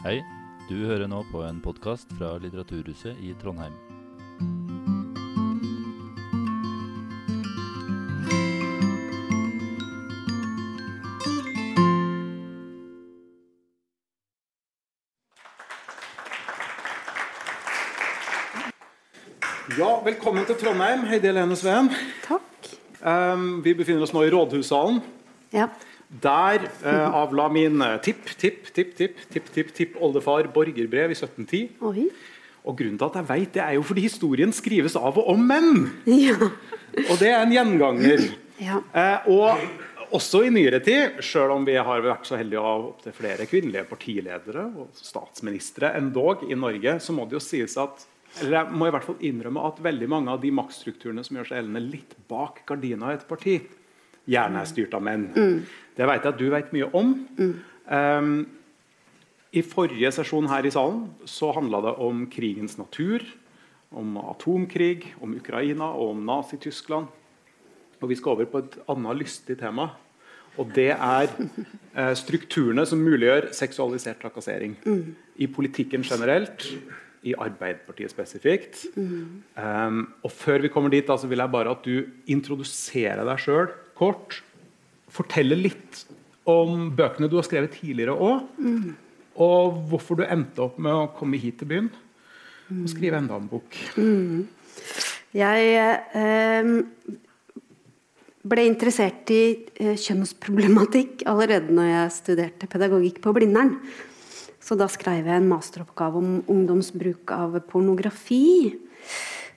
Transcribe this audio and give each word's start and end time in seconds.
Hei, 0.00 0.22
du 0.64 0.78
hører 0.88 1.10
nå 1.12 1.18
på 1.28 1.42
en 1.44 1.58
podkast 1.60 2.08
fra 2.16 2.30
Litteraturhuset 2.40 3.18
i 3.20 3.34
Trondheim. 3.36 3.74
Ja, 19.76 19.90
velkommen 20.00 20.48
til 20.48 20.56
Trondheim, 20.64 21.04
Heidi 21.12 21.28
Helene 21.28 21.60
Sveen. 21.60 21.92
Takk. 22.24 22.72
Um, 23.04 23.60
vi 23.60 23.76
befinner 23.76 24.08
oss 24.08 24.16
nå 24.16 24.24
i 24.24 24.32
Rådhussalen. 24.32 25.04
Ja. 25.52 25.68
Der 26.10 26.66
uh, 26.82 27.14
avla 27.22 27.46
min 27.52 27.84
tipp, 28.02 28.26
tipp, 28.34 28.66
tipp, 28.74 28.96
tipp, 28.98 29.20
tipp, 29.30 29.52
tipp, 29.54 29.72
tipp 29.76 29.96
oldefar 30.02 30.48
borgerbrev 30.50 31.14
i 31.14 31.18
1710. 31.18 31.68
Oi. 31.86 32.08
Og 32.68 32.76
grunnen 32.76 32.98
til 33.00 33.08
at 33.08 33.20
jeg 33.20 33.28
vet 33.28 33.54
det, 33.54 33.62
er 33.64 33.76
jo 33.78 33.84
fordi 33.86 34.04
historien 34.04 34.52
skrives 34.52 34.96
av 34.98 35.16
og 35.20 35.30
om 35.32 35.46
menn. 35.46 35.86
Ja. 36.10 36.36
Og 37.06 37.14
det 37.20 37.30
er 37.30 37.40
en 37.44 37.54
gjenganger. 37.54 38.26
Ja. 38.60 38.82
Eh, 38.92 39.30
og 39.32 40.12
også 40.16 40.42
i 40.44 40.52
nyere 40.52 40.80
tid, 40.84 41.20
selv 41.24 41.54
om 41.54 41.64
vi 41.64 41.78
har 41.78 42.04
vært 42.04 42.28
så 42.28 42.36
heldige 42.36 42.60
å 42.60 42.66
ha 42.66 42.76
opptil 42.90 43.14
flere 43.16 43.46
kvinnelige 43.48 43.86
partiledere 43.88 44.66
og 44.68 44.90
statsministre 44.98 45.94
endog 45.96 46.44
i 46.50 46.58
Norge, 46.58 46.98
så 47.00 47.14
må 47.16 47.28
det 47.28 47.38
jo 47.38 47.44
sies 47.44 47.78
at 47.80 48.06
eller 48.38 48.60
jeg 48.60 48.78
må 48.78 48.86
i 48.86 48.92
hvert 48.94 49.06
fall 49.08 49.22
innrømme 49.26 49.62
at 49.66 49.80
veldig 49.82 50.06
mange 50.06 50.30
av 50.30 50.42
de 50.42 50.52
maktstrukturene 50.54 51.24
som 51.26 51.34
gjør 51.38 51.48
seg 51.48 51.56
gjeldende 51.58 51.80
litt 51.82 52.12
bak 52.30 52.60
gardina 52.68 53.08
i 53.10 53.16
et 53.16 53.24
parti, 53.26 53.56
gjerne 54.28 54.62
er 54.62 54.68
styrt 54.68 54.94
av 54.96 55.04
menn. 55.04 55.28
Det 55.96 56.08
vet 56.08 56.24
jeg 56.24 56.32
at 56.32 56.40
du 56.40 56.48
vet 56.52 56.72
mye 56.74 56.88
om. 56.96 57.14
Um, 57.90 58.34
I 59.50 59.62
forrige 59.66 60.12
sesjon 60.14 60.48
her 60.50 60.66
i 60.66 60.72
salen 60.72 61.08
så 61.28 61.50
handla 61.56 61.82
det 61.88 61.94
om 62.04 62.26
krigens 62.30 62.78
natur, 62.78 63.24
om 63.90 64.14
atomkrig, 64.22 65.10
om 65.20 65.34
Ukraina 65.34 65.90
og 65.96 66.14
om 66.14 66.22
Nazi-Tyskland. 66.28 67.10
Og 68.00 68.08
vi 68.08 68.16
skal 68.16 68.36
over 68.36 68.48
på 68.48 68.62
et 68.62 68.78
annet 68.88 69.18
lystig 69.24 69.58
tema. 69.60 69.90
Og 70.58 70.70
det 70.74 70.92
er 70.94 71.28
eh, 71.30 72.14
strukturene 72.18 72.86
som 72.86 73.02
muliggjør 73.02 73.50
seksualisert 73.56 74.22
trakassering. 74.22 74.76
I 75.36 75.46
politikken 75.50 76.02
generelt, 76.06 76.64
i 77.22 77.34
Arbeiderpartiet 77.36 78.10
spesifikt. 78.10 78.86
Um, 78.96 80.06
og 80.24 80.32
før 80.32 80.62
vi 80.64 80.70
kommer 80.72 80.88
dit, 80.88 81.04
så 81.04 81.28
vil 81.28 81.42
jeg 81.42 81.52
bare 81.52 81.74
at 81.74 81.84
du 81.84 82.06
introduserer 82.32 83.26
deg 83.28 83.42
sjøl 83.42 83.68
kort. 84.00 84.42
fortelle 85.10 85.56
litt 85.58 86.04
om 86.48 86.90
bøkene 86.94 87.26
du 87.28 87.34
har 87.40 87.46
skrevet 87.46 87.74
tidligere 87.74 88.14
òg. 88.14 88.44
Og 89.40 89.80
hvorfor 89.90 90.20
du 90.20 90.24
endte 90.26 90.62
opp 90.62 90.78
med 90.78 90.94
å 90.94 91.10
komme 91.16 91.40
hit 91.40 91.58
til 91.60 91.70
byen 91.70 91.90
og 92.70 92.86
skrive 92.90 93.18
enda 93.18 93.34
en 93.34 93.48
bok. 93.50 93.74
Jeg 95.34 95.72
eh, 96.20 96.70
ble 98.50 98.66
interessert 98.66 99.30
i 99.34 99.42
eh, 99.78 99.96
kjønnsproblematikk 99.98 101.24
allerede 101.30 101.74
når 101.74 101.90
jeg 101.90 102.14
studerte 102.16 102.70
pedagogikk 102.70 103.20
på 103.24 103.34
Blindern. 103.36 103.76
Så 104.60 104.76
da 104.78 104.86
skrev 104.92 105.26
jeg 105.26 105.40
en 105.40 105.50
masteroppgave 105.50 106.20
om 106.20 106.32
ungdomsbruk 106.50 107.32
av 107.34 107.58
pornografi. 107.70 108.76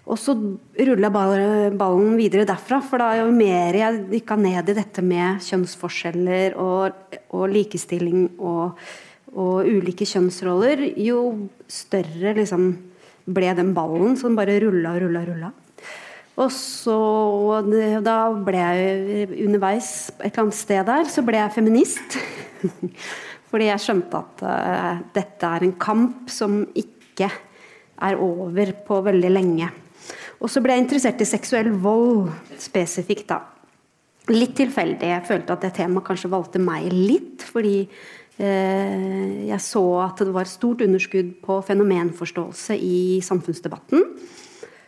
Og 0.04 0.20
så 0.20 0.36
rulla 0.36 1.10
ballen 1.14 2.18
videre 2.20 2.48
derfra. 2.48 2.82
For 2.84 3.00
da 3.00 3.14
jo 3.22 3.30
mer 3.36 3.78
jeg 3.78 4.04
dykka 4.12 4.38
ned 4.40 4.74
i 4.74 4.78
dette 4.78 5.04
med 5.06 5.44
kjønnsforskjeller 5.46 6.58
og, 6.60 7.18
og 7.32 7.46
likestilling 7.54 8.34
og, 8.36 8.80
og 9.32 9.70
ulike 9.70 10.08
kjønnsroller, 10.08 10.90
jo 11.00 11.50
større 11.72 12.36
liksom 12.40 12.74
ble 13.24 13.54
den 13.56 13.72
ballen 13.76 14.18
som 14.20 14.36
bare 14.36 14.60
rulla 14.66 14.98
og 14.98 15.06
rulla 15.06 15.24
og 15.24 15.30
rulla. 15.32 15.54
Og 16.44 16.50
så 16.50 16.98
da 18.04 18.18
ble 18.44 18.58
jeg 18.60 19.28
underveis 19.46 19.92
et 20.18 20.32
eller 20.32 20.48
annet 20.48 20.58
sted 20.58 20.82
der, 20.90 21.06
så 21.08 21.24
ble 21.26 21.38
jeg 21.38 21.56
feminist. 21.56 22.18
Fordi 23.54 23.70
jeg 23.70 23.84
skjønte 23.84 24.18
at 24.20 24.44
uh, 24.50 25.02
dette 25.14 25.52
er 25.56 25.64
en 25.64 25.76
kamp 25.78 26.32
som 26.34 26.64
ikke 26.74 27.30
er 28.04 28.18
over 28.18 28.74
på 28.84 28.98
veldig 29.06 29.30
lenge. 29.30 29.70
Og 30.44 30.52
så 30.52 30.60
ble 30.60 30.76
jeg 30.76 30.84
interessert 30.84 31.22
i 31.24 31.28
seksuell 31.28 31.72
vold 31.84 32.28
spesifikt, 32.60 33.30
da. 33.32 33.40
Litt 34.32 34.54
tilfeldig. 34.60 35.08
Jeg 35.08 35.28
følte 35.28 35.56
at 35.56 35.64
det 35.64 35.74
temaet 35.78 36.06
kanskje 36.08 36.32
valgte 36.32 36.60
meg 36.64 36.90
litt, 36.92 37.44
fordi 37.48 37.78
eh, 37.84 39.48
jeg 39.50 39.64
så 39.64 39.84
at 40.04 40.24
det 40.24 40.36
var 40.36 40.48
stort 40.52 40.84
underskudd 40.84 41.34
på 41.44 41.60
fenomenforståelse 41.68 42.76
i 42.76 43.20
samfunnsdebatten. 43.24 44.04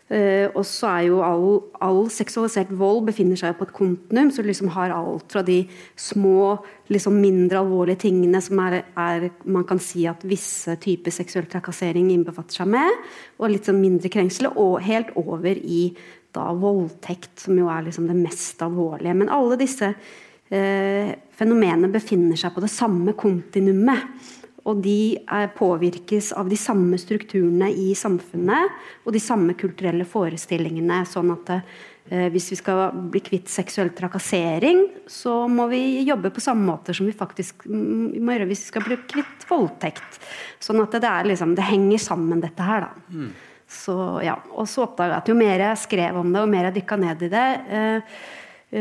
Uh, 0.06 0.52
og 0.54 0.62
så 0.70 0.90
er 0.92 1.06
jo 1.08 1.16
all, 1.26 1.46
all, 1.82 2.04
seksualisert 2.14 2.70
vold 2.78 3.08
befinner 3.08 3.40
seg 3.40 3.56
på 3.58 3.66
et 3.66 3.74
kontinuum, 3.74 4.30
så 4.30 4.44
du 4.44 4.52
liksom 4.52 4.70
har 4.76 4.94
alt 4.94 5.34
fra 5.34 5.42
de 5.42 5.64
små, 5.98 6.60
liksom 6.94 7.18
mindre 7.18 7.64
alvorlige 7.64 8.04
tingene 8.04 8.38
som 8.46 8.62
er, 8.68 8.84
er, 9.02 9.26
man 9.50 9.66
kan 9.66 9.82
si 9.82 10.06
at 10.06 10.22
visse 10.30 10.78
typer 10.84 11.16
seksuell 11.16 11.50
trakassering 11.50 12.12
innbefatter 12.14 12.62
seg 12.62 12.70
med, 12.76 13.02
og 13.40 13.50
litt 13.50 13.66
sånn 13.66 13.82
mindre 13.82 14.14
krengsel, 14.14 14.52
og 14.54 14.78
helt 14.86 15.10
over 15.18 15.58
i 15.58 15.88
da 16.36 16.52
voldtekt, 16.54 17.34
som 17.48 17.58
jo 17.58 17.72
er 17.74 17.88
liksom 17.88 18.06
det 18.12 18.20
mest 18.20 18.62
alvorlige. 18.62 19.18
Men 19.18 19.34
alle 19.34 19.58
disse 19.58 19.90
uh, 19.90 21.12
fenomenene 21.40 21.90
befinner 21.90 22.38
seg 22.38 22.54
på 22.54 22.62
det 22.62 22.70
samme 22.70 23.18
kontinuumet. 23.18 24.44
Og 24.66 24.80
de 24.82 25.16
påvirkes 25.58 26.32
av 26.34 26.50
de 26.50 26.58
samme 26.58 26.98
strukturene 26.98 27.70
i 27.70 27.92
samfunnet 27.98 29.04
og 29.06 29.14
de 29.14 29.22
samme 29.22 29.54
kulturelle 29.58 30.08
forestillingene. 30.10 31.04
Sånn 31.06 31.30
at 31.36 31.52
eh, 31.58 32.26
hvis 32.34 32.50
vi 32.50 32.58
skal 32.58 32.96
bli 33.14 33.22
kvitt 33.28 33.52
seksuell 33.52 33.92
trakassering, 33.94 34.82
så 35.06 35.44
må 35.52 35.68
vi 35.70 36.02
jobbe 36.08 36.34
på 36.34 36.42
samme 36.42 36.66
måte 36.66 36.98
som 36.98 37.06
vi 37.06 37.14
faktisk 37.14 37.68
må 37.70 38.34
gjøre 38.34 38.50
hvis 38.50 38.66
vi 38.66 38.72
skal 38.74 38.88
bli 38.88 39.00
kvitt 39.06 39.46
voldtekt. 39.52 40.22
Sånn 40.58 40.82
at 40.82 40.98
det, 40.98 41.14
er 41.14 41.30
liksom, 41.30 41.54
det 41.58 41.70
henger 41.70 42.02
sammen, 42.02 42.42
dette 42.42 42.66
her, 42.66 42.88
da. 42.90 43.06
Mm. 43.14 43.30
Så, 43.70 43.96
ja. 44.26 44.40
Og 44.54 44.66
så 44.70 44.86
oppdaga 44.86 45.16
jeg 45.16 45.24
at 45.24 45.30
jo 45.30 45.38
mer 45.38 45.62
jeg 45.70 45.82
skrev 45.86 46.20
om 46.22 46.34
det, 46.34 46.42
og 46.42 46.50
mer 46.52 46.70
jeg 46.70 46.80
dykka 46.82 47.02
ned 47.02 47.26
i 47.26 47.34
det, 47.34 47.48
eh, 47.70 48.22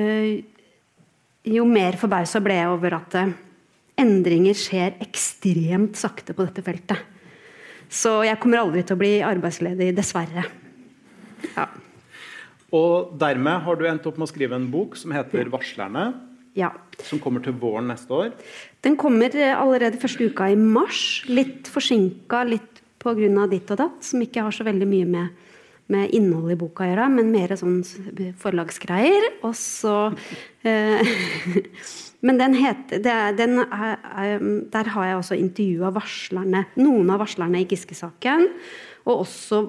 eh, 0.00 0.28
jo 1.54 1.64
mer 1.68 2.00
forbausa 2.00 2.40
ble 2.40 2.56
jeg 2.56 2.72
over 2.72 3.02
at 3.02 3.16
endringer 4.00 4.56
skjer 4.58 4.98
ekstremt 5.04 5.98
sakte 5.98 6.34
på 6.34 6.46
dette 6.46 6.64
feltet. 6.66 6.98
Så 7.92 8.22
jeg 8.26 8.40
kommer 8.42 8.62
aldri 8.62 8.82
til 8.82 8.96
å 8.96 9.00
bli 9.00 9.14
arbeidsledig, 9.24 9.92
dessverre. 9.96 10.46
Ja. 11.54 11.68
Og 12.74 13.14
dermed 13.20 13.62
har 13.66 13.78
du 13.78 13.84
endt 13.86 14.06
opp 14.08 14.18
med 14.18 14.26
å 14.26 14.32
skrive 14.32 14.56
en 14.58 14.70
bok 14.72 14.96
som 14.98 15.12
heter 15.14 15.50
'Varslerne'. 15.50 16.12
Ja. 16.54 16.70
Som 17.02 17.18
kommer 17.18 17.42
til 17.42 17.54
våren 17.58 17.88
neste 17.90 18.10
år. 18.10 18.32
Den 18.82 18.96
kommer 18.96 19.30
allerede 19.30 19.98
første 19.98 20.30
uka 20.30 20.50
i 20.50 20.56
mars. 20.56 21.24
Litt 21.26 21.66
forsinka, 21.66 22.44
litt 22.46 22.82
pga. 22.98 23.46
ditt 23.50 23.70
og 23.70 23.76
datt, 23.76 24.04
som 24.04 24.22
ikke 24.22 24.42
har 24.42 24.50
så 24.50 24.64
veldig 24.64 24.86
mye 24.88 25.06
med, 25.06 25.28
med 25.88 26.10
innholdet 26.10 26.56
i 26.56 26.60
boka 26.62 26.84
å 26.84 26.88
gjøre, 26.88 27.08
men 27.10 27.32
mer 27.32 27.48
sånn 27.48 27.82
forlagsgreier. 28.40 29.42
Og 29.42 29.54
så 29.54 30.14
eh, 30.62 31.02
Men 32.24 32.40
den 32.40 32.56
heter, 32.56 33.02
den 33.36 33.58
er, 33.60 33.96
er, 34.00 34.44
der 34.72 34.90
har 34.94 35.08
jeg 35.08 35.16
også 35.20 35.36
intervjua 35.36 35.90
varslerne, 35.92 36.64
noen 36.80 37.10
av 37.12 37.20
varslerne 37.20 37.60
i 37.60 37.68
Giske-saken. 37.68 38.48
Og 39.04 39.26
også 39.26 39.64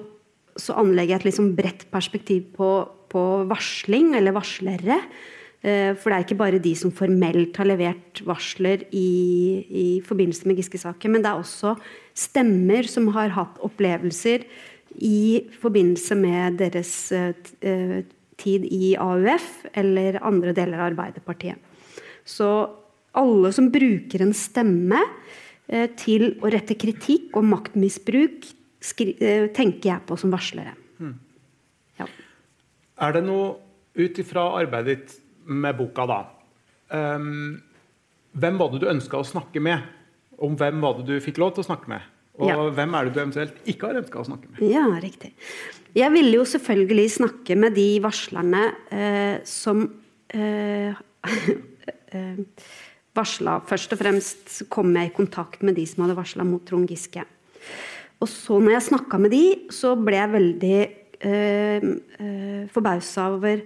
så 0.56 0.76
anlegger 0.80 1.16
jeg 1.16 1.20
et 1.20 1.28
liksom 1.30 1.50
bredt 1.56 1.84
perspektiv 1.92 2.46
på, 2.56 2.70
på, 3.12 3.24
varsling, 3.50 4.14
eller 4.16 4.32
varslere. 4.36 5.02
Eh, 5.60 5.92
for 5.98 6.08
det 6.08 6.16
er 6.16 6.24
ikke 6.24 6.38
bare 6.40 6.62
de 6.62 6.72
som 6.78 6.94
formelt 6.94 7.60
har 7.60 7.68
levert 7.68 8.22
varsler 8.24 8.86
i, 8.88 9.10
i 9.68 9.86
forbindelse 10.06 10.48
med 10.48 10.62
Giske-saken, 10.62 11.12
men 11.12 11.24
det 11.24 11.32
er 11.32 11.42
også 11.42 11.76
stemmer 12.16 12.88
som 12.88 13.10
har 13.16 13.34
hatt 13.36 13.60
opplevelser 13.64 14.48
i 15.04 15.44
forbindelse 15.60 16.16
med 16.16 16.56
deres 16.62 16.92
uh, 17.12 18.00
tid 18.40 18.64
i 18.72 18.94
AUF 18.96 19.66
eller 19.76 20.16
andre 20.24 20.54
deler 20.56 20.80
av 20.80 20.94
Arbeiderpartiet. 20.94 21.60
Så 22.26 22.50
alle 23.16 23.52
som 23.54 23.70
bruker 23.72 24.24
en 24.24 24.34
stemme 24.36 25.00
eh, 25.70 25.88
til 25.98 26.34
å 26.42 26.50
rette 26.52 26.76
kritikk 26.78 27.36
og 27.38 27.46
maktmisbruk, 27.48 28.48
eh, 29.00 29.46
tenker 29.56 29.92
jeg 29.92 30.06
på 30.08 30.18
som 30.20 30.34
varslere. 30.34 30.74
Hmm. 30.98 31.14
Ja. 32.00 32.08
Er 33.06 33.16
det 33.16 33.24
noe 33.26 33.54
ut 33.96 34.18
ifra 34.20 34.50
arbeidet 34.58 34.90
ditt 34.92 35.16
med 35.46 35.78
boka, 35.78 36.04
da 36.10 36.18
um, 36.90 37.54
Hvem 38.36 38.58
var 38.60 38.72
det 38.72 38.82
du 38.82 38.90
ønska 38.90 39.20
å 39.20 39.24
snakke 39.24 39.62
med? 39.62 39.84
Om 40.42 40.56
hvem 40.60 40.82
var 40.82 40.98
det 40.98 41.06
du 41.08 41.22
fikk 41.24 41.38
lov 41.40 41.54
til 41.56 41.64
å 41.64 41.68
snakke 41.70 41.88
med? 41.88 42.04
Og 42.36 42.50
ja. 42.50 42.56
hvem 42.76 42.96
er 42.98 43.06
det 43.06 43.14
du 43.14 43.20
eventuelt 43.22 43.70
ikke 43.70 43.88
har 43.88 44.00
ønska 44.02 44.20
å 44.20 44.26
snakke 44.26 44.50
med? 44.50 44.58
Ja, 44.68 44.84
riktig. 45.00 45.30
Jeg 45.96 46.12
ville 46.12 46.34
jo 46.36 46.44
selvfølgelig 46.44 47.06
snakke 47.14 47.56
med 47.56 47.72
de 47.78 47.86
varslerne 48.04 48.64
eh, 48.92 49.38
som 49.48 49.86
eh, 50.36 50.98
Eh, 52.14 52.42
varsla 53.16 53.60
Først 53.66 53.94
og 53.94 54.00
fremst 54.02 54.58
kom 54.72 54.92
jeg 54.94 55.10
i 55.10 55.16
kontakt 55.16 55.64
med 55.66 55.78
de 55.78 55.86
som 55.88 56.04
hadde 56.04 56.18
varsla 56.18 56.44
mot 56.46 56.62
Trond 56.66 56.88
Giske. 56.90 57.24
Og 58.20 58.28
så 58.30 58.58
når 58.60 58.76
jeg 58.76 58.86
snakka 58.90 59.18
med 59.20 59.34
de, 59.34 59.42
så 59.72 59.94
ble 59.98 60.18
jeg 60.18 60.34
veldig 60.34 60.76
eh, 60.76 61.88
eh, 62.20 62.62
forbausa 62.72 63.30
over 63.34 63.64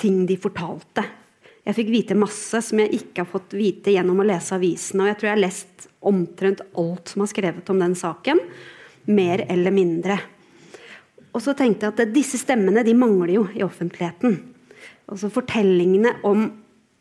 ting 0.00 0.24
de 0.26 0.38
fortalte. 0.40 1.04
Jeg 1.64 1.78
fikk 1.78 1.92
vite 1.92 2.16
masse 2.18 2.60
som 2.66 2.80
jeg 2.82 2.92
ikke 2.98 3.22
har 3.22 3.30
fått 3.30 3.54
vite 3.56 3.94
gjennom 3.94 4.20
å 4.20 4.26
lese 4.26 4.56
avisene. 4.56 5.04
Og 5.04 5.10
jeg 5.12 5.18
tror 5.20 5.30
jeg 5.30 5.36
har 5.36 5.44
lest 5.44 5.86
omtrent 6.04 6.64
alt 6.80 7.12
som 7.12 7.24
er 7.24 7.30
skrevet 7.30 7.70
om 7.72 7.80
den 7.80 7.94
saken. 7.96 8.42
Mer 9.08 9.46
eller 9.48 9.72
mindre. 9.74 10.18
Og 11.34 11.40
så 11.42 11.54
tenkte 11.56 11.88
jeg 11.88 11.94
at 11.94 12.12
disse 12.14 12.38
stemmene 12.42 12.84
de 12.86 12.92
mangler 12.98 13.38
jo 13.38 13.46
i 13.56 13.64
offentligheten. 13.64 14.36
Altså 15.08 15.30
Fortellingene 15.32 16.18
om 16.28 16.44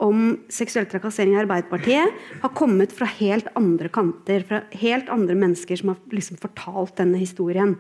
om 0.04 0.24
seksuell 0.52 0.88
trakassering 0.92 1.36
i 1.36 1.42
Arbeiderpartiet 1.44 2.24
har 2.42 2.56
kommet 2.58 2.92
fra 2.96 3.08
helt 3.20 3.48
andre 3.60 3.92
kanter. 3.94 4.44
Fra 4.48 4.64
helt 4.82 5.12
andre 5.14 5.38
mennesker 5.40 5.80
som 5.80 5.94
har 5.94 6.16
liksom 6.16 6.40
fortalt 6.42 6.98
denne 7.00 7.22
historien. 7.22 7.78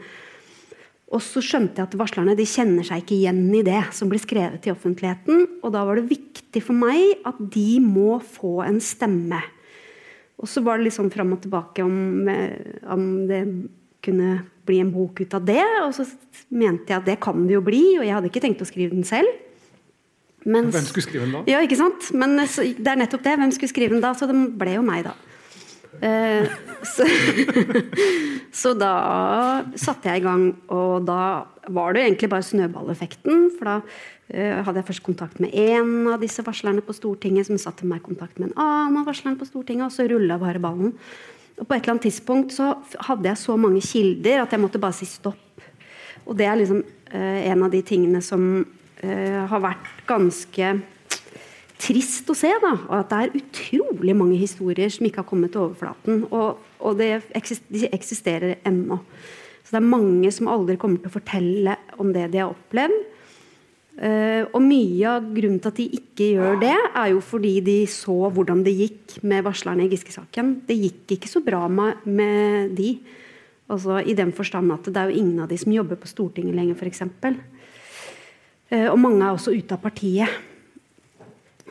Og 1.13 1.21
så 1.21 1.43
skjønte 1.45 1.77
jeg 1.77 1.91
at 1.91 1.97
varslerne 1.99 2.33
de 2.37 2.45
kjenner 2.47 2.85
seg 2.87 3.03
ikke 3.03 3.17
igjen 3.19 3.43
i 3.53 3.61
det 3.65 3.81
som 3.93 4.09
blir 4.09 4.21
skrevet 4.23 4.65
i 4.65 4.73
offentligheten. 4.73 5.45
Og 5.61 5.75
da 5.75 5.83
var 5.85 5.99
det 5.99 6.09
viktig 6.09 6.63
for 6.65 6.77
meg 6.77 7.19
at 7.27 7.37
de 7.53 7.77
må 7.83 8.17
få 8.23 8.63
en 8.65 8.79
stemme. 8.81 9.43
Og 10.41 10.49
så 10.49 10.63
var 10.65 10.79
det 10.79 10.87
litt 10.87 10.97
sånn 10.97 11.13
fram 11.13 11.35
og 11.35 11.43
tilbake 11.43 11.85
om, 11.85 12.27
eh, 12.27 12.79
om 12.89 13.27
det 13.29 13.43
kunne 14.03 14.41
bli 14.65 14.79
en 14.81 14.91
bok 14.91 15.21
ut 15.21 15.33
av 15.37 15.45
det. 15.45 15.63
Og 15.85 15.93
så 15.95 16.07
mente 16.49 16.89
jeg 16.89 16.99
at 16.99 17.05
det 17.07 17.19
kan 17.23 17.45
det 17.45 17.59
jo 17.59 17.63
bli, 17.65 17.83
og 17.99 18.07
jeg 18.07 18.15
hadde 18.15 18.31
ikke 18.31 18.43
tenkt 18.43 18.63
å 18.65 18.67
skrive 18.67 18.95
den 18.95 19.07
selv. 19.07 19.29
Mens, 20.43 20.73
hvem 20.75 20.87
skulle 20.87 21.05
skrive 21.05 21.27
den 21.27 21.35
da? 21.37 21.43
Ja, 21.47 21.61
ikke 21.63 21.79
sant? 21.79 22.09
Men 22.17 22.35
det 22.39 22.89
er 22.89 22.99
nettopp 22.99 23.23
det. 23.23 23.37
Hvem 23.39 23.53
skulle 23.55 23.71
skrive 23.71 23.95
den 23.95 24.03
da? 24.03 24.11
Så 24.17 24.27
det 24.29 24.35
ble 24.59 24.75
jo 24.75 24.83
meg, 24.85 25.07
da. 25.07 25.15
Eh, 26.03 26.49
så, 26.83 27.05
så, 28.61 28.73
da 28.75 28.93
satte 29.79 30.09
jeg 30.09 30.23
i 30.23 30.25
gang, 30.25 30.47
og 30.73 31.05
da 31.07 31.45
var 31.71 31.95
det 31.95 32.03
egentlig 32.07 32.31
bare 32.33 32.47
snøballeffekten. 32.47 33.45
For 33.57 33.69
da 33.69 33.75
eh, 34.33 34.59
hadde 34.65 34.81
jeg 34.81 34.89
først 34.89 35.05
kontakt 35.05 35.43
med 35.43 35.53
én 35.55 36.09
av 36.11 36.19
disse 36.23 36.43
varslerne 36.45 36.83
på 36.83 36.95
Stortinget, 36.97 37.47
som 37.47 37.61
satte 37.61 37.87
meg 37.87 38.01
i 38.01 38.07
kontakt 38.09 38.41
med 38.41 38.51
en 38.51 38.57
annen 38.65 38.99
av 39.03 39.07
varslerne 39.11 39.39
på 39.39 39.47
Stortinget, 39.47 39.87
og 39.87 39.95
så 39.95 40.09
rulla 40.09 40.39
bare 40.41 40.63
ballen. 40.63 40.95
Og 41.59 41.67
på 41.67 41.75
et 41.75 41.83
eller 41.83 41.95
annet 41.95 42.07
tidspunkt 42.09 42.55
så 42.55 42.73
hadde 43.07 43.29
jeg 43.29 43.39
så 43.39 43.55
mange 43.61 43.83
kilder 43.85 44.41
at 44.41 44.53
jeg 44.55 44.61
måtte 44.63 44.81
bare 44.81 44.97
si 44.97 45.07
stopp. 45.07 45.37
Og 46.23 46.35
det 46.39 46.47
er 46.49 46.57
liksom 46.57 46.81
eh, 47.13 47.43
en 47.51 47.67
av 47.67 47.71
de 47.71 47.83
tingene 47.85 48.23
som 48.25 48.63
har 49.03 49.61
vært 49.63 49.89
ganske 50.07 50.69
trist 51.83 52.29
å 52.31 52.35
se. 52.37 52.51
da, 52.63 52.73
og 52.87 52.97
At 52.99 53.11
det 53.11 53.21
er 53.21 53.37
utrolig 53.41 54.15
mange 54.17 54.39
historier 54.39 54.91
som 54.93 55.07
ikke 55.07 55.23
har 55.23 55.29
kommet 55.29 55.53
til 55.53 55.65
overflaten. 55.65 56.25
Og, 56.31 56.61
og 56.83 56.99
det 56.99 57.11
de 57.67 57.87
eksisterer 57.91 58.59
ennå. 58.67 58.99
Så 59.63 59.75
det 59.75 59.81
er 59.81 59.93
mange 59.95 60.31
som 60.35 60.51
aldri 60.51 60.77
kommer 60.79 61.01
til 61.01 61.11
å 61.11 61.17
fortelle 61.17 61.77
om 62.01 62.13
det 62.15 62.29
de 62.33 62.43
har 62.43 62.53
opplevd. 62.53 63.09
Uh, 63.93 64.49
og 64.57 64.57
mye 64.65 65.05
av 65.05 65.25
grunnen 65.35 65.59
til 65.61 65.69
at 65.69 65.77
de 65.77 65.83
ikke 65.99 66.31
gjør 66.33 66.55
det, 66.63 66.73
er 66.73 67.11
jo 67.11 67.19
fordi 67.21 67.51
de 67.61 67.75
så 67.85 68.15
hvordan 68.33 68.63
det 68.65 68.73
gikk 68.73 69.19
med 69.21 69.45
varslerne 69.45 69.85
i 69.85 69.91
Giske-saken. 69.91 70.55
Det 70.65 70.79
gikk 70.79 71.13
ikke 71.13 71.29
så 71.29 71.43
bra 71.45 71.67
med, 71.69 72.01
med 72.09 72.73
de. 72.77 72.95
Altså, 73.69 73.99
I 74.01 74.15
den 74.17 74.33
forstand 74.35 74.73
at 74.73 74.89
det 74.89 74.97
er 74.97 75.11
jo 75.11 75.21
ingen 75.21 75.43
av 75.45 75.51
de 75.51 75.59
som 75.61 75.75
jobber 75.75 76.01
på 76.01 76.09
Stortinget 76.09 76.57
lenger, 76.57 76.79
f.eks. 76.81 77.05
Eh, 78.73 78.89
og 78.89 78.97
mange 79.01 79.21
er 79.21 79.35
også 79.35 79.53
ute 79.53 79.75
av 79.75 79.83
partiet. 79.83 80.39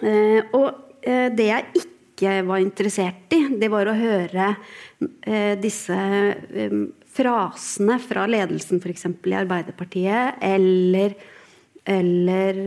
Eh, 0.03 0.39
og 0.55 0.69
eh, 1.03 1.29
det 1.35 1.49
jeg 1.49 1.83
ikke 1.83 2.37
var 2.47 2.63
interessert 2.63 3.35
i, 3.35 3.41
det 3.59 3.71
var 3.73 3.89
å 3.91 3.99
høre 3.99 4.55
disse 5.59 5.97
frasene 7.11 7.97
fra 7.99 8.29
ledelsen 8.31 8.79
f.eks. 8.79 9.09
i 9.11 9.35
Arbeiderpartiet, 9.35 10.37
eller, 10.47 11.17
eller 11.83 12.61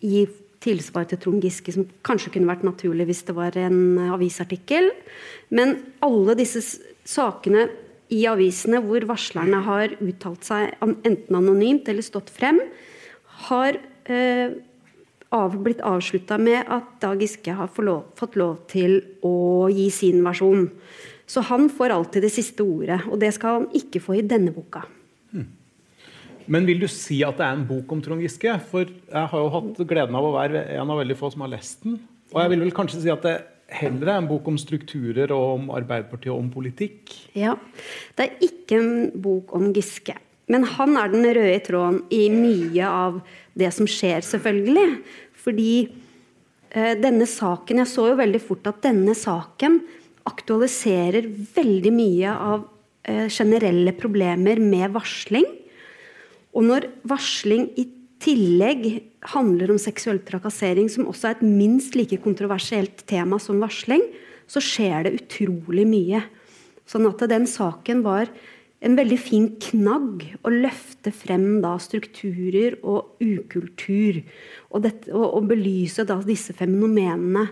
gi 0.00 0.22
tilsvar 0.64 1.04
til 1.10 1.20
Trond 1.20 1.44
Giske, 1.44 1.74
som 1.76 1.84
kanskje 2.06 2.32
kunne 2.32 2.48
vært 2.48 2.64
naturlig 2.64 3.10
hvis 3.10 3.26
det 3.28 3.36
var 3.36 3.58
en 3.60 4.00
avisartikkel. 4.16 4.88
Men 5.52 5.76
alle 6.06 6.38
disse 6.40 6.64
sakene 7.04 7.66
i 8.08 8.22
avisene 8.30 8.80
hvor 8.86 9.04
varslerne 9.12 9.60
har 9.68 9.98
uttalt 10.00 10.48
seg 10.48 10.72
enten 10.80 11.36
anonymt 11.36 11.92
eller 11.92 12.06
stått 12.06 12.32
frem, 12.32 12.62
har 13.46 13.78
eh, 14.08 14.56
av, 15.34 15.56
blitt 15.62 15.82
avslutta 15.84 16.38
med 16.40 16.64
at 16.72 16.96
Dag 17.02 17.20
Giske 17.22 17.54
har 17.56 17.82
lov, 17.84 18.10
fått 18.18 18.38
lov 18.38 18.62
til 18.70 19.00
å 19.26 19.68
gi 19.72 19.88
sin 19.94 20.22
versjon. 20.24 20.68
Så 21.26 21.42
han 21.48 21.68
får 21.72 21.94
alltid 21.94 22.22
det 22.22 22.32
siste 22.34 22.62
ordet, 22.62 23.00
og 23.10 23.18
det 23.20 23.32
skal 23.34 23.60
han 23.60 23.66
ikke 23.74 24.02
få 24.02 24.20
i 24.20 24.26
denne 24.26 24.52
boka. 24.54 24.84
Hmm. 25.34 25.48
Men 26.46 26.68
vil 26.68 26.84
du 26.84 26.86
si 26.90 27.18
at 27.26 27.40
det 27.40 27.48
er 27.48 27.58
en 27.58 27.66
bok 27.66 27.90
om 27.92 28.02
Trond 28.04 28.22
Giske? 28.22 28.54
For 28.70 28.86
jeg 28.86 29.32
har 29.32 29.42
jo 29.42 29.50
hatt 29.56 29.82
gleden 29.90 30.18
av 30.18 30.28
å 30.28 30.36
være 30.36 30.68
en 30.76 30.94
av 30.94 31.02
veldig 31.02 31.18
få 31.18 31.32
som 31.34 31.42
har 31.42 31.52
lest 31.56 31.82
den. 31.82 31.98
Og 32.30 32.40
jeg 32.42 32.52
vil 32.54 32.62
vel 32.66 32.74
kanskje 32.74 33.02
si 33.02 33.10
at 33.10 33.26
det 33.26 33.36
heller 33.74 34.12
er 34.12 34.20
en 34.20 34.28
bok 34.30 34.46
om 34.46 34.58
strukturer 34.58 35.32
og 35.34 35.56
om 35.56 35.72
Arbeiderpartiet 35.74 36.30
og 36.30 36.44
om 36.44 36.52
politikk? 36.54 37.10
Ja. 37.34 37.56
Det 38.14 38.28
er 38.28 38.46
ikke 38.46 38.78
en 38.78 38.94
bok 39.22 39.54
om 39.58 39.72
Giske. 39.74 40.14
Men 40.52 40.66
han 40.76 40.94
er 40.98 41.10
den 41.10 41.26
røde 41.26 41.60
tråden 41.66 42.02
i 42.14 42.26
mye 42.30 42.86
av 42.86 43.18
det 43.58 43.72
som 43.74 43.88
skjer, 43.90 44.22
selvfølgelig. 44.22 45.00
Fordi 45.42 45.72
eh, 46.70 46.94
denne 46.98 47.26
saken 47.26 47.82
Jeg 47.82 47.90
så 47.90 48.10
jo 48.12 48.20
veldig 48.20 48.42
fort 48.42 48.70
at 48.70 48.84
denne 48.86 49.14
saken 49.18 49.80
aktualiserer 50.26 51.26
veldig 51.56 51.92
mye 51.94 52.32
av 52.32 52.66
eh, 53.06 53.26
generelle 53.30 53.94
problemer 53.98 54.62
med 54.62 54.94
varsling. 54.94 55.46
Og 56.56 56.66
når 56.66 56.88
varsling 57.06 57.68
i 57.78 57.88
tillegg 58.22 58.86
handler 59.34 59.72
om 59.74 59.80
seksuell 59.80 60.22
trakassering, 60.24 60.88
som 60.90 61.08
også 61.10 61.30
er 61.30 61.36
et 61.36 61.46
minst 61.46 61.98
like 61.98 62.18
kontroversielt 62.22 63.04
tema 63.08 63.38
som 63.42 63.60
varsling, 63.60 64.02
så 64.46 64.62
skjer 64.62 65.06
det 65.06 65.16
utrolig 65.18 65.84
mye. 65.90 66.22
Sånn 66.86 67.08
at 67.08 67.24
den 67.28 67.48
saken 67.50 68.04
var 68.06 68.30
en 68.84 68.96
veldig 68.98 69.16
fin 69.20 69.46
knagg 69.62 70.24
å 70.44 70.52
løfte 70.52 71.12
frem 71.14 71.62
da 71.64 71.74
strukturer 71.80 72.76
og 72.84 73.16
ukultur. 73.24 74.20
Og, 74.70 74.82
dette, 74.84 75.10
og, 75.14 75.26
og 75.38 75.50
belyse 75.50 76.04
da 76.08 76.18
disse 76.24 76.54
fenomenene. 76.56 77.48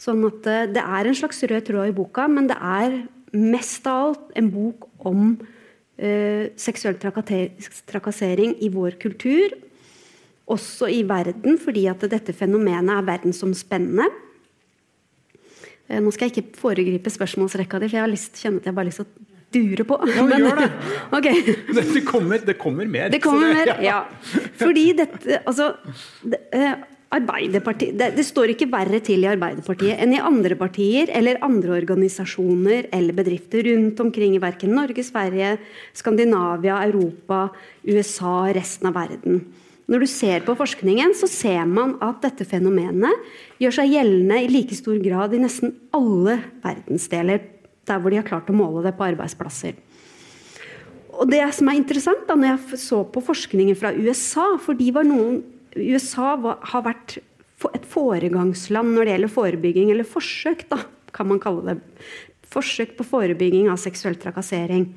Sånn 0.00 0.24
at 0.28 0.42
det, 0.44 0.82
eh, 0.82 0.96
er 0.98 1.08
en 1.08 1.16
slags 1.16 1.40
rød 1.48 1.68
tråd 1.70 1.90
i 1.90 1.96
boka, 1.96 2.26
men 2.28 2.50
det 2.50 2.58
er 2.60 2.98
mest 3.36 3.86
av 3.88 4.10
alt 4.10 4.34
en 4.36 4.50
bok 4.52 4.88
om 5.08 5.30
eh, 5.96 6.52
seksuell 6.60 6.98
trakassering 7.00 8.58
i 8.60 8.68
vår 8.72 8.98
kultur. 9.00 9.56
Også 10.52 10.90
i 10.92 11.00
verden, 11.08 11.56
fordi 11.58 11.86
at 11.90 12.04
dette 12.12 12.36
fenomenet 12.36 12.92
er 12.92 13.08
verdensomspennende. 13.08 14.10
Eh, 15.88 16.02
nå 16.02 16.12
skal 16.12 16.28
jeg 16.28 16.36
ikke 16.36 16.60
foregripe 16.60 17.10
spørsmålsrekka 17.14 17.80
di, 17.80 17.88
for 17.88 17.96
jeg 17.96 18.04
har 18.04 18.12
lyst, 18.12 18.36
kjenner 18.42 18.60
at 18.60 18.68
jeg 18.68 18.76
bare 18.76 18.84
har 18.84 18.92
lyst 18.92 19.02
til 19.02 19.08
å 19.08 19.25
dure 19.54 19.86
på. 19.86 20.00
Ja, 20.10 20.24
men 20.26 20.42
gjør 20.42 20.60
det. 20.64 20.68
okay. 21.18 21.54
det, 21.76 22.02
kommer, 22.08 22.42
det, 22.42 22.58
kommer, 22.58 22.90
mer. 22.90 23.08
Det 23.12 23.22
kommer 23.24 23.54
mer, 23.54 23.72
ja. 23.84 24.02
Fordi 24.58 24.90
dette 24.98 25.40
Altså 25.46 25.72
det, 26.22 26.40
eh, 26.56 26.74
Arbeiderpartiet, 27.16 27.94
det, 27.94 28.08
det, 28.16 28.24
står 28.26 28.50
ikke 28.52 28.66
verre 28.72 28.98
til 29.04 29.22
i 29.22 29.28
Arbeiderpartiet 29.30 30.00
enn 30.02 30.16
i 30.16 30.18
andre 30.18 30.56
partier 30.58 31.12
eller 31.14 31.38
andre 31.46 31.76
organisasjoner 31.76 32.88
eller 32.94 33.14
bedrifter 33.14 33.62
rundt 33.68 34.02
omkring 34.02 34.34
i 34.34 34.42
verken 34.42 34.74
Norge, 34.74 35.04
Sverige, 35.06 35.52
Skandinavia, 35.94 36.80
Europa, 36.88 37.46
USA, 37.86 38.50
resten 38.56 38.90
av 38.90 38.98
verden. 38.98 39.44
Når 39.86 40.02
du 40.02 40.08
ser 40.10 40.42
på 40.42 40.56
forskningen, 40.58 41.14
så 41.14 41.28
ser 41.30 41.62
man 41.70 41.94
at 42.02 42.18
dette 42.24 42.42
fenomenet 42.48 43.62
gjør 43.62 43.78
seg 43.78 43.92
gjeldende 43.94 44.40
i 44.42 44.50
like 44.50 44.74
stor 44.74 44.98
grad 44.98 45.36
i 45.36 45.44
nesten 45.44 45.76
alle 45.94 46.40
verdensdeler 46.64 47.44
der 47.86 48.00
hvor 48.02 48.12
de 48.12 48.20
har 48.20 48.26
klart 48.26 48.50
å 48.50 48.56
måle 48.56 48.84
det 48.84 48.94
på 48.98 49.06
arbeidsplasser. 49.06 49.76
Og 51.16 51.30
det 51.30 51.42
som 51.56 51.70
er 51.70 51.78
interessant 51.78 52.26
da, 52.28 52.36
når 52.36 52.52
jeg 52.52 52.80
så 52.82 53.00
på 53.08 53.22
forskningen 53.24 53.78
fra 53.78 53.94
USA 53.94 54.54
for 54.60 54.76
noen, 54.76 55.40
USA 55.76 56.34
var, 56.40 56.60
har 56.72 56.84
vært 56.84 57.18
et 57.72 57.88
foregangsland 57.88 58.92
når 58.92 59.04
det 59.04 59.12
gjelder 59.14 59.32
forebygging, 59.32 59.90
eller 59.92 60.08
forsøk, 60.08 60.66
da, 60.68 60.82
kan 61.16 61.28
man 61.30 61.40
kalle 61.40 61.64
det. 61.64 61.76
Forsøk 62.52 62.96
på 62.98 63.06
forebygging 63.08 63.70
av 63.72 63.80
seksuell 63.80 64.18
trakassering. 64.20 64.90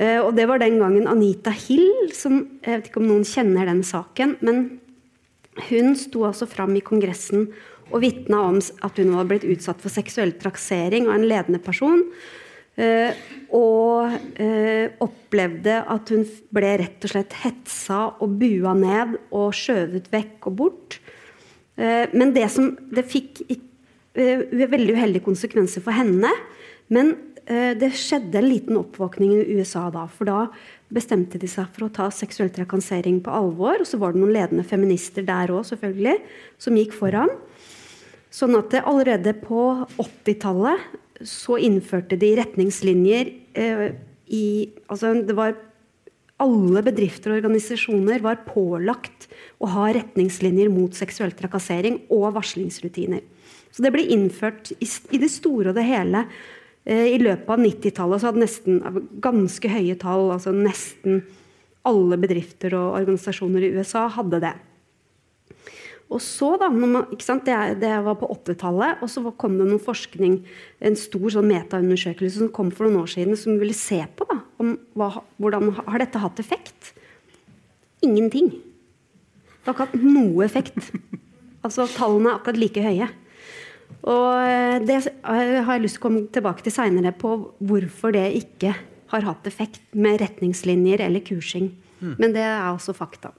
Uh, 0.00 0.24
og 0.24 0.32
det 0.34 0.48
var 0.48 0.62
den 0.62 0.80
gangen 0.80 1.08
Anita 1.10 1.52
Hill, 1.54 2.10
som 2.16 2.40
jeg 2.64 2.80
vet 2.80 2.90
ikke 2.90 3.02
om 3.02 3.10
noen 3.10 3.26
kjenner 3.28 3.68
den 3.68 3.82
saken, 3.86 4.38
men 4.42 4.64
hun 5.68 5.92
sto 6.00 6.24
altså 6.24 6.48
fram 6.48 6.72
i 6.78 6.84
Kongressen 6.84 7.50
og 7.92 8.02
vitna 8.04 8.42
om 8.48 8.58
at 8.58 9.00
hun 9.00 9.14
var 9.14 9.28
blitt 9.30 9.46
utsatt 9.48 9.82
for 9.82 9.92
seksuell 9.92 10.34
traksering 10.40 11.08
av 11.08 11.18
en 11.18 11.28
ledende 11.28 11.62
person. 11.62 12.06
Uh, 12.72 13.12
og 13.52 14.14
uh, 14.40 14.86
opplevde 15.04 15.74
at 15.92 16.12
hun 16.14 16.22
ble 16.56 16.70
rett 16.80 17.04
og 17.04 17.12
slett 17.12 17.34
hetsa 17.42 17.98
og 18.24 18.38
bua 18.40 18.72
ned 18.72 19.18
og 19.28 19.52
skjøvet 19.52 20.08
vekk 20.12 20.48
og 20.48 20.56
bort. 20.56 20.96
Uh, 21.76 22.08
men 22.16 22.32
det 22.32 22.48
som 22.54 22.72
det 22.88 23.04
fikk 23.12 23.44
eh, 24.14 24.44
veldig 24.68 24.96
uheldige 24.96 25.26
konsekvenser 25.26 25.84
for 25.84 25.96
henne. 25.96 26.30
Men 26.92 27.14
eh, 27.46 27.72
det 27.78 27.92
skjedde 27.98 28.40
en 28.40 28.48
liten 28.48 28.78
oppvåkning 28.80 29.34
i 29.36 29.58
USA 29.58 29.88
da. 29.94 30.06
For 30.10 30.28
da 30.28 30.46
bestemte 30.92 31.40
de 31.40 31.48
seg 31.50 31.70
for 31.72 31.88
å 31.88 31.94
ta 31.94 32.10
seksuell 32.12 32.52
trakassering 32.52 33.22
på 33.24 33.32
alvor. 33.32 33.82
Og 33.82 33.88
så 33.88 34.00
var 34.00 34.12
det 34.12 34.22
noen 34.22 34.34
ledende 34.36 34.66
feminister 34.66 35.26
der 35.26 35.52
òg, 35.54 35.64
selvfølgelig, 35.70 36.18
som 36.62 36.78
gikk 36.78 36.96
foran. 36.96 37.32
Sånn 38.32 38.56
at 38.56 38.74
allerede 38.80 39.34
på 39.42 39.64
80-tallet 40.00 41.26
så 41.28 41.58
innførte 41.60 42.16
de 42.18 42.32
retningslinjer 42.40 43.28
eh, 43.54 43.84
i 44.32 44.46
Altså 44.90 45.12
det 45.22 45.36
var 45.36 45.52
alle 46.42 46.80
bedrifter 46.82 47.30
og 47.30 47.42
organisasjoner 47.42 48.24
var 48.24 48.40
pålagt 48.46 49.28
å 49.62 49.68
ha 49.70 49.90
retningslinjer 49.94 50.72
mot 50.72 50.96
seksuell 50.96 51.34
trakassering 51.38 52.00
og 52.10 52.32
varslingsrutiner. 52.34 53.20
Så 53.70 53.84
det 53.84 53.92
ble 53.94 54.08
innført 54.10 54.72
i, 54.74 54.88
i 54.88 55.20
det 55.22 55.30
store 55.30 55.70
og 55.70 55.78
det 55.78 55.86
hele 55.86 56.24
Eh, 56.84 57.14
I 57.14 57.18
løpet 57.22 57.50
av 57.50 57.62
90-tallet 57.62 58.22
så 58.22 58.30
hadde 58.30 58.42
nesten 58.42 58.80
ganske 59.22 59.70
høye 59.70 59.96
tall, 60.00 60.32
altså 60.34 60.54
nesten 60.54 61.22
alle 61.86 62.18
bedrifter 62.20 62.74
og 62.78 62.98
organisasjoner 63.00 63.66
i 63.66 63.72
USA 63.76 64.08
hadde 64.16 64.42
det. 64.42 64.52
Og 66.12 66.20
så 66.20 66.50
da, 66.60 66.68
man, 66.68 67.06
det, 67.08 67.58
det, 67.80 67.92
var 68.04 68.18
på 68.20 68.28
80-tallet, 68.34 69.00
og 69.00 69.10
så 69.10 69.22
kom 69.40 69.56
det 69.56 69.68
noen 69.68 69.80
forskning, 69.82 70.40
en 70.84 70.98
stor 70.98 71.24
sånn 71.32 71.48
metaundersøkelse 71.48 72.42
som 72.42 72.52
kom 72.52 72.72
for 72.74 72.88
noen 72.88 73.06
år 73.06 73.12
siden, 73.14 73.38
som 73.38 73.56
ville 73.60 73.76
se 73.76 74.02
på 74.16 74.26
da, 74.28 74.42
om, 74.60 74.74
hva, 74.98 75.14
hvordan 75.40 75.72
har 75.78 76.04
dette 76.04 76.20
hatt 76.20 76.42
effekt. 76.42 76.92
Ingenting. 78.04 78.52
Det 78.52 79.70
har 79.70 79.76
ikke 79.76 79.88
hatt 79.88 80.04
noe 80.04 80.46
effekt. 80.46 80.78
Altså, 81.62 81.84
Tallene 81.86 82.32
er 82.32 82.40
akkurat 82.40 82.56
like 82.58 82.82
høye. 82.82 83.06
Og 84.10 84.30
eh, 84.42 84.80
det 84.82 84.96
har 85.22 85.76
jeg 85.76 85.84
lyst 85.84 85.94
til 85.98 86.02
å 86.02 86.06
komme 86.08 86.22
tilbake 86.34 86.64
til 86.66 86.74
seinere, 86.74 87.12
på 87.14 87.36
hvorfor 87.62 88.16
det 88.16 88.24
ikke 88.40 88.72
har 89.12 89.28
hatt 89.28 89.46
effekt 89.46 89.84
med 89.94 90.18
retningslinjer 90.22 91.04
eller 91.06 91.22
kursing. 91.22 91.70
Mm. 92.00 92.16
Men 92.18 92.34
det 92.34 92.42
er 92.42 92.72
også 92.72 92.96
fakta. 92.96 93.30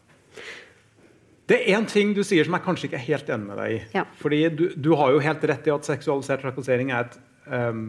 Det 1.50 1.60
er 1.60 1.76
én 1.76 1.86
ting 1.90 2.14
du 2.16 2.22
sier 2.24 2.48
som 2.48 2.56
jeg 2.56 2.64
kanskje 2.64 2.88
ikke 2.88 3.00
er 3.02 3.08
helt 3.10 3.30
enig 3.36 3.50
med 3.50 3.60
deg 3.60 3.76
i. 3.76 3.80
Ja. 3.98 4.06
Fordi 4.20 4.42
du, 4.56 4.66
du, 4.80 4.94
har 5.00 5.12
jo 5.12 5.22
helt 5.24 5.44
rett 5.52 5.68
i 5.68 5.74
at 5.74 5.88
seksualisert 5.88 6.44
trakassering 6.46 6.94
er 6.96 7.08
et 7.08 7.18
um, 7.52 7.86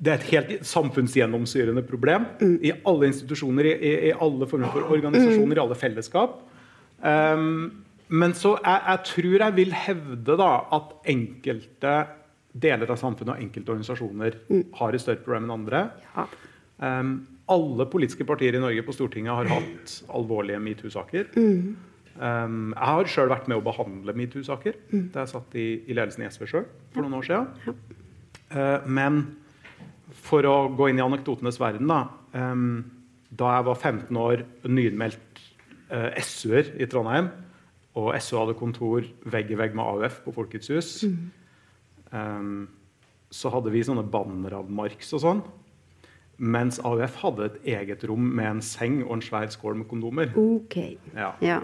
det 0.00 0.12
er 0.12 0.22
et 0.22 0.30
helt 0.30 0.64
samfunnsgjennomsyrende 0.64 1.82
problem 1.84 2.24
mm. 2.40 2.54
i 2.64 2.72
alle 2.88 3.10
institusjoner, 3.10 3.66
i, 3.68 3.90
i, 4.08 4.12
alle 4.16 4.48
former 4.48 4.72
for 4.72 4.94
organisasjoner, 4.96 5.52
mm. 5.52 5.58
i 5.58 5.60
alle 5.60 5.76
fellesskap. 5.76 6.38
Um, 7.04 7.50
men 8.08 8.32
så 8.34 8.54
jeg, 8.56 8.80
jeg, 8.86 9.02
tror 9.10 9.44
jeg 9.44 9.56
vil 9.58 9.76
hevde 9.76 10.38
da, 10.40 10.48
at 10.78 10.94
enkelte 11.12 11.98
deler 12.50 12.90
av 12.90 12.98
samfunnet 12.98 13.36
og 13.36 13.44
enkelte 13.44 13.74
organisasjoner 13.74 14.38
mm. 14.48 14.64
har 14.80 14.96
et 14.96 15.04
større 15.04 15.20
problem 15.20 15.46
enn 15.46 15.54
andre. 15.58 15.84
Ja. 16.16 16.24
Um, 16.80 17.12
alle 17.50 17.84
politiske 17.92 18.24
partier 18.24 18.56
i 18.56 18.62
Norge 18.62 18.82
på 18.86 18.96
Stortinget 18.96 19.36
har 19.36 19.52
hatt 19.52 19.94
alvorlige 20.16 20.62
metoo-saker. 20.64 21.28
Mm. 21.36 21.89
Um, 22.20 22.74
jeg 22.74 22.84
har 22.84 23.08
sjøl 23.08 23.30
vært 23.32 23.46
med 23.48 23.56
å 23.56 23.64
behandle 23.64 24.12
metoo-saker 24.12 24.74
mm. 24.90 25.04
da 25.14 25.22
jeg 25.22 25.32
satt 25.32 25.54
i, 25.56 25.66
i 25.88 25.94
ledelsen 25.96 26.26
i 26.26 26.28
SV 26.28 26.42
sjøl 26.50 26.66
for 26.92 27.00
noen 27.00 27.16
år 27.16 27.28
siden. 27.28 27.78
Uh, 28.52 28.84
men 28.84 29.22
for 30.20 30.44
å 30.44 30.56
gå 30.76 30.90
inn 30.90 31.00
i 31.00 31.04
anekdotenes 31.04 31.56
verden, 31.62 31.88
da. 31.88 32.02
Um, 32.34 32.82
da 33.30 33.54
jeg 33.56 33.66
var 33.70 33.78
15 33.78 34.18
år, 34.20 34.42
nyinnmeldt 34.68 35.40
uh, 35.94 36.10
SU-er 36.20 36.74
i 36.76 36.88
Trondheim, 36.90 37.30
og 37.96 38.12
SU 38.20 38.36
hadde 38.36 38.58
kontor 38.58 39.06
vegg 39.32 39.54
i 39.54 39.58
vegg 39.58 39.72
med 39.78 39.86
AUF 39.86 40.20
på 40.26 40.34
Folkets 40.34 40.70
hus. 40.74 40.90
Mm. 41.06 41.30
Um, 42.10 42.60
så 43.32 43.50
hadde 43.54 43.72
vi 43.72 43.82
sånne 43.86 44.04
bannere 44.10 44.60
av 44.60 44.68
Marx 44.70 45.14
og 45.16 45.24
sånn. 45.24 45.40
Mens 46.40 46.80
AUF 46.84 47.16
hadde 47.22 47.48
et 47.48 47.72
eget 47.76 48.04
rom 48.08 48.28
med 48.36 48.48
en 48.48 48.62
seng 48.64 49.00
og 49.06 49.18
en 49.18 49.24
svær 49.24 49.50
skål 49.52 49.80
med 49.82 49.88
kondomer. 49.90 50.30
Ok. 50.40 50.76
Ja. 51.14 51.32
ja. 51.44 51.60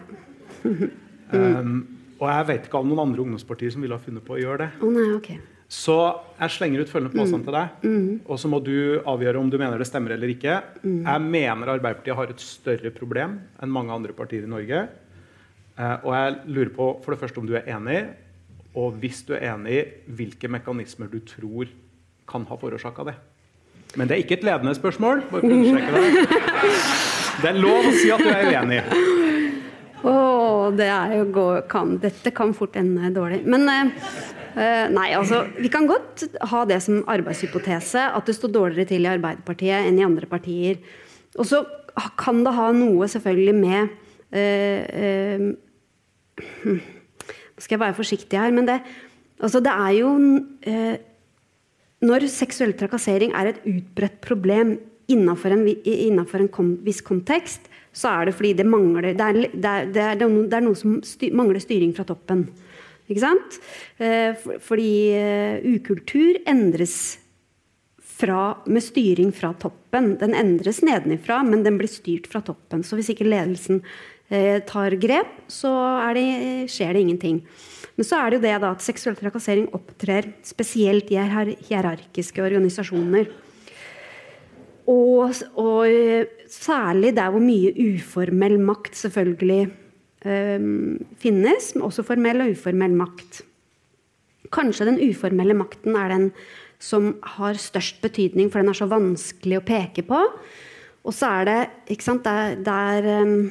Um, 1.33 1.77
og 2.17 2.27
jeg 2.31 2.49
vet 2.49 2.69
ikke 2.69 2.81
om 2.81 2.89
noen 2.89 3.05
andre 3.09 3.25
ungdomspartier 3.27 3.75
som 3.75 3.85
ville 3.85 3.97
ha 3.97 4.03
funnet 4.03 4.25
på 4.25 4.37
å 4.37 4.41
gjøre 4.41 4.65
det. 4.65 4.71
Oh, 4.81 4.93
nei, 4.95 5.11
okay. 5.17 5.39
Så 5.67 5.97
jeg 6.39 6.55
slenger 6.55 6.85
ut 6.85 6.91
følgende 6.91 7.17
påstand 7.17 7.43
mm. 7.43 7.47
til 7.49 7.57
deg, 7.57 7.81
mm. 7.83 8.11
og 8.31 8.39
så 8.39 8.51
må 8.51 8.61
du 8.63 8.77
avgjøre 9.03 9.41
om 9.41 9.49
du 9.51 9.57
mener 9.59 9.81
det 9.83 9.89
stemmer 9.89 10.15
eller 10.15 10.31
ikke. 10.31 10.61
Mm. 10.85 11.01
Jeg 11.03 11.25
mener 11.25 11.73
Arbeiderpartiet 11.73 12.19
har 12.21 12.31
et 12.31 12.45
større 12.45 12.93
problem 12.95 13.41
enn 13.59 13.75
mange 13.75 13.95
andre 13.95 14.15
partier 14.15 14.47
i 14.47 14.51
Norge. 14.51 14.85
Eh, 15.77 15.97
og 16.07 16.13
jeg 16.15 16.37
lurer 16.55 16.71
på 16.77 16.87
for 17.03 17.13
det 17.13 17.21
første 17.25 17.43
om 17.43 17.49
du 17.51 17.57
er 17.59 17.67
enig, 17.75 18.05
og 18.79 18.95
hvis 19.03 19.25
du 19.27 19.35
er 19.35 19.49
enig, 19.57 19.81
hvilke 20.07 20.51
mekanismer 20.53 21.11
du 21.11 21.19
tror 21.27 21.73
kan 22.31 22.47
ha 22.47 22.61
forårsaka 22.61 23.11
det. 23.11 23.17
Men 23.97 24.07
det 24.07 24.17
er 24.17 24.23
ikke 24.23 24.39
et 24.39 24.47
ledende 24.47 24.75
spørsmål. 24.77 25.25
bare 25.31 25.41
for 25.41 25.51
å 25.51 25.51
Det 25.51 26.87
Det 27.43 27.51
er 27.51 27.59
lov 27.61 27.91
å 27.91 27.93
si 27.93 28.09
at 28.13 28.23
du 28.23 28.31
er 28.31 28.49
uenig. 28.55 28.81
Oh, 30.07 30.36
det 30.79 30.89
jo, 31.15 31.47
kan, 31.71 31.97
dette 32.03 32.33
kan 32.37 32.55
fort 32.57 32.77
ende 32.81 33.13
dårlig. 33.15 33.43
Men 33.49 33.69
eh, 33.71 34.87
nei, 34.93 35.09
altså 35.17 35.45
Vi 35.59 35.71
kan 35.73 35.89
godt 35.89 36.27
ha 36.53 36.65
det 36.69 36.81
som 36.85 37.05
arbeidshypotese 37.13 38.09
at 38.11 38.29
det 38.29 38.37
står 38.39 38.55
dårligere 38.55 38.91
til 38.93 39.07
i 39.07 39.13
Arbeiderpartiet 39.13 39.89
enn 39.89 40.01
i 40.01 40.07
andre 40.07 40.29
partier. 40.31 40.81
Og 41.37 41.49
så 41.49 41.65
kan 42.21 42.43
det 42.45 42.57
ha 42.57 42.71
noe 42.77 43.09
selvfølgelig 43.09 43.57
med 43.57 43.89
uh, 44.37 44.83
eh, 45.01 45.47
nå 46.37 47.63
skal 47.63 47.77
jeg 47.77 47.83
være 47.87 47.97
forsiktig 47.97 48.39
her, 48.41 48.53
men 48.53 48.69
det, 48.69 48.81
altså 49.41 49.63
det 49.65 49.73
er 49.73 49.93
jo 49.97 50.11
eh, 50.69 50.97
Når 52.05 52.27
seksuell 52.29 52.75
trakassering 52.77 53.33
er 53.33 53.49
et 53.49 53.63
utbredt 53.65 54.19
problem 54.21 54.75
innenfor 55.09 55.55
en, 55.55 55.63
en 55.65 56.73
viss 56.85 57.01
kontekst, 57.01 57.71
så 57.97 58.13
er 58.13 58.29
det 58.29 58.37
fordi 58.37 58.53
det 58.59 58.69
mangler 58.69 59.11
Det 59.17 59.27
er, 59.27 59.43
det 59.53 59.73
er, 59.73 59.91
det 59.93 60.03
er, 60.05 60.19
det 60.21 60.59
er 60.59 60.65
noe 60.65 60.79
som 60.79 60.99
styr, 61.07 61.33
mangler 61.37 61.63
styring 61.63 61.95
fra 61.97 62.05
toppen. 62.09 62.47
Ikke 63.07 63.23
sant? 63.23 63.61
Eh, 64.03 64.35
fordi 64.61 64.91
uh, 65.15 65.63
ukultur 65.77 66.41
endres 66.49 67.17
fra, 68.17 68.57
med 68.67 68.85
styring 68.85 69.31
fra 69.37 69.53
toppen. 69.61 70.15
Den 70.21 70.35
endres 70.37 70.83
nedenifra, 70.85 71.43
men 71.47 71.65
den 71.65 71.79
blir 71.81 71.91
styrt 71.91 72.29
fra 72.29 72.43
toppen. 72.45 72.85
Så 72.85 72.99
hvis 72.99 73.13
ikke 73.13 73.29
ledelsen 73.29 73.83
Eh, 74.29 74.59
tar 74.67 74.91
grep, 74.99 75.35
så 75.47 75.71
skjer 76.67 76.93
det 76.93 77.01
ingenting. 77.05 77.43
Men 77.95 78.05
så 78.05 78.19
er 78.19 78.31
det 78.31 78.39
jo 78.39 78.43
det 78.43 78.55
da, 78.59 78.73
at 78.75 78.83
seksuell 78.83 79.15
trakassering 79.17 79.69
opptrer 79.77 80.33
spesielt 80.45 81.11
i 81.15 81.21
hierarkiske 81.69 82.43
organisasjoner. 82.43 83.31
Og, 84.87 85.35
og, 85.59 85.81
eh, 85.91 86.29
særlig 86.51 87.17
der 87.17 87.33
hvor 87.35 87.43
mye 87.43 87.73
uformell 87.75 88.61
makt 88.63 88.95
selvfølgelig 89.01 89.67
um, 90.25 90.99
finnes, 91.19 91.73
men 91.75 91.87
også 91.89 92.05
formell 92.07 92.45
og 92.45 92.53
uformell 92.55 92.95
makt. 92.95 93.41
Kanskje 94.55 94.87
den 94.87 95.01
uformelle 95.09 95.57
makten 95.59 95.99
er 95.99 96.15
den 96.15 96.31
som 96.79 97.17
har 97.37 97.59
størst 97.59 97.99
betydning, 98.05 98.51
for 98.53 98.61
den 98.61 98.71
er 98.71 98.79
så 98.79 98.89
vanskelig 98.91 99.59
å 99.59 99.67
peke 99.67 100.05
på. 100.07 100.21
Og 101.07 101.15
så 101.15 101.31
er 101.41 101.49
det 101.49 101.61
ikke 101.95 102.07
sant, 102.07 102.27
der, 102.27 102.59
der 102.67 103.25
um, 103.25 103.49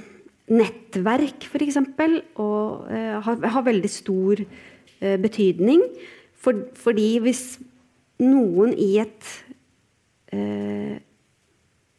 nettverk, 0.52 1.48
f.eks., 1.50 1.80
og 1.82 2.86
uh, 2.88 3.18
har, 3.26 3.42
har, 3.44 3.66
veldig 3.66 3.92
stor 3.92 4.44
uh, 4.44 5.18
betydning. 5.24 5.84
For, 6.38 6.68
fordi 6.78 7.16
hvis 7.26 7.58
noen 8.22 8.76
i 8.78 8.92
et 9.02 9.32
uh, 10.32 10.96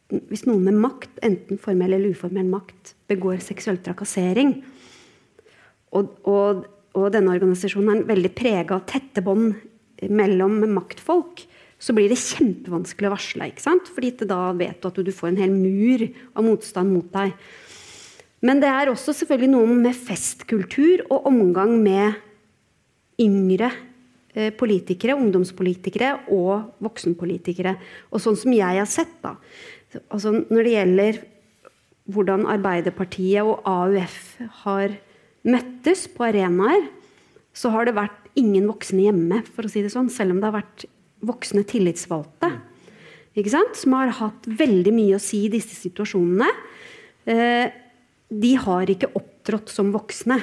Hvis 0.07 0.45
noen 0.47 0.63
med 0.69 0.79
makt, 0.79 1.11
enten 1.25 1.59
formell 1.59 1.97
eller 1.97 2.13
uformell 2.15 2.47
makt, 2.47 2.93
begår 3.11 3.41
seksuell 3.43 3.79
trakassering, 3.83 4.53
og, 5.95 6.13
og, 6.27 6.65
og 6.95 7.07
denne 7.15 7.33
organisasjonen 7.35 8.01
er 8.01 8.09
veldig 8.09 8.31
prega 8.35 8.77
av 8.77 8.85
tette 8.87 9.23
bånd 9.23 9.55
mellom 10.07 10.59
maktfolk, 10.75 11.43
så 11.77 11.93
blir 11.93 12.09
det 12.09 12.19
kjempevanskelig 12.19 13.09
å 13.09 13.13
varsle. 13.13 13.49
ikke 13.51 13.63
sant? 13.63 13.89
Fordi 13.93 14.13
da 14.25 14.51
vet 14.57 14.81
du 14.81 14.89
at 14.89 15.01
du 15.05 15.13
får 15.13 15.31
en 15.31 15.41
hel 15.43 15.53
mur 15.53 16.05
av 16.33 16.45
motstand 16.45 16.93
mot 16.93 17.09
deg. 17.13 17.35
Men 18.45 18.61
det 18.61 18.69
er 18.69 18.91
også 18.91 19.15
selvfølgelig 19.17 19.51
noe 19.53 19.77
med 19.85 19.97
festkultur 19.97 21.05
og 21.09 21.27
omgang 21.29 21.73
med 21.81 22.17
yngre 23.21 23.71
eh, 24.33 24.51
politikere, 24.53 25.17
ungdomspolitikere 25.17 26.11
og 26.33 26.83
voksenpolitikere. 26.85 27.75
Og 28.11 28.21
sånn 28.21 28.37
som 28.37 28.53
jeg 28.53 28.81
har 28.81 28.89
sett, 28.89 29.15
da. 29.25 29.35
Altså 30.11 30.33
når 30.49 30.61
det 30.63 30.73
gjelder 30.73 31.19
hvordan 32.11 32.45
Arbeiderpartiet 32.47 33.43
og 33.43 33.65
AUF 33.67 34.37
har 34.63 34.95
møttes 35.47 36.05
på 36.11 36.27
arenaer, 36.27 36.87
så 37.55 37.71
har 37.73 37.87
det 37.87 37.97
vært 37.97 38.27
ingen 38.37 38.67
voksne 38.69 39.07
hjemme, 39.07 39.41
for 39.49 39.65
å 39.65 39.71
si 39.71 39.81
det 39.83 39.91
sånn. 39.93 40.11
Selv 40.13 40.35
om 40.35 40.41
det 40.41 40.49
har 40.49 40.59
vært 40.59 40.85
voksne 41.25 41.63
tillitsvalgte. 41.67 42.51
Som 43.77 43.93
har 43.97 44.13
hatt 44.17 44.47
veldig 44.49 44.93
mye 44.95 45.17
å 45.17 45.21
si 45.21 45.43
i 45.45 45.51
disse 45.53 45.75
situasjonene. 45.77 46.47
Eh, 47.29 47.67
de 48.27 48.53
har 48.59 48.89
ikke 48.89 49.11
opptrådt 49.17 49.71
som 49.71 49.91
voksne. 49.93 50.39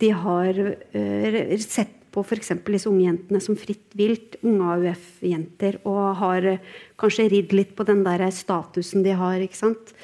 De 0.00 0.10
har 0.12 0.58
uh, 0.60 1.36
sett 1.62 1.95
på 2.16 2.24
f.eks. 2.24 2.54
disse 2.64 2.88
unge 2.88 3.04
jentene 3.04 3.42
som 3.44 3.58
fritt 3.60 3.92
vilt, 3.98 4.38
unge 4.46 4.72
AUF-jenter, 4.76 5.82
og 5.84 6.16
har 6.22 6.48
eh, 6.54 6.72
kanskje 7.00 7.28
ridd 7.34 7.52
litt 7.56 7.76
på 7.76 7.84
den 7.88 8.02
der 8.06 8.24
statusen 8.32 9.04
de 9.04 9.12
har, 9.20 9.36
ikke 9.44 9.60
sant. 9.60 9.94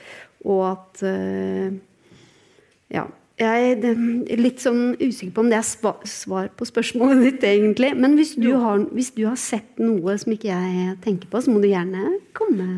Og 0.45 0.62
at 0.75 1.02
uh, 1.07 1.73
Ja. 2.92 3.09
Jeg 3.40 3.78
er 3.81 4.37
litt 4.38 4.61
sånn 4.62 4.92
usikker 5.00 5.33
på 5.35 5.42
om 5.42 5.49
det 5.50 5.57
er 5.57 5.64
svar 6.07 6.50
på 6.54 6.66
spørsmålet 6.69 7.23
ditt, 7.26 7.47
egentlig. 7.49 7.88
Men 7.99 8.12
hvis 8.19 8.35
du, 8.37 8.52
har, 8.61 8.85
hvis 8.92 9.09
du, 9.16 9.25
har, 9.25 9.38
sett 9.40 9.81
noe 9.83 10.14
som 10.21 10.35
ikke 10.35 10.52
jeg 10.52 10.92
tenker 11.02 11.31
på, 11.33 11.40
så 11.42 11.50
må 11.50 11.62
du 11.62 11.66
gjerne 11.71 12.21
komme. 12.37 12.69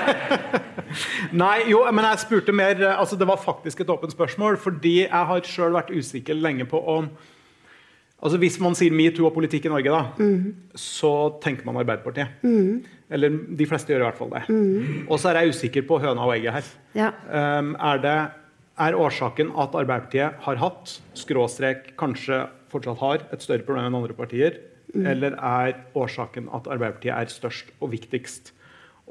Nei, 1.42 1.56
jo, 1.68 1.82
men 1.90 2.06
jeg 2.06 2.22
spurte 2.22 2.54
mer 2.56 2.80
altså 2.94 3.18
Det 3.18 3.28
var 3.28 3.42
faktisk 3.42 3.82
et 3.82 3.92
åpent 3.92 4.14
spørsmål. 4.14 4.56
Fordi 4.62 4.94
jeg 5.02 5.26
har 5.32 5.44
sjøl 5.44 5.74
vært 5.74 5.92
usikker 5.92 6.38
lenge 6.38 6.70
på 6.70 6.80
om 6.94 7.10
altså 8.20 8.40
Hvis 8.42 8.58
man 8.60 8.76
sier 8.78 8.94
metoo 8.94 9.28
og 9.28 9.34
politikk 9.36 9.66
i 9.68 9.72
Norge, 9.72 9.92
da, 9.92 10.02
mm. 10.20 10.74
så 10.76 11.12
tenker 11.42 11.66
man 11.68 11.80
Arbeiderpartiet. 11.80 12.42
Mm. 12.44 12.82
Eller 13.10 13.38
de 13.58 13.66
fleste 13.66 13.90
gjør 13.90 14.04
i 14.04 14.06
hvert 14.08 14.20
fall 14.20 14.34
det. 14.34 14.42
Mm. 14.48 15.08
Og 15.08 15.18
så 15.18 15.30
er 15.30 15.40
jeg 15.40 15.56
usikker 15.56 15.86
på 15.88 15.98
høna 16.02 16.28
og 16.28 16.34
egget 16.36 16.58
her. 16.58 16.70
Ja. 16.98 17.10
Um, 17.26 17.72
er 17.74 18.04
det 18.04 18.18
er 18.80 18.96
årsaken 18.96 19.52
at 19.60 19.74
Arbeiderpartiet 19.76 20.40
har 20.46 20.60
hatt, 20.60 20.96
skråstrek 21.18 21.92
kanskje 22.00 22.44
fortsatt 22.70 23.00
har, 23.02 23.24
et 23.34 23.44
større 23.44 23.66
problem 23.66 23.88
enn 23.88 23.98
andre 23.98 24.16
partier? 24.16 24.60
Mm. 24.94 25.04
Eller 25.06 25.36
er 25.36 25.76
årsaken 25.98 26.48
at 26.54 26.68
Arbeiderpartiet 26.70 27.14
er 27.16 27.32
størst 27.32 27.74
og 27.80 27.92
viktigst? 27.94 28.54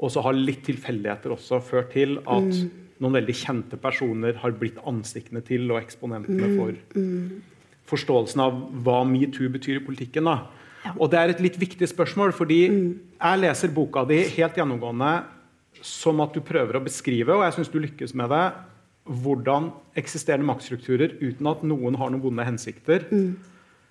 Og 0.00 0.12
så 0.14 0.24
har 0.24 0.36
litt 0.36 0.64
tilfeldigheter 0.66 1.34
også 1.34 1.60
ført 1.64 1.92
til 1.94 2.18
at 2.24 2.48
mm. 2.48 2.70
noen 3.04 3.18
veldig 3.20 3.36
kjente 3.36 3.78
personer 3.80 4.38
har 4.40 4.56
blitt 4.56 4.80
ansiktene 4.88 5.42
til 5.44 5.68
og 5.68 5.80
eksponentene 5.82 6.48
mm. 6.48 6.56
for 6.56 6.78
mm. 6.96 7.49
Forståelsen 7.90 8.42
av 8.44 8.56
hva 8.84 9.02
metoo 9.08 9.50
betyr 9.52 9.80
i 9.80 9.84
politikken. 9.84 10.30
da. 10.30 10.38
Ja. 10.84 10.94
Og 10.96 11.10
det 11.12 11.18
er 11.20 11.34
et 11.34 11.42
litt 11.44 11.58
viktig 11.60 11.88
spørsmål, 11.90 12.32
fordi 12.32 12.62
mm. 12.72 12.88
jeg 13.18 13.42
leser 13.42 13.74
boka 13.74 14.06
di 14.08 14.22
helt 14.38 14.56
gjennomgående 14.56 15.12
som 15.84 16.20
at 16.24 16.34
du 16.34 16.40
prøver 16.44 16.76
å 16.76 16.84
beskrive, 16.84 17.34
og 17.34 17.44
jeg 17.44 17.58
syns 17.58 17.72
du 17.72 17.78
lykkes 17.82 18.14
med 18.18 18.32
det, 18.32 18.46
hvordan 19.10 19.70
eksisterende 19.98 20.48
maktstrukturer 20.48 21.16
uten 21.20 21.48
at 21.50 21.62
noen 21.66 21.96
har 21.98 22.12
noen 22.12 22.22
vonde 22.24 22.46
hensikter, 22.46 23.06
mm. 23.10 23.30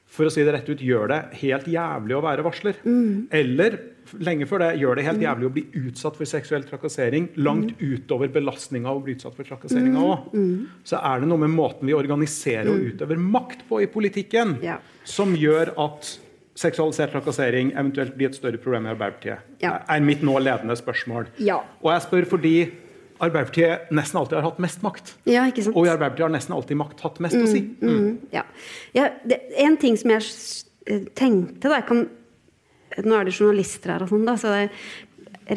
for 0.10 0.30
å 0.30 0.34
si 0.34 0.46
det 0.46 0.54
rett 0.56 0.70
ut, 0.70 0.82
gjør 0.82 1.12
det 1.12 1.22
helt 1.42 1.70
jævlig 1.70 2.18
å 2.18 2.24
være 2.26 2.46
varsler. 2.46 2.82
Mm. 2.86 3.30
Eller 3.36 3.80
lenge 4.18 4.48
før 4.50 4.64
det 4.64 4.70
gjør 4.82 5.00
det 5.00 5.06
helt 5.08 5.24
jævlig 5.24 5.48
å 5.48 5.54
bli 5.56 5.66
utsatt 5.82 6.18
for 6.20 6.30
seksuell 6.30 6.66
trakassering. 6.68 7.30
Langt 7.40 7.76
mm. 7.76 7.84
utover 7.96 8.32
belastninga 8.34 8.94
å 8.94 9.04
bli 9.04 9.18
utsatt 9.18 9.38
for 9.38 9.48
trakasseringa 9.48 10.02
òg. 10.02 10.32
Mm. 10.34 10.48
Mm. 10.48 10.82
Så 10.88 11.02
er 11.02 11.22
det 11.22 11.30
noe 11.32 11.44
med 11.46 11.54
måten 11.54 11.90
vi 11.90 11.98
organiserer 11.98 12.72
og 12.72 12.90
utøver 12.94 13.22
makt 13.22 13.68
på 13.70 13.84
i 13.84 13.90
politikken, 13.92 14.58
ja. 14.66 14.80
som 15.08 15.36
gjør 15.38 15.76
at 15.86 16.16
seksualisert 16.60 17.14
trakassering 17.16 17.72
eventuelt 17.72 18.18
blir 18.18 18.32
et 18.32 18.38
større 18.38 18.60
problem 18.60 18.88
i 18.88 18.94
Arbeiderpartiet. 18.94 19.48
Ja. 19.64 19.80
er 19.88 20.04
mitt 20.04 20.24
nå 20.26 20.36
ledende 20.44 20.76
spørsmål. 20.76 21.30
Ja. 21.40 21.62
Og 21.84 21.94
jeg 21.94 22.06
spør 22.08 22.30
fordi 22.36 22.54
Arbeiderpartiet 23.20 23.92
nesten 23.96 24.22
alltid 24.22 24.40
har 24.40 24.46
hatt 24.48 24.60
mest 24.64 24.84
makt. 24.84 25.14
Ja, 25.28 25.44
ikke 25.50 25.66
sant? 25.66 25.76
Og 25.76 25.88
i 25.88 25.92
Arbeiderpartiet 25.92 26.26
har 26.28 26.36
nesten 26.36 26.56
alltid 26.56 26.80
makt 26.80 27.04
hatt 27.04 27.20
mest 27.24 27.36
mm, 27.36 27.44
å 27.44 27.52
si. 27.52 27.64
Mm. 27.82 27.90
Mm, 27.96 28.14
ja. 28.36 28.46
ja 28.96 29.10
det, 29.28 29.42
en 29.60 29.76
ting 29.80 30.00
som 30.00 30.14
jeg 30.16 30.24
eh, 30.88 31.04
tenkte 31.20 31.68
da, 31.68 31.82
jeg 31.82 31.88
kan, 31.90 32.06
Nå 33.06 33.16
er 33.18 33.30
det 33.30 33.36
journalister 33.36 33.94
her, 33.94 34.06
og 34.06 34.12
sånn 34.12 34.28
da, 34.28 34.36
så 34.40 34.54
jeg 34.56 34.72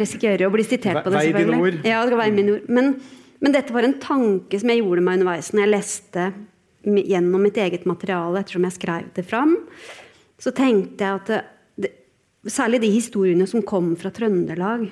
risikerer 0.01 0.47
å 0.47 0.53
bli 0.53 0.65
sitert 0.67 1.03
på 1.05 1.13
det. 1.13 1.21
Vei 1.21 1.45
dine 1.45 1.59
ord. 1.61 1.81
Ja, 1.87 2.03
det 2.09 2.19
være 2.19 2.37
mine 2.37 2.57
ord. 2.57 2.69
Men, 2.73 2.95
men, 3.43 3.55
dette 3.55 3.75
var 3.75 3.87
en 3.87 3.99
tanke 4.03 4.61
som 4.61 4.73
jeg 4.73 4.83
gjorde 4.83 5.05
meg 5.05 5.21
underveis 5.21 5.53
når 5.53 5.65
jeg 5.65 5.73
leste 5.73 6.29
gjennom 6.83 7.45
mitt 7.45 7.59
eget 7.63 7.85
materiale 7.87 8.43
ettersom 8.43 8.67
jeg 8.67 8.79
skrev 8.79 9.11
det 9.17 9.27
fram. 9.27 9.57
Så 10.43 10.55
tenkte 10.57 11.07
jeg 11.07 11.21
at 11.21 11.29
det, 11.31 11.43
det, 11.85 11.93
særlig 12.51 12.83
de 12.83 12.91
historiene 12.95 13.47
som 13.51 13.63
kom 13.67 13.93
fra 14.01 14.11
Trøndelag 14.15 14.89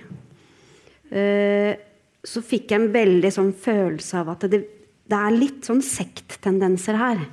eh, 1.10 1.72
så 2.20 2.42
fikk 2.44 2.70
jeg 2.70 2.78
en 2.78 2.92
veldig 2.94 3.32
sånn 3.34 3.50
følelse 3.56 4.20
av 4.20 4.34
at 4.36 4.46
det, 4.52 4.62
det 5.10 5.18
er 5.18 5.34
litt 5.34 5.66
sånn 5.66 5.82
sekttendenser 5.82 7.00
her. 7.00 7.24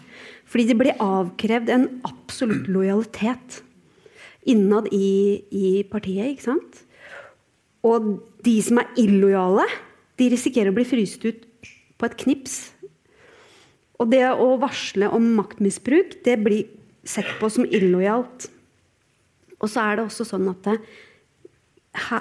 Fordi 0.48 0.70
det 0.70 0.78
blir 0.80 1.04
avkrevd 1.04 1.70
en 1.76 1.88
absolutt 2.08 2.70
lojalitet 2.72 3.62
innad 4.50 4.90
i, 4.96 5.44
i 5.52 5.68
partiet. 5.90 6.34
ikke 6.34 6.48
sant? 6.48 6.82
Og 7.88 8.18
de 8.46 8.56
som 8.66 8.82
er 8.82 8.90
illojale, 9.00 9.66
de 10.18 10.32
risikerer 10.34 10.72
å 10.72 10.78
bli 10.78 10.88
fryst 10.88 11.26
ut 11.28 11.44
på 11.98 12.08
et 12.08 12.18
knips. 12.24 12.58
Og 13.98 14.12
det 14.12 14.24
å 14.30 14.54
varsle 14.62 15.10
om 15.14 15.34
maktmisbruk, 15.38 16.20
det 16.26 16.38
blir 16.44 16.70
sett 17.08 17.30
på 17.40 17.50
som 17.54 17.66
illojalt. 17.66 18.50
Og 19.58 19.70
så 19.72 19.84
er 19.84 19.98
det 19.98 20.08
også 20.08 20.28
sånn 20.28 20.50
at 20.52 20.68
det, 20.68 20.78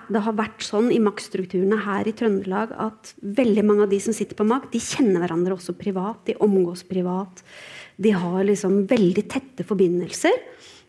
det 0.09 0.23
har 0.25 0.37
vært 0.39 0.65
sånn 0.65 0.89
i 0.95 1.01
maktstrukturene 1.05 1.83
her 1.85 2.09
i 2.09 2.15
Trøndelag 2.17 2.73
at 2.81 3.13
veldig 3.21 3.65
mange 3.67 3.85
av 3.85 3.93
de 3.93 4.01
som 4.01 4.17
sitter 4.17 4.39
på 4.39 4.47
makt, 4.49 4.71
de 4.73 4.81
kjenner 4.81 5.21
hverandre 5.21 5.57
også 5.59 5.77
privat. 5.77 6.23
De 6.29 6.37
omgås 6.45 6.85
privat. 6.89 7.45
De 8.01 8.13
har 8.17 8.41
liksom 8.49 8.85
veldig 8.89 9.27
tette 9.33 9.67
forbindelser. 9.69 10.33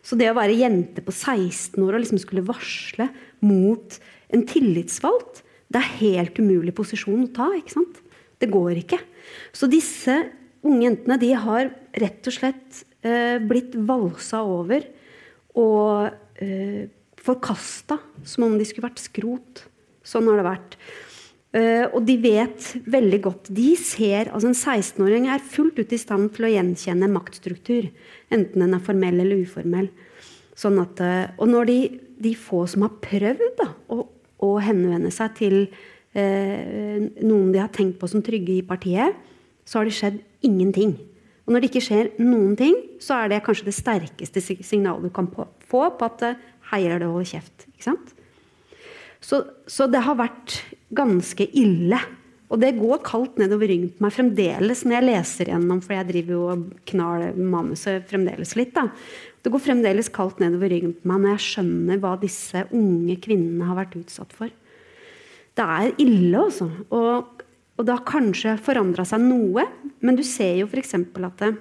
Så 0.04 0.16
det 0.18 0.30
å 0.30 0.36
være 0.38 0.56
jente 0.56 1.02
på 1.04 1.12
16 1.12 1.78
år 1.84 1.96
og 1.96 2.02
liksom 2.02 2.20
skulle 2.22 2.46
varsle 2.46 3.08
mot 3.44 3.98
en 4.34 4.44
tillitsvalgt, 4.48 5.42
det 5.68 5.80
er 5.80 5.96
helt 6.00 6.38
umulig 6.40 6.72
posisjon 6.76 7.26
å 7.26 7.32
ta. 7.34 7.48
ikke 7.56 7.76
sant? 7.76 8.00
Det 8.40 8.48
går 8.52 8.80
ikke. 8.84 9.00
Så 9.52 9.68
disse 9.70 10.14
unge 10.64 10.86
jentene 10.86 11.18
de 11.20 11.32
har 11.36 11.72
rett 12.00 12.30
og 12.30 12.34
slett 12.34 12.82
eh, 13.06 13.36
blitt 13.42 13.76
valsa 13.88 14.40
over 14.46 14.86
og 15.58 16.08
eh, 16.42 16.86
forkasta 17.18 17.98
som 18.26 18.46
om 18.46 18.56
de 18.58 18.66
skulle 18.68 18.88
vært 18.88 19.02
skrot. 19.02 19.64
Sånn 20.06 20.28
har 20.30 20.40
det 20.40 20.46
vært. 20.46 20.78
Uh, 21.48 21.86
og 21.96 22.02
de 22.04 22.18
vet 22.20 22.64
veldig 22.92 23.18
godt 23.24 23.46
De 23.56 23.70
ser, 23.80 24.28
altså 24.36 24.50
En 24.50 24.56
16-åring 24.58 25.30
er 25.32 25.40
fullt 25.40 25.78
ut 25.80 25.94
i 25.96 25.98
stand 26.00 26.26
til 26.36 26.44
å 26.44 26.50
gjenkjenne 26.52 27.08
maktstruktur. 27.08 27.86
Enten 28.28 28.64
den 28.66 28.76
er 28.76 28.82
formell 28.84 29.22
eller 29.22 29.40
uformell. 29.46 29.88
Sånn 30.58 30.76
at, 30.82 31.00
uh, 31.00 31.30
og 31.40 31.48
når 31.48 31.70
de, 31.70 31.78
de, 32.20 32.34
få 32.36 32.66
som 32.68 32.84
har 32.84 32.98
prøvd 33.00 33.56
da, 33.62 33.70
å, 33.88 34.04
å, 34.44 34.50
henvende 34.60 35.08
seg 35.14 35.38
til 35.38 35.56
uh, 35.72 36.98
noen 37.24 37.48
de 37.54 37.62
har 37.62 37.72
tenkt 37.72 37.96
på 38.02 38.12
som 38.12 38.24
trygge 38.24 38.58
i 38.58 38.66
partiet, 38.68 39.16
så 39.64 39.80
har 39.80 39.88
det 39.88 39.96
skjedd 39.96 40.20
ingenting. 40.44 40.98
Og 41.48 41.54
når 41.54 41.64
det 41.64 41.72
ikke 41.72 41.86
skjer 41.88 42.12
noen 42.20 42.58
ting, 42.60 42.76
så 43.00 43.22
er 43.22 43.32
det 43.32 43.40
kanskje 43.46 43.70
det 43.70 43.78
sterkeste 43.78 44.44
signalet 44.44 45.08
du 45.08 45.14
kan 45.16 45.32
få 45.32 45.48
på 45.96 46.12
at 46.12 46.28
heier 46.74 47.00
det 47.00 47.08
over 47.08 47.24
kjeft. 47.24 47.70
Ikke 47.72 47.88
sant? 47.88 48.12
Så, 49.24 49.42
så, 49.66 49.88
det 49.90 50.04
har 50.04 50.18
vært 50.18 50.60
ganske 50.94 51.46
ille. 51.56 51.98
Og 52.48 52.60
det 52.62 52.78
går 52.78 53.02
kaldt 53.04 53.36
nedover 53.40 53.68
ryggen 53.68 53.90
på 53.92 54.06
meg 54.06 54.14
fremdeles 54.14 54.84
når 54.86 54.96
jeg 54.96 55.06
leser 55.08 55.50
gjennom, 55.52 55.82
for 55.84 55.98
jeg 55.98 56.08
driver 56.08 56.32
jo 56.32 56.44
og 56.54 56.62
knar 56.88 57.26
manuset 57.36 58.06
fremdeles 58.08 58.54
litt. 58.56 58.72
da. 58.76 58.86
Det 59.44 59.52
går 59.52 59.64
fremdeles 59.66 60.08
kaldt 60.12 60.40
nedover 60.40 60.72
ryggen 60.72 60.94
på 60.96 61.10
meg 61.10 61.20
når 61.24 61.34
jeg 61.34 61.44
skjønner 61.44 62.00
hva 62.00 62.14
disse 62.22 62.64
unge 62.72 63.18
kvinnene 63.20 63.68
har 63.68 63.76
vært 63.82 63.98
utsatt 64.00 64.32
for. 64.36 64.54
Det 65.58 65.66
er 65.66 65.92
ille, 66.00 66.40
altså. 66.40 66.70
Og, 66.94 67.44
og 67.76 67.84
det 67.84 67.94
har 67.94 68.08
kanskje 68.08 68.56
forandra 68.64 69.04
seg 69.08 69.20
noe, 69.26 69.66
men 70.00 70.16
du 70.16 70.24
ser 70.24 70.62
jo 70.62 70.70
f.eks. 70.70 70.94
at 70.96 71.42
det, 71.42 71.52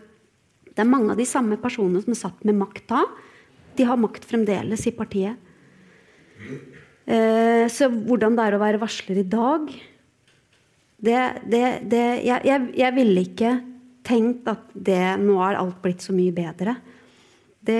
det 0.71 0.83
er 0.85 0.89
mange 0.89 1.11
av 1.11 1.19
de 1.19 1.27
samme 1.27 1.59
personene 1.59 2.03
som 2.05 2.15
er 2.15 2.21
satt 2.21 2.47
med 2.47 2.61
makt 2.61 2.85
da, 2.93 3.03
de 3.77 3.85
har 3.85 3.99
makt 3.99 4.23
fremdeles 4.25 4.87
i 4.87 4.95
partiet. 4.95 5.35
Eh, 7.07 7.65
så 7.71 7.87
hvordan 7.87 8.35
det 8.35 8.43
er 8.43 8.57
å 8.57 8.59
være 8.59 8.81
varsler 8.81 9.21
i 9.21 9.29
dag 9.31 9.69
det, 10.97 11.19
det, 11.47 11.63
det, 11.87 12.03
jeg, 12.25 12.41
jeg, 12.43 12.65
jeg, 12.75 12.93
ville 12.97 13.23
ikke 13.23 13.51
tenkt 14.07 14.49
at 14.51 14.65
det, 14.73 14.99
nå 15.21 15.37
er 15.45 15.59
alt 15.59 15.77
blitt 15.83 16.03
så 16.03 16.15
mye 16.15 16.33
bedre. 16.35 16.73
Det, 17.63 17.77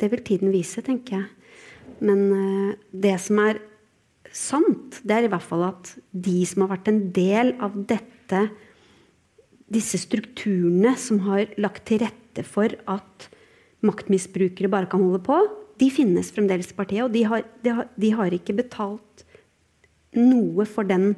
vil 0.00 0.22
tiden 0.26 0.50
vise, 0.54 0.82
tenker 0.82 1.20
jeg. 1.20 1.28
Men 2.02 2.24
eh, 2.34 2.72
det 2.90 3.14
som 3.22 3.38
er 3.44 3.60
sant, 4.34 4.98
det 5.06 5.14
er 5.14 5.28
i 5.28 5.30
hvert 5.30 5.44
fall 5.44 5.68
at 5.68 5.92
de 6.10 6.40
som 6.48 6.64
har 6.64 6.72
vært 6.72 6.90
en 6.90 7.02
del 7.14 7.54
av 7.62 7.76
dette, 7.90 8.42
disse 9.68 10.00
strukturene 10.02 10.96
som 10.98 11.22
har 11.28 11.52
lagt 11.60 11.86
til 11.90 12.02
rette 12.02 12.42
for 12.46 12.74
at 12.90 13.28
maktmisbrukere 13.86 14.70
bare 14.72 14.90
kan 14.90 15.04
holde 15.04 15.22
på, 15.26 15.38
de 15.78 15.88
finnes 15.92 16.32
fremdeles 16.34 16.70
i 16.72 16.76
partiet. 16.76 17.06
Og 17.06 17.14
de 17.14 17.24
har, 17.28 17.46
de 17.64 17.74
har, 17.78 17.88
de 17.94 18.12
har 18.18 18.34
ikke 18.34 18.56
betalt 18.58 19.24
noe 20.18 20.66
for 20.68 20.88
den 20.88 21.12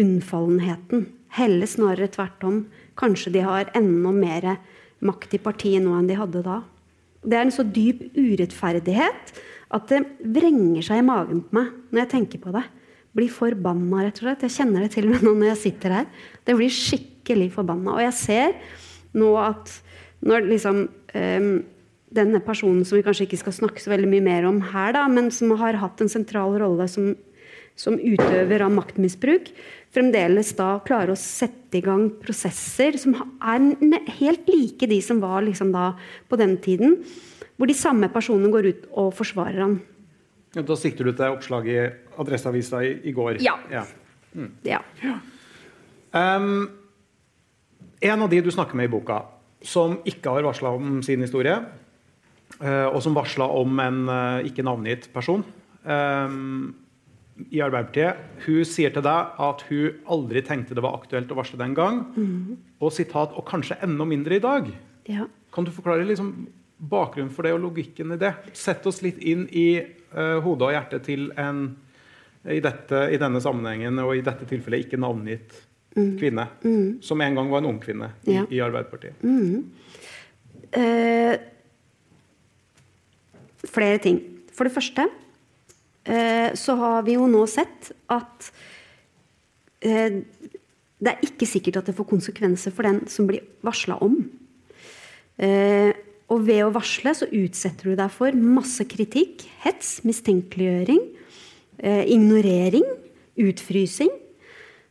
unnfallenheten. 0.00 1.08
Heller 1.36 1.70
snarere 1.70 2.10
tvert 2.12 2.44
om. 2.46 2.60
Kanskje 2.98 3.34
de 3.36 3.44
har 3.46 3.70
enda 3.76 4.12
mer 4.14 4.50
makt 5.04 5.36
i 5.36 5.42
partiet 5.42 5.82
nå 5.84 5.94
enn 5.96 6.10
de 6.10 6.18
hadde 6.18 6.44
da. 6.46 6.60
Det 7.20 7.36
er 7.36 7.46
en 7.46 7.54
så 7.54 7.64
dyp 7.66 8.02
urettferdighet 8.16 9.32
at 9.70 9.90
det 9.92 10.00
vrenger 10.34 10.82
seg 10.84 11.02
i 11.02 11.06
magen 11.06 11.42
på 11.46 11.58
meg 11.58 11.72
når 11.90 12.04
jeg 12.04 12.12
tenker 12.14 12.42
på 12.42 12.54
det. 12.54 12.64
Blir 13.16 13.32
forbanna, 13.34 14.04
rett 14.06 14.20
og 14.20 14.26
slett. 14.26 14.44
Jeg 14.46 14.54
kjenner 14.54 14.84
det 14.84 14.92
til 14.94 15.08
og 15.08 15.16
med 15.16 15.26
nå 15.26 15.34
når 15.34 15.52
jeg 15.52 15.62
sitter 15.64 15.96
her. 15.98 16.08
Det 16.46 16.54
blir 16.56 16.72
skikkelig 16.74 17.50
forbanna. 17.56 17.96
Og 17.96 18.04
jeg 18.04 18.16
ser 18.18 18.56
nå 19.18 19.32
at 19.40 19.72
når 20.26 20.46
liksom 20.46 20.84
um, 20.86 21.52
denne 22.14 22.40
personen 22.42 22.84
som 22.86 22.98
vi 22.98 23.04
kanskje 23.06 23.28
ikke 23.28 23.40
skal 23.44 23.56
snakke 23.56 23.82
så 23.82 23.92
veldig 23.92 24.08
mye 24.10 24.24
mer 24.24 24.46
om 24.48 24.60
her, 24.72 24.94
da, 24.96 25.06
men 25.10 25.30
som 25.34 25.52
har 25.60 25.78
hatt 25.78 26.02
en 26.02 26.10
sentral 26.10 26.56
rolle 26.60 26.86
som, 26.90 27.12
som 27.78 27.98
utøver 27.98 28.64
av 28.66 28.72
maktmisbruk, 28.74 29.52
fremdeles 29.94 30.52
da 30.58 30.72
klarer 30.86 31.14
å 31.14 31.18
sette 31.18 31.78
i 31.78 31.84
gang 31.84 32.08
prosesser 32.22 32.98
som 32.98 33.14
er 33.14 34.10
helt 34.18 34.50
like 34.50 34.90
de 34.90 34.98
som 35.04 35.22
var 35.22 35.46
liksom 35.46 35.70
da 35.74 35.92
på 36.30 36.38
den 36.40 36.56
tiden, 36.62 36.98
hvor 37.58 37.70
de 37.70 37.76
samme 37.76 38.10
personene 38.12 38.50
går 38.52 38.70
ut 38.70 38.90
og 38.98 39.14
forsvarer 39.18 39.62
han. 39.62 39.80
Ja, 40.56 40.64
da 40.66 40.74
sikter 40.78 41.06
du 41.06 41.12
til 41.14 41.30
oppslaget 41.30 41.74
i 41.76 42.18
Adresseavisa 42.18 42.82
i, 42.82 42.94
i 43.06 43.14
går? 43.14 43.38
Ja. 43.44 43.54
ja. 43.70 43.84
Mm. 44.34 44.50
ja. 44.66 44.80
Um, 46.10 46.66
en 48.00 48.24
av 48.24 48.32
de 48.32 48.40
du 48.42 48.50
snakker 48.50 48.78
med 48.78 48.88
i 48.88 48.90
boka, 48.90 49.20
som 49.62 50.00
ikke 50.08 50.32
har 50.34 50.46
varsla 50.48 50.72
om 50.74 50.98
sin 51.06 51.22
historie, 51.22 51.54
og 52.60 53.00
som 53.04 53.16
varsla 53.16 53.46
om 53.56 53.80
en 53.80 54.04
uh, 54.10 54.44
ikke 54.44 54.64
navngitt 54.66 55.08
person 55.14 55.44
um, 55.84 56.74
i 57.48 57.60
Arbeiderpartiet, 57.64 58.20
hun 58.44 58.64
sier 58.68 58.92
til 58.92 59.04
deg 59.06 59.40
at 59.40 59.62
hun 59.70 60.00
aldri 60.12 60.42
tenkte 60.44 60.76
det 60.76 60.84
var 60.84 60.98
aktuelt 60.98 61.30
å 61.32 61.38
varsle 61.38 61.60
den 61.60 61.72
gang. 61.76 62.02
Mm. 62.12 62.58
Og 62.84 62.92
sitat, 62.92 63.32
og 63.32 63.46
kanskje 63.48 63.78
enda 63.84 64.04
mindre 64.08 64.36
i 64.36 64.42
dag. 64.44 64.68
Ja. 65.08 65.24
Kan 65.54 65.64
du 65.64 65.72
forklare 65.72 66.04
liksom 66.04 66.34
bakgrunnen 66.90 67.32
for 67.32 67.46
det 67.46 67.54
og 67.56 67.62
logikken 67.64 68.12
i 68.14 68.20
det? 68.20 68.34
Sett 68.56 68.84
oss 68.88 69.00
litt 69.04 69.20
inn 69.24 69.46
i 69.56 69.80
uh, 69.80 70.38
hodet 70.44 70.68
og 70.68 70.74
hjertet 70.76 71.06
til 71.08 71.30
en 71.40 71.64
i, 72.48 72.60
dette, 72.64 73.02
i, 73.12 73.18
denne 73.20 73.40
sammenhengen 73.44 74.00
og 74.00 74.14
i 74.16 74.22
dette 74.24 74.46
tilfellet 74.48 74.86
ikke 74.86 75.00
navngitt 75.00 75.58
mm. 75.96 76.14
kvinne. 76.20 76.46
Mm. 76.64 77.00
Som 77.04 77.20
en 77.20 77.36
gang 77.36 77.50
var 77.52 77.60
en 77.60 77.72
ung 77.74 77.80
kvinne 77.82 78.14
i, 78.24 78.38
ja. 78.38 78.46
i 78.48 78.62
Arbeiderpartiet. 78.64 79.20
Mm. 79.20 79.66
Eh, 80.70 81.34
flere 83.68 84.00
ting. 84.02 84.20
For 84.54 84.68
det 84.68 84.74
første 84.74 85.06
eh, 86.04 86.50
så 86.58 86.76
har 86.80 87.06
vi 87.06 87.16
jo 87.16 87.28
nå 87.30 87.44
sett 87.50 87.90
at 88.12 88.50
eh, 89.84 90.20
det 91.00 91.14
er 91.14 91.24
ikke 91.24 91.48
sikkert 91.48 91.80
at 91.80 91.88
det 91.88 91.96
får 91.96 92.10
konsekvenser 92.10 92.74
for 92.76 92.88
den 92.88 93.02
som 93.08 93.28
blir 93.28 93.44
varsla 93.64 93.96
om. 94.04 94.18
Eh, 95.40 95.92
og 96.30 96.44
ved 96.46 96.62
å 96.62 96.74
varsle 96.74 97.14
så 97.16 97.26
utsetter 97.26 97.90
du 97.90 97.98
deg 97.98 98.12
for 98.14 98.36
masse 98.36 98.84
kritikk, 98.86 99.46
hets, 99.64 100.00
mistenkeliggjøring 100.06 101.02
ignorering, 101.80 102.84
utfrysing. 103.40 104.10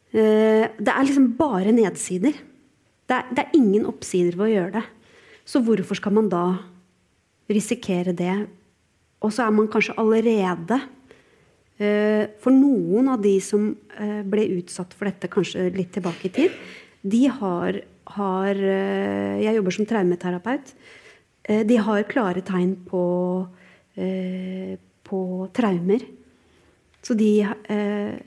Det 0.10 0.90
er 0.90 1.04
liksom 1.06 1.28
bare 1.38 1.70
nedsider. 1.70 2.34
Det 3.06 3.14
er, 3.14 3.28
det 3.30 3.44
er, 3.44 3.52
ingen 3.60 3.86
oppsider 3.86 4.34
ved 4.34 4.48
å 4.48 4.50
gjøre 4.50 4.72
det. 4.80 4.82
Så 5.46 5.62
hvorfor 5.62 6.00
skal 6.00 6.16
man 6.18 6.32
da 6.34 6.44
risikere 7.50 8.14
det? 8.16 8.36
Og 9.26 9.34
så 9.36 9.46
er 9.46 9.56
man 9.56 9.68
kanskje 9.72 9.98
allerede 10.00 10.78
eh, 11.80 12.30
For 12.40 12.56
noen 12.56 13.10
av 13.12 13.24
de 13.24 13.36
som 13.44 13.72
ble 14.00 14.46
utsatt 14.56 14.94
for 14.96 15.10
dette 15.10 15.28
kanskje 15.32 15.66
litt 15.76 15.92
tilbake 15.92 16.30
i 16.30 16.32
tid, 16.32 16.54
de 17.04 17.26
har, 17.28 17.82
har 18.16 18.62
Jeg 19.44 19.56
jobber 19.58 19.76
som 19.76 19.88
traumeterapeut. 19.90 20.72
De 21.68 21.78
har 21.84 22.08
klare 22.08 22.44
tegn 22.48 22.78
på, 22.88 23.04
på 25.10 25.20
traumer 25.56 26.06
så 27.06 27.16
de 27.18 27.32
eh, 27.42 28.20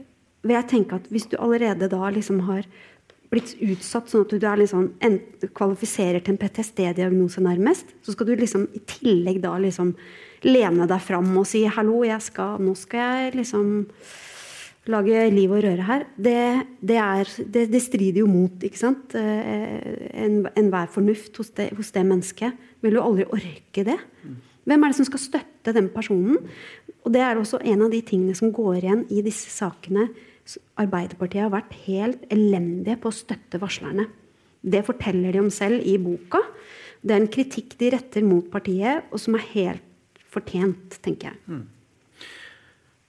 vil 0.43 0.57
jeg 0.57 0.69
tenke 0.71 0.99
at 0.99 1.09
Hvis 1.13 1.29
du 1.31 1.37
allerede 1.39 1.91
da 1.93 2.11
liksom 2.11 2.43
har 2.49 2.67
blitt 3.33 3.55
utsatt 3.65 4.11
sånn 4.13 4.27
at 4.27 4.35
du 4.35 4.45
liksom, 4.61 4.89
kvalifiserer 5.57 6.21
til 6.21 6.35
en 6.35 6.41
PTSD-diagnose 6.43 7.43
nærmest, 7.45 7.95
så 8.05 8.15
skal 8.15 8.29
du 8.29 8.35
liksom 8.37 8.67
i 8.77 8.83
tillegg 8.89 9.41
da 9.45 9.55
liksom 9.61 9.95
lene 10.45 10.89
deg 10.91 11.01
fram 11.01 11.31
og 11.39 11.47
si 11.49 11.65
'hallo, 11.65 12.03
skal, 12.21 12.61
nå 12.61 12.75
skal 12.77 13.01
jeg 13.01 13.35
liksom 13.41 13.87
lage 14.91 15.31
liv 15.31 15.51
og 15.51 15.63
røre 15.63 15.87
her', 15.87 16.07
det, 16.19 16.67
det, 16.83 16.97
er, 16.99 17.25
det, 17.39 17.71
det 17.71 17.83
strider 17.83 18.21
jo 18.21 18.27
mot 18.27 18.63
ikke 18.63 18.79
sant? 18.79 19.15
Eh, 19.15 20.11
enhver 20.15 20.89
en 20.89 20.89
fornuft 20.89 21.37
hos 21.37 21.51
det, 21.51 21.71
hos 21.77 21.93
det 21.93 22.05
mennesket. 22.05 22.53
Vil 22.83 22.99
jo 22.99 23.05
aldri 23.05 23.25
orke 23.31 23.85
det. 23.87 23.99
Hvem 24.65 24.83
er 24.83 24.91
det 24.91 24.97
som 24.97 25.07
skal 25.07 25.23
støtte 25.23 25.75
den 25.75 25.89
personen? 25.89 26.39
Og 27.03 27.13
det 27.15 27.23
er 27.23 27.39
også 27.39 27.63
en 27.63 27.83
av 27.83 27.91
de 27.91 28.01
tingene 28.03 28.35
som 28.35 28.53
går 28.55 28.83
igjen 28.83 29.07
i 29.11 29.23
disse 29.23 29.51
sakene. 29.51 30.09
Arbeiderpartiet 30.81 31.45
har 31.45 31.53
vært 31.53 31.75
helt 31.85 32.25
elendige 32.33 32.99
på 33.01 33.11
å 33.11 33.15
støtte 33.15 33.61
varslerne. 33.63 34.09
Det 34.63 34.83
forteller 34.87 35.35
de 35.35 35.43
om 35.43 35.51
selv 35.55 35.83
i 35.87 35.97
boka. 36.03 36.41
Det 37.03 37.15
er 37.15 37.23
en 37.23 37.31
kritikk 37.31 37.77
de 37.81 37.91
retter 37.95 38.27
mot 38.27 38.47
partiet, 38.51 39.09
og 39.11 39.23
som 39.23 39.39
er 39.39 39.47
helt 39.55 40.21
fortjent, 40.33 40.99
tenker 41.03 41.33
jeg. 41.33 41.41
Mm. 41.51 41.65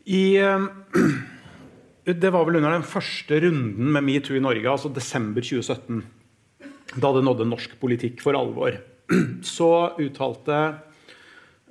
I, 0.03 0.23
uh, 0.43 0.65
det 2.23 2.33
var 2.33 2.47
vel 2.47 2.59
under 2.59 2.73
den 2.73 2.87
første 2.87 3.39
runden 3.45 3.93
med 3.95 4.05
metoo 4.05 4.37
i 4.37 4.43
Norge, 4.43 4.65
altså 4.69 4.91
desember 4.93 5.45
2017, 5.45 6.01
da 6.93 7.13
det 7.15 7.23
nådde 7.25 7.49
norsk 7.49 7.77
politikk 7.81 8.21
for 8.25 8.37
alvor. 8.37 8.77
Så 9.55 9.69
uttalte 10.01 10.59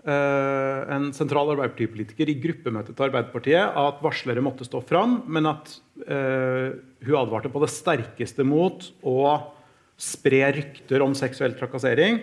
en 0.02 1.12
sentral 1.14 1.52
Arbeiderpartipolitiker 1.52 2.30
i 2.32 2.34
gruppemøtet 2.42 2.96
til 2.96 3.06
Arbeiderpartiet 3.06 3.76
at 3.78 4.00
varslere 4.02 4.42
måtte 4.42 4.66
stå 4.66 4.80
fram, 4.82 5.20
men 5.30 5.46
at 5.46 5.76
uh, 6.08 6.74
hun 7.06 7.18
advarte 7.20 7.52
på 7.52 7.62
det 7.62 7.70
sterkeste 7.70 8.46
mot 8.46 8.88
å 9.06 9.22
spre 10.02 10.42
rykter 10.56 11.04
om 11.04 11.14
seksuell 11.14 11.54
trakassering 11.54 12.18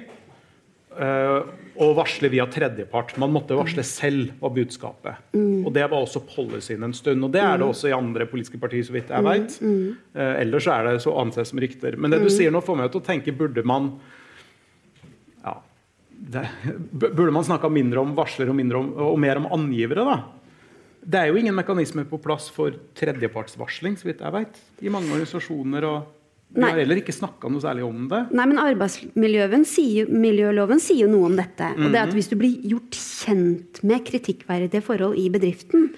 uh, 0.99 1.47
og 1.79 1.95
varsle 2.01 2.27
via 2.33 2.43
tredjepart. 2.51 3.15
Man 3.21 3.31
måtte 3.31 3.55
varsle 3.55 3.85
selv, 3.87 4.33
var 4.41 4.51
budskapet. 4.57 5.23
Mm. 5.31 5.63
Og 5.63 5.71
Det 5.77 5.87
var 5.87 6.01
også 6.01 6.25
policyen 6.27 6.83
en 6.83 6.95
stund. 6.97 7.23
Og 7.23 7.31
det 7.31 7.39
er 7.45 7.61
det 7.61 7.63
mm. 7.63 7.71
også 7.71 7.91
i 7.93 7.95
andre 7.95 8.27
politiske 8.27 8.59
partier, 8.59 8.83
så 8.83 8.97
vidt 8.97 9.13
jeg 9.13 9.23
mm. 9.23 9.29
vet. 9.31 9.59
Mm. 9.63 10.23
ellers 10.43 10.67
er 10.67 10.89
det 10.89 10.97
så 11.05 11.15
anses 11.21 11.53
som 11.53 11.63
rykter. 11.63 11.95
Men 11.95 12.11
det 12.11 12.19
du 12.25 12.27
mm. 12.27 12.35
sier 12.35 12.51
nå, 12.51 12.59
får 12.65 12.81
meg 12.81 12.91
til 12.91 12.99
å 12.99 13.07
tenke 13.13 13.37
burde 13.39 13.63
man 13.63 13.93
det, 16.19 16.43
burde 16.91 17.32
man 17.32 17.47
snakka 17.47 17.71
mindre 17.71 18.03
om 18.03 18.12
varsler 18.17 18.51
og, 18.51 18.60
om, 18.60 18.91
og, 18.93 19.17
mer 19.21 19.39
om 19.39 19.47
angivere? 19.55 20.05
da? 20.05 20.17
Det 20.99 21.19
er 21.21 21.32
jo 21.32 21.39
ingen 21.39 21.55
mekanisme 21.55 22.03
på 22.05 22.19
plass 22.21 22.49
for 22.53 22.75
tredjepartsvarsling, 22.99 23.95
så 23.97 24.10
vidt 24.10 24.23
jeg 24.25 24.36
vet, 24.36 24.63
i 24.84 24.91
mange 24.91 25.12
organisasjoner. 25.13 25.88
og 25.88 26.15
vi 26.49 26.65
har 26.65 26.79
heller 26.82 26.97
ikke 26.97 27.13
snakka 27.13 27.49
noe 27.53 27.62
særlig 27.62 27.84
om 27.86 28.08
det. 28.10 28.23
Nei, 28.34 28.45
men 28.49 28.60
Arbeidsmiljøloven 28.62 29.65
sier, 29.69 30.08
sier 30.82 31.03
jo 31.03 31.10
noe 31.12 31.27
om 31.29 31.36
dette. 31.38 31.67
og 31.77 31.91
det 31.91 31.99
er 31.99 32.08
at 32.08 32.10
mhm. 32.10 32.17
Hvis 32.17 32.32
du 32.32 32.38
blir 32.41 32.55
gjort 32.71 32.97
kjent 32.97 33.84
med 33.86 34.05
kritikkverdige 34.08 34.82
forhold 34.82 35.19
i 35.21 35.27
bedriften, 35.29 35.91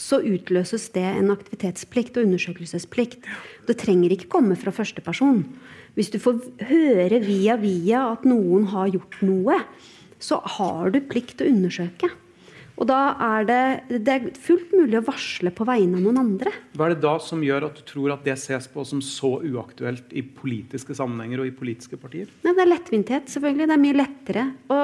så 0.00 0.22
utløses 0.24 0.88
det 0.94 1.04
en 1.04 1.28
aktivitetsplikt 1.34 2.16
og 2.16 2.24
undersøkelsesplikt. 2.30 3.28
Det 3.68 3.76
trenger 3.76 4.14
ikke 4.16 4.30
komme 4.32 4.56
fra 4.56 4.72
første 4.72 5.04
person. 5.04 5.44
Hvis 5.96 6.12
du 6.12 6.18
får 6.22 6.42
høre 6.70 7.20
via 7.24 7.56
via 7.60 8.06
at 8.14 8.26
noen 8.28 8.68
har 8.72 8.92
gjort 8.92 9.20
noe, 9.26 9.60
så 10.20 10.40
har 10.58 10.92
du 10.94 11.00
plikt 11.08 11.38
til 11.38 11.48
å 11.48 11.54
undersøke. 11.56 12.10
Og 12.80 12.88
da 12.88 13.12
er 13.20 13.44
det, 13.44 13.84
det 14.06 14.12
er 14.14 14.22
fullt 14.40 14.70
mulig 14.72 14.96
å 14.96 15.02
varsle 15.04 15.50
på 15.52 15.66
vegne 15.68 15.98
av 15.98 16.02
noen 16.06 16.16
andre. 16.22 16.48
Hva 16.72 16.86
er 16.86 16.94
det 16.94 17.04
da 17.04 17.18
som 17.20 17.42
gjør 17.44 17.66
at 17.66 17.76
du 17.76 17.82
tror 17.84 18.14
at 18.14 18.24
det 18.24 18.38
ses 18.40 18.64
på 18.72 18.80
som 18.88 19.02
så 19.04 19.36
uaktuelt 19.44 20.08
i 20.16 20.22
politiske 20.24 20.96
sammenhenger 20.96 21.42
og 21.42 21.46
i 21.50 21.58
politiske 21.58 21.96
partier? 22.00 22.32
Nei, 22.40 22.54
det 22.56 22.62
er 22.64 22.72
lettvinthet, 22.72 23.28
selvfølgelig. 23.34 23.66
Det 23.68 23.76
er 23.76 23.84
mye 23.84 24.00
lettere 24.00 24.44
å, 24.72 24.78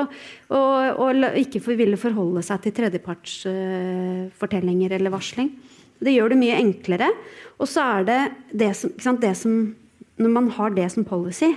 å, 0.52 0.60
å 1.06 1.08
ikke 1.40 1.64
ville 1.72 1.96
forholde 2.00 2.42
seg 2.44 2.56
til 2.66 2.72
tredjepartsfortellinger 2.82 4.90
uh, 4.92 4.96
eller 4.98 5.10
varsling. 5.16 5.48
Det 5.96 6.12
gjør 6.12 6.28
det 6.34 6.42
mye 6.42 6.60
enklere. 6.60 7.08
Og 7.56 7.66
så 7.72 7.80
er 7.96 8.00
det 8.10 8.20
det 8.52 8.72
som, 8.76 8.92
sant, 9.00 9.24
det 9.24 9.32
som 9.40 9.72
når 10.20 10.32
man 10.32 10.50
har 10.56 10.74
det 10.76 10.88
som 10.92 11.06
policy, 11.06 11.52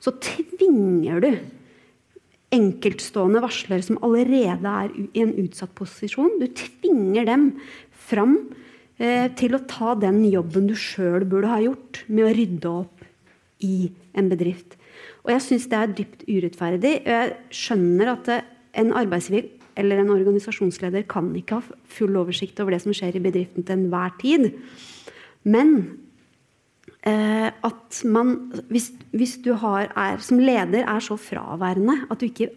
så 0.00 0.12
tvinger 0.22 1.22
du 1.22 1.30
enkeltstående 2.54 3.42
varslere 3.44 3.84
som 3.86 4.00
allerede 4.02 4.70
er 4.70 4.94
i 5.14 5.22
en 5.22 5.36
utsatt 5.44 5.72
posisjon, 5.78 6.40
du 6.40 6.48
tvinger 6.48 7.28
dem 7.28 7.44
fram 8.10 8.34
eh, 8.98 9.30
til 9.38 9.54
å 9.54 9.62
ta 9.70 9.94
den 9.98 10.24
jobben 10.26 10.66
du 10.70 10.74
sjøl 10.74 11.26
burde 11.30 11.52
ha 11.52 11.60
gjort 11.62 12.02
med 12.08 12.26
å 12.26 12.34
rydde 12.34 12.72
opp 12.72 13.06
i 13.62 13.92
en 14.18 14.30
bedrift. 14.32 14.74
Og 15.22 15.34
jeg 15.34 15.46
syns 15.46 15.68
det 15.70 15.78
er 15.78 15.94
dypt 15.94 16.26
urettferdig. 16.26 16.94
Jeg 17.06 17.34
skjønner 17.54 18.14
at 18.16 18.30
en 18.80 18.94
arbeidsgiver 18.96 19.46
eller 19.78 20.00
en 20.02 20.10
organisasjonsleder 20.12 21.04
kan 21.08 21.28
ikke 21.38 21.60
ha 21.60 21.78
full 21.92 22.18
oversikt 22.18 22.58
over 22.60 22.74
det 22.74 22.82
som 22.82 22.94
skjer 22.96 23.16
i 23.16 23.22
bedriften 23.22 23.64
til 23.64 23.76
enhver 23.76 24.16
tid. 24.20 24.48
Men 25.46 25.76
Eh, 25.78 26.09
at 27.00 27.98
man, 28.04 28.34
hvis, 28.68 28.90
hvis 29.16 29.38
du 29.40 29.54
har, 29.56 29.88
er, 29.96 30.18
som 30.20 30.36
leder 30.36 30.84
er 30.84 31.00
så 31.00 31.16
fraværende 31.16 31.94
at 32.12 32.20
du 32.20 32.26
ikke 32.26 32.50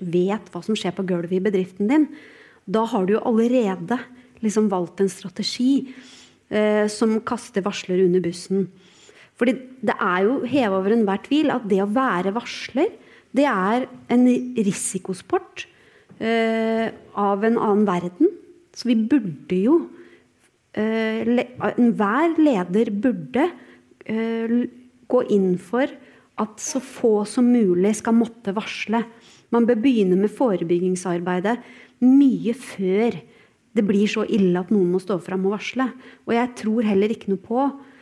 vet 0.00 0.48
hva 0.48 0.62
som 0.64 0.78
skjer 0.78 0.94
på 0.96 1.04
gulvet 1.04 1.36
i 1.36 1.42
bedriften 1.44 1.90
din, 1.90 2.06
da 2.64 2.86
har 2.88 3.04
du 3.04 3.14
jo 3.16 3.24
allerede 3.28 3.98
liksom 4.44 4.70
valgt 4.72 5.02
en 5.02 5.12
strategi 5.12 5.92
eh, 6.48 6.86
som 6.90 7.18
kaster 7.26 7.64
varsler 7.64 8.04
under 8.06 8.22
bussen. 8.24 8.68
Fordi 9.40 9.56
det 9.80 9.96
er 9.96 10.26
jo 10.26 10.40
heva 10.48 10.80
over 10.80 10.94
enhver 10.94 11.22
tvil 11.24 11.52
at 11.54 11.68
det 11.68 11.80
å 11.84 11.90
være 11.90 12.34
varsler, 12.36 12.96
Det 13.30 13.44
er 13.46 13.84
en 14.10 14.24
risikosport 14.58 15.62
eh, 16.18 16.90
av 17.14 17.44
en 17.46 17.58
annen 17.62 17.84
verden. 17.86 18.26
Så 18.74 18.88
vi 18.88 18.96
burde 18.98 19.54
jo 19.54 19.76
eh, 19.86 19.99
Enhver 20.76 22.36
leder 22.38 22.90
burde 22.94 23.48
eh, 24.06 24.54
gå 25.10 25.22
inn 25.34 25.56
for 25.58 25.90
at 26.40 26.62
så 26.62 26.80
få 26.80 27.24
som 27.28 27.48
mulig 27.50 27.96
skal 27.98 28.16
måtte 28.16 28.54
varsle. 28.56 29.02
Man 29.50 29.66
bør 29.66 29.80
begynne 29.82 30.18
med 30.20 30.32
forebyggingsarbeidet 30.32 31.58
mye 32.06 32.54
før 32.56 33.18
det 33.70 33.84
blir 33.86 34.08
så 34.10 34.24
ille 34.26 34.58
at 34.58 34.70
noen 34.74 34.88
må 34.94 35.00
stå 35.02 35.18
fram 35.22 35.44
og 35.46 35.58
varsle. 35.58 35.90
Og 36.26 36.34
jeg 36.34 36.54
tror 36.58 36.86
heller 36.86 37.12
ikke 37.12 37.32
noe 37.32 37.42
på 37.44 37.60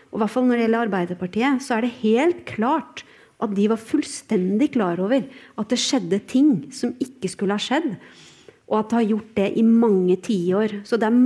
og 0.08 0.16
i 0.16 0.22
hvert 0.22 0.32
fall 0.32 0.46
Når 0.48 0.56
det 0.56 0.64
gjelder 0.64 0.84
Arbeiderpartiet, 0.86 1.64
så 1.64 1.74
er 1.76 1.84
det 1.84 1.98
helt 2.00 2.38
klart 2.48 3.02
at 3.44 3.52
de 3.54 3.66
var 3.70 3.78
fullstendig 3.78 4.72
klar 4.74 4.98
over 5.04 5.20
at 5.20 5.68
det 5.70 5.78
skjedde 5.78 6.18
ting 6.26 6.48
som 6.74 6.94
ikke 6.98 7.28
skulle 7.30 7.54
ha 7.54 7.62
skjedd. 7.62 7.92
Og 8.68 8.78
at 8.82 8.90
det 8.90 8.98
har 8.98 9.10
gjort 9.14 9.34
det 9.38 9.50
i 9.56 9.64
mange 9.64 10.16
tiår. 10.24 10.80
Så 10.84 10.98
det 11.00 11.08
er, 11.08 11.20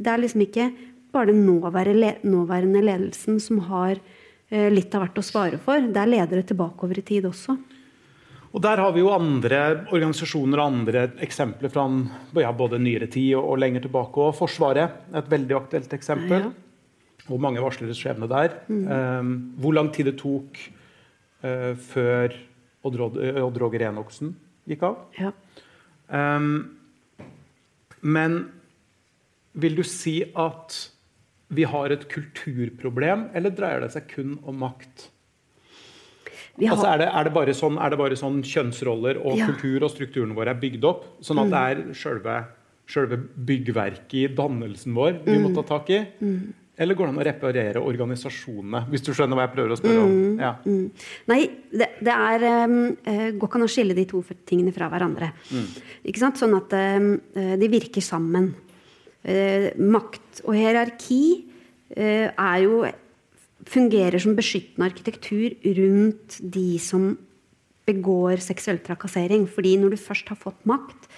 det 0.00 0.12
er 0.12 0.22
liksom 0.22 0.44
ikke 0.46 0.70
bare 1.12 1.32
den 1.32 1.44
nåværende 1.46 2.82
ledelsen 2.84 3.40
som 3.40 3.60
har 3.68 3.98
eh, 4.48 4.68
litt 4.72 4.94
av 4.94 5.04
hvert 5.04 5.20
å 5.20 5.24
svare 5.24 5.60
for. 5.62 5.80
Det 5.80 6.02
er 6.02 6.12
ledere 6.12 6.44
tilbakeover 6.46 7.00
i 7.00 7.06
tid 7.06 7.28
også. 7.28 7.56
Og 8.56 8.62
Der 8.64 8.80
har 8.80 8.92
vi 8.94 9.02
jo 9.02 9.12
andre 9.12 9.58
organisasjoner 9.92 10.60
og 10.62 10.70
andre 10.70 11.02
eksempler 11.24 11.68
fra 11.72 11.84
ja, 12.40 12.52
både 12.56 12.80
nyere 12.80 13.08
tid 13.12 13.34
og, 13.36 13.50
og, 13.50 13.58
lenger 13.60 13.84
tilbake. 13.84 14.22
Og 14.22 14.36
Forsvaret, 14.38 15.02
et 15.12 15.28
veldig 15.28 15.58
aktuelt 15.58 15.92
eksempel. 15.92 16.46
Ja. 16.46 17.26
Og 17.26 17.42
mange 17.42 17.60
varsleres 17.60 18.00
skjebne 18.00 18.28
der. 18.30 18.54
Mm. 18.70 18.86
Um, 18.88 19.34
hvor 19.60 19.76
lang 19.76 19.90
tid 19.92 20.08
det 20.08 20.16
tok 20.22 20.56
uh, 21.44 21.74
før 21.90 22.32
Odd 22.86 23.60
Roger 23.60 23.88
Enoksen 23.90 24.32
gikk 24.70 24.86
av. 24.88 25.02
Ja. 25.18 25.34
Um, 26.06 26.75
men 28.06 28.38
vil 29.56 29.76
du 29.78 29.82
si 29.86 30.20
at 30.36 30.76
vi 31.56 31.66
har 31.68 31.92
et 31.94 32.06
kulturproblem, 32.10 33.28
eller 33.38 33.54
dreier 33.54 33.84
det 33.84 33.92
seg 33.94 34.08
kun 34.10 34.36
om 34.46 34.58
makt? 34.64 35.08
Har... 36.56 36.72
Altså 36.72 36.88
er, 36.88 37.00
det, 37.02 37.08
er, 37.12 37.30
det, 37.50 37.54
sånn, 37.58 37.78
er 37.78 37.92
det 37.92 37.98
bare 38.00 38.16
sånn 38.18 38.38
kjønnsroller 38.46 39.18
og 39.20 39.36
ja. 39.38 39.48
kultur 39.50 39.84
og 39.84 39.92
strukturene 39.92 40.36
våre 40.36 40.54
er 40.54 40.60
bygd 40.60 40.86
opp? 40.88 41.04
Sånn 41.24 41.42
at 41.42 41.50
mm. 41.50 41.52
det 41.52 41.64
er 41.70 41.82
selve, 42.00 42.36
selve 42.90 43.18
byggverket 43.50 44.16
i 44.22 44.28
dannelsen 44.38 44.96
vår 44.96 45.20
vi 45.26 45.36
må 45.42 45.52
ta 45.56 45.66
tak 45.68 45.92
i? 45.92 46.00
Mm. 46.22 46.38
Eller 46.76 46.96
går 46.96 47.08
det 47.08 47.12
an 47.14 47.20
å 47.22 47.24
reparere 47.24 47.80
organisasjonene? 47.80 48.82
Hvis 48.92 49.04
du 49.06 49.12
skjønner 49.16 49.38
hva 49.38 49.46
jeg 49.46 49.54
prøver 49.54 49.72
å 49.72 49.78
spørre 49.80 50.02
om. 50.02 50.12
Mm. 50.12 50.42
Ja. 50.42 50.50
Mm. 50.66 51.06
Nei, 51.32 51.40
det, 51.72 51.88
det 52.04 52.16
er 52.16 52.44
um, 52.66 52.76
går 53.06 53.48
ikke 53.48 53.60
an 53.60 53.64
å 53.64 53.70
skille 53.72 53.96
de 53.96 54.04
to 54.10 54.20
tingene 54.48 54.74
fra 54.76 54.90
hverandre. 54.92 55.30
Mm. 55.48 55.66
Ikke 56.12 56.20
sant? 56.20 56.40
Sånn 56.42 56.56
at 56.58 56.76
um, 56.76 57.10
de 57.32 57.70
virker 57.72 58.04
sammen. 58.04 58.52
Uh, 59.26 59.72
makt 59.80 60.44
og 60.44 60.52
hierarki 60.54 61.22
uh, 61.96 62.28
er 62.28 62.58
jo 62.66 62.84
fungerer 63.66 64.20
som 64.22 64.36
beskyttende 64.36 64.86
arkitektur 64.86 65.56
rundt 65.80 66.36
de 66.42 66.76
som 66.82 67.14
begår 67.86 68.42
seksuell 68.42 68.78
trakassering. 68.84 69.46
Fordi 69.50 69.76
når 69.80 69.96
du 69.96 70.00
først 70.00 70.28
har 70.32 70.38
fått 70.40 70.60
makt, 70.68 71.08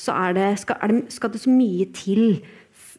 så 0.00 0.14
det, 0.36 0.54
skal, 0.62 0.80
det, 0.88 1.12
skal, 1.12 1.32
det, 1.32 1.42
så 1.42 1.52
mye 1.52 1.86
til 1.92 2.40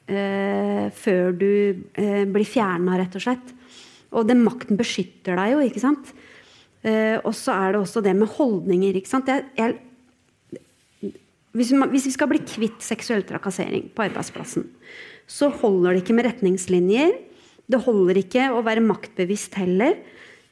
før 0.07 1.31
du 1.37 1.51
eh, 1.93 2.23
blir 2.27 2.47
fjerna, 2.47 2.97
rett 2.99 3.15
og 3.19 3.23
slett. 3.23 3.53
Og 4.11 4.27
den 4.27 4.41
makten 4.43 4.79
beskytter 4.79 5.37
deg 5.39 5.53
jo, 5.53 5.61
ikke 5.63 5.83
sant. 5.83 6.11
Eh, 6.81 7.17
og 7.21 7.33
så 7.37 7.55
er 7.55 7.73
det 7.75 7.81
også 7.83 8.03
det 8.03 8.15
med 8.17 8.31
holdninger. 8.37 8.97
ikke 8.97 9.11
sant. 9.11 9.29
Jeg, 9.31 9.45
jeg, 9.55 11.13
hvis, 11.55 11.71
vi 11.71 12.13
skal 12.13 12.31
bli 12.31 12.41
kvitt 12.43 12.83
seksuell 12.83 13.23
trakassering 13.27 13.91
på 13.95 14.07
arbeidsplassen, 14.07 14.67
så 15.27 15.51
holder 15.61 15.93
det 15.93 16.03
ikke 16.03 16.17
med 16.17 16.27
retningslinjer 16.27 17.13
det 17.71 17.79
holder 17.85 18.19
ikke 18.21 18.49
å 18.51 18.63
være 18.65 18.83
maktbevisst 18.83 19.55
heller. 19.59 19.95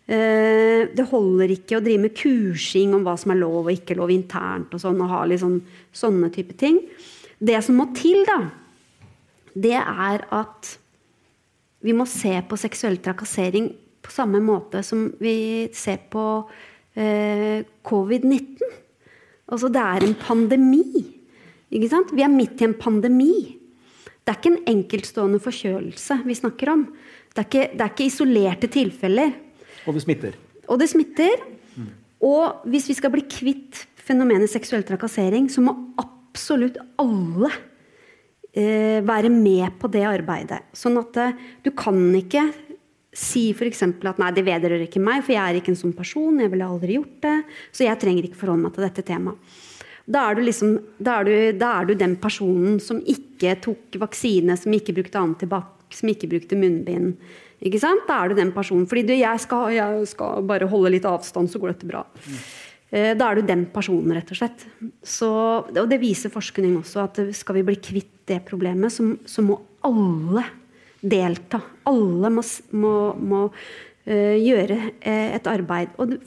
Eh, 0.09 0.87
det 0.93 1.05
holder 1.11 1.51
ikke 1.53 1.79
å 1.79 1.83
drive 1.83 2.05
med 2.05 2.15
kursing 2.17 2.95
om 2.95 3.03
hva 3.05 3.15
som 3.19 3.33
er 3.33 3.41
lov 3.41 3.65
og 3.65 3.73
ikke 3.73 3.97
lov 3.99 4.13
internt. 4.13 4.73
og 4.73 4.81
sånn, 4.81 5.01
og 5.01 5.11
ha 5.11 5.25
liksom 5.27 5.59
sånne 5.91 6.31
type 6.33 6.55
ting. 6.59 6.81
Det 7.39 7.59
som 7.63 7.79
må 7.79 7.89
til, 7.95 8.23
da, 8.27 8.39
det 9.63 9.77
er 9.77 10.25
at 10.35 10.73
vi 11.85 11.95
må 11.95 12.05
se 12.09 12.33
på 12.47 12.59
seksuell 12.59 12.99
trakassering 13.03 13.69
på 14.03 14.11
samme 14.11 14.41
måte 14.43 14.81
som 14.85 15.07
vi 15.21 15.69
ser 15.75 16.01
på 16.11 16.25
eh, 16.95 17.63
covid-19. 17.85 18.75
Altså, 19.49 19.69
det 19.73 19.81
er 19.81 20.05
en 20.05 20.17
pandemi. 20.19 21.05
Ikke 21.69 21.89
sant? 21.91 22.11
Vi 22.15 22.25
er 22.25 22.31
midt 22.31 22.61
i 22.61 22.67
en 22.67 22.77
pandemi. 22.79 23.33
Det 24.05 24.33
er 24.33 24.39
ikke 24.39 24.51
en 24.53 24.75
enkeltstående 24.75 25.39
forkjølelse 25.41 26.19
vi 26.27 26.37
snakker 26.37 26.73
om. 26.73 26.83
Det 27.33 27.43
er 27.43 27.47
ikke, 27.47 27.69
det 27.73 27.85
er 27.85 27.93
ikke 27.93 28.09
isolerte 28.09 28.69
tilfeller. 28.71 29.33
Og 29.87 29.95
det 29.95 30.03
smitter. 30.03 30.35
Og 30.69 30.81
det 30.81 30.89
smitter. 30.91 31.47
Mm. 31.75 31.89
Og 32.27 32.67
hvis 32.69 32.89
vi 32.91 32.97
skal 32.99 33.13
bli 33.13 33.23
kvitt 33.29 33.85
fenomenet 34.09 34.51
seksuell 34.51 34.83
trakassering, 34.85 35.47
så 35.49 35.63
må 35.63 35.73
absolutt 36.01 36.77
alle 37.01 37.51
være 38.55 39.29
med 39.29 39.77
på 39.79 39.89
det 39.93 40.03
arbeidet. 40.09 40.63
Sånn 40.73 40.97
at 41.01 41.17
eh, 41.21 41.37
du 41.63 41.71
kan 41.77 41.97
ikke 42.17 42.47
si 43.15 43.49
f.eks. 43.51 43.83
at 43.83 44.21
nei, 44.21 44.29
det 44.35 44.45
vedrører 44.45 44.85
ikke 44.85 45.01
meg, 45.01 45.23
for 45.25 45.35
jeg 45.35 45.41
er 45.41 45.59
ikke 45.59 45.73
en 45.73 45.81
sånn 45.81 45.95
person. 45.97 46.39
Jeg 46.41 46.51
ville 46.53 46.67
aldri 46.67 46.97
gjort 46.97 47.17
det. 47.25 47.35
Så 47.73 47.85
jeg 47.85 47.99
trenger 48.01 48.27
ikke 48.27 48.39
forholde 48.39 48.67
meg 48.67 48.75
til 48.75 48.85
dette 48.85 49.05
temaet. 49.05 49.57
Da 50.09 50.23
er, 50.31 50.39
liksom, 50.41 50.71
da, 50.97 51.19
er 51.19 51.27
du, 51.27 51.59
da 51.61 51.73
er, 51.77 51.85
du, 51.85 51.93
den 51.97 52.15
personen 52.17 52.79
som 52.81 52.97
ikke 53.05 53.53
tok 53.61 53.99
vaksine, 54.01 54.55
som 54.57 54.73
ikke 54.73 54.95
brukte 54.97 55.21
antibac, 55.21 55.67
som 55.93 56.09
ikke 56.09 56.31
brukte 56.31 56.57
munnbind. 56.57 57.19
Ikke 57.61 57.81
sant? 57.81 58.07
Da 58.09 58.23
er 58.23 58.31
du 58.31 58.39
den 58.39 58.53
personen. 58.55 58.87
Fordi 58.89 59.03
du, 59.05 59.13
jeg, 59.13 59.43
skal, 59.43 59.69
jeg, 59.75 60.07
skal, 60.09 60.41
bare 60.49 60.69
holde 60.71 60.95
litt 60.95 61.05
avstand, 61.05 61.51
så 61.51 61.61
går 61.61 61.75
dette 61.75 61.89
bra. 61.89 62.01
Mm. 62.25 62.41
Da 63.19 63.27
er 63.27 63.37
du 63.37 63.45
den 63.45 63.67
personen, 63.69 64.15
rett 64.17 64.31
og 64.33 64.39
slett. 64.39 64.65
Så, 65.05 65.29
og 65.69 65.89
det 65.91 65.99
viser 66.01 66.33
forskning 66.33 66.79
også, 66.79 67.03
at 67.05 67.21
skal 67.37 67.59
vi 67.59 67.67
bli 67.67 67.77
kvitt 67.77 68.18
det 68.29 68.41
problemet, 68.47 68.93
så, 68.93 69.05
så 69.27 69.43
må 69.45 69.59
alle 69.85 70.45
delta. 71.01 71.61
Alle 71.89 72.31
må, 72.33 72.43
må, 72.75 72.93
må 73.15 73.41
uh, 73.49 74.37
gjøre 74.37 74.77
uh, 74.79 75.27
et 75.37 75.49
arbeid. 75.49 75.93
Og 75.99 76.15
da, 76.15 76.19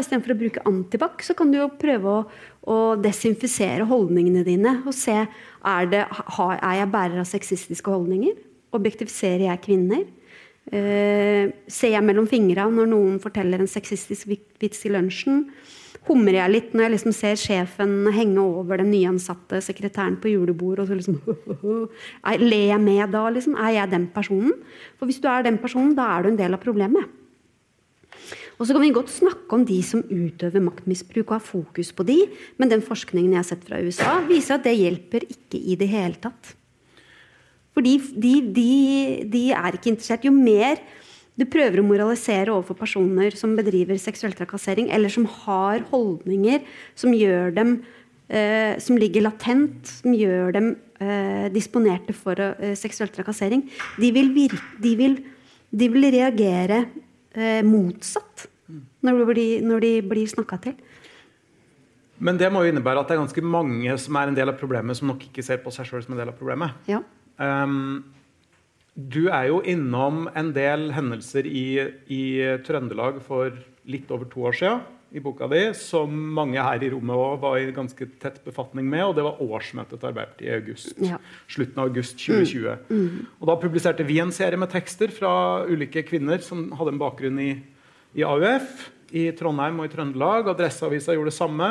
Istedenfor 0.00 0.34
å 0.34 0.38
bruke 0.42 0.64
antibac, 0.68 1.24
så 1.24 1.36
kan 1.38 1.52
du 1.52 1.60
jo 1.60 1.70
prøve 1.80 2.14
å, 2.20 2.26
å 2.68 2.78
desinfisere 3.00 3.88
holdningene 3.88 4.44
dine. 4.46 4.78
Og 4.86 4.96
se 4.96 5.16
er, 5.22 5.90
det, 5.92 6.04
er 6.08 6.78
jeg 6.80 6.92
bærer 6.94 7.22
av 7.22 7.28
sexistiske 7.28 7.92
holdninger. 7.92 8.38
Objektifiserer 8.76 9.48
jeg 9.50 9.64
kvinner? 9.64 10.06
Uh, 10.68 11.48
ser 11.70 11.94
jeg 11.94 12.04
mellom 12.04 12.26
fingra 12.28 12.66
når 12.68 12.90
noen 12.90 13.20
forteller 13.22 13.62
en 13.62 13.70
sexistisk 13.70 14.28
vits 14.60 14.84
i 14.84 14.92
lunsjen? 14.92 15.46
Humrer 16.08 16.38
jeg 16.38 16.52
litt 16.54 16.74
når 16.74 16.86
jeg 16.86 16.94
liksom 16.94 17.14
ser 17.16 17.38
sjefen 17.40 17.94
henge 18.16 18.40
over 18.40 18.80
den 18.80 18.90
nyansatte 18.94 19.60
sekretæren 19.64 20.16
på 20.22 20.32
julebordet? 20.32 20.86
og 20.86 20.88
så 20.88 20.96
liksom, 20.96 21.20
Ler 22.48 22.66
jeg 22.72 22.80
med 22.80 23.12
da? 23.12 23.26
Liksom? 23.34 23.56
Er 23.60 23.76
jeg 23.76 23.92
den 23.92 24.08
personen? 24.14 24.54
For 24.96 25.08
hvis 25.08 25.20
du 25.20 25.28
er 25.28 25.44
den 25.44 25.60
personen, 25.60 25.94
da 25.98 26.08
er 26.14 26.24
du 26.24 26.32
en 26.32 26.40
del 26.40 26.56
av 26.56 26.64
problemet. 26.64 27.16
Og 28.58 28.66
så 28.66 28.74
kan 28.74 28.82
vi 28.82 28.90
godt 28.90 29.12
snakke 29.14 29.54
om 29.54 29.64
de 29.66 29.78
som 29.86 30.02
utøver 30.02 30.62
maktmisbruk 30.64 31.28
og 31.28 31.36
har 31.36 31.44
fokus 31.44 31.92
på 31.94 32.06
de, 32.08 32.16
men 32.58 32.72
den 32.72 32.82
forskningen 32.82 33.36
jeg 33.36 33.38
har 33.38 33.46
sett 33.46 33.66
fra 33.68 33.78
USA, 33.78 34.16
viser 34.26 34.56
at 34.56 34.64
det 34.66 34.74
hjelper 34.80 35.28
ikke 35.28 35.60
i 35.60 35.76
det 35.78 35.90
hele 35.92 36.18
tatt. 36.18 36.56
For 37.76 37.86
de, 37.86 37.94
de, 38.18 38.32
de, 38.50 38.70
de, 39.30 39.44
er 39.54 39.76
ikke 39.76 39.92
interessert. 39.92 40.26
Jo 40.26 40.32
mer 40.34 40.80
du 41.38 41.44
prøver 41.46 41.80
å 41.80 41.86
moralisere 41.86 42.50
overfor 42.50 42.78
personer 42.80 43.36
som 43.38 43.54
bedriver 43.58 43.98
seksuell 44.00 44.34
trakassering, 44.36 44.90
eller 44.94 45.12
som 45.12 45.26
har 45.44 45.84
holdninger 45.92 46.64
som 46.98 47.14
gjør 47.14 47.54
dem 47.54 47.78
eh, 48.26 48.74
som 48.82 48.98
ligger 48.98 49.28
latent, 49.28 49.86
som 49.86 50.16
gjør 50.16 50.52
dem 50.56 50.72
eh, 50.98 51.46
disponerte 51.54 52.16
for 52.16 52.38
eh, 52.42 52.74
seksuell 52.78 53.12
trakassering, 53.14 53.64
de 54.00 54.12
vil, 54.14 54.32
virke, 54.34 54.60
de 54.82 54.94
vil, 54.98 55.18
de 55.70 55.90
vil 55.94 56.10
reagere 56.10 56.84
eh, 57.34 57.62
motsatt 57.66 58.48
når 59.06 59.22
de 59.22 59.30
blir, 59.30 59.64
når 59.64 59.84
de 59.84 59.92
blir 60.10 60.28
snakka 60.28 60.58
til. 60.66 60.76
Men 62.18 62.38
det 62.40 62.50
må 62.50 62.64
jo 62.64 62.72
innebære 62.72 63.00
at 63.00 63.10
det 63.10 63.14
er 63.14 63.22
ganske 63.22 63.42
mange 63.46 63.94
som 64.02 64.16
er 64.18 64.30
en 64.30 64.36
del 64.36 64.50
av 64.50 64.58
problemet, 64.58 64.98
som 64.98 65.06
nok 65.12 65.22
ikke 65.28 65.44
ser 65.46 65.62
på 65.62 65.70
seg 65.74 65.86
sjøl 65.86 66.02
som 66.02 66.16
en 66.16 66.20
del 66.20 66.32
av 66.32 66.38
problemet. 66.38 66.74
Ja. 66.90 66.98
Um, 67.38 68.02
du 68.98 69.28
er 69.30 69.46
jo 69.46 69.60
innom 69.62 70.26
en 70.34 70.52
del 70.54 70.88
hendelser 70.90 71.46
i, 71.46 71.66
i, 72.10 72.22
Trøndelag 72.66 73.20
for 73.22 73.54
litt 73.88 74.10
over 74.10 74.26
to 74.30 74.48
år 74.50 74.56
siden 74.58 74.86
i 75.14 75.22
boka 75.24 75.46
di, 75.48 75.60
som 75.78 76.12
mange 76.36 76.60
her 76.60 76.82
i 76.84 76.90
rommet 76.92 77.16
òg 77.16 77.38
var 77.40 77.54
i 77.56 77.70
ganske 77.72 78.08
tett 78.20 78.42
befatning 78.44 78.84
med. 78.90 79.06
og 79.06 79.14
Det 79.16 79.24
var 79.24 79.38
årsmøtet 79.40 79.94
til 80.02 80.08
Arbeiderpartiet 80.10 80.50
i 80.50 80.56
august. 80.58 80.90
Ja. 81.00 81.20
Slutten 81.48 81.80
av 81.80 81.88
august 81.88 82.18
2020. 82.20 82.74
Mm. 82.90 82.98
Mm. 82.98 83.30
Og 83.38 83.46
Da 83.48 83.56
publiserte 83.62 84.04
vi 84.04 84.18
en 84.20 84.34
serie 84.34 84.60
med 84.60 84.68
tekster 84.74 85.14
fra 85.14 85.64
ulike 85.64 86.02
kvinner 86.04 86.42
som 86.44 86.66
hadde 86.76 86.92
en 86.92 87.00
bakgrunn 87.00 87.40
i, 87.40 87.54
i 88.18 88.26
AUF. 88.26 88.90
i 89.16 89.30
Trondheim 89.32 89.80
og 89.80 89.88
i 89.88 89.94
Trøndelag. 89.94 90.50
Adresseavisa 90.52 91.14
gjorde 91.16 91.32
det 91.32 91.38
samme. 91.38 91.70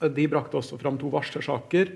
De 0.00 0.28
brakte 0.32 0.56
også 0.56 0.80
fram 0.80 0.96
to 0.96 1.10
varslersaker. 1.12 1.92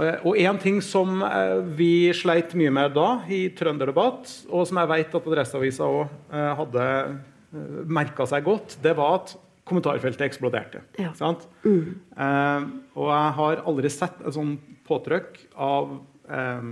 Eh, 0.00 0.26
og 0.26 0.38
en 0.40 0.58
ting 0.62 0.80
som 0.82 1.22
eh, 1.26 1.60
vi 1.78 2.10
sleit 2.16 2.54
mye 2.58 2.72
med 2.74 2.94
da 2.96 3.08
i 3.30 3.46
Trønderdebatt, 3.54 4.30
og 4.50 4.66
som 4.68 4.80
jeg 4.82 4.90
vet 4.90 5.16
at 5.18 5.30
Adresseavisa 5.30 5.88
òg 5.88 6.04
eh, 6.06 6.50
hadde 6.60 6.88
merka 7.86 8.26
seg 8.26 8.46
godt, 8.46 8.78
det 8.82 8.96
var 8.98 9.20
at 9.20 9.36
kommentarfeltet 9.64 10.26
eksploderte. 10.26 10.82
Ja. 11.00 11.12
Mm. 11.64 11.94
Eh, 12.16 12.66
og 12.98 13.12
jeg 13.12 13.36
har 13.38 13.62
aldri 13.64 13.92
sett 13.92 14.20
et 14.20 14.36
sånn 14.36 14.56
påtrykk 14.84 15.38
av 15.54 15.94
eh, 16.28 16.68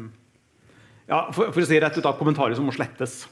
ja, 1.08 1.24
for, 1.32 1.48
for, 1.48 1.62
å 1.62 1.68
si 1.68 1.80
rett 1.80 1.96
ut 1.98 2.08
av 2.08 2.18
kommentarer 2.20 2.58
som 2.58 2.68
må 2.68 2.74
slettes. 2.74 3.22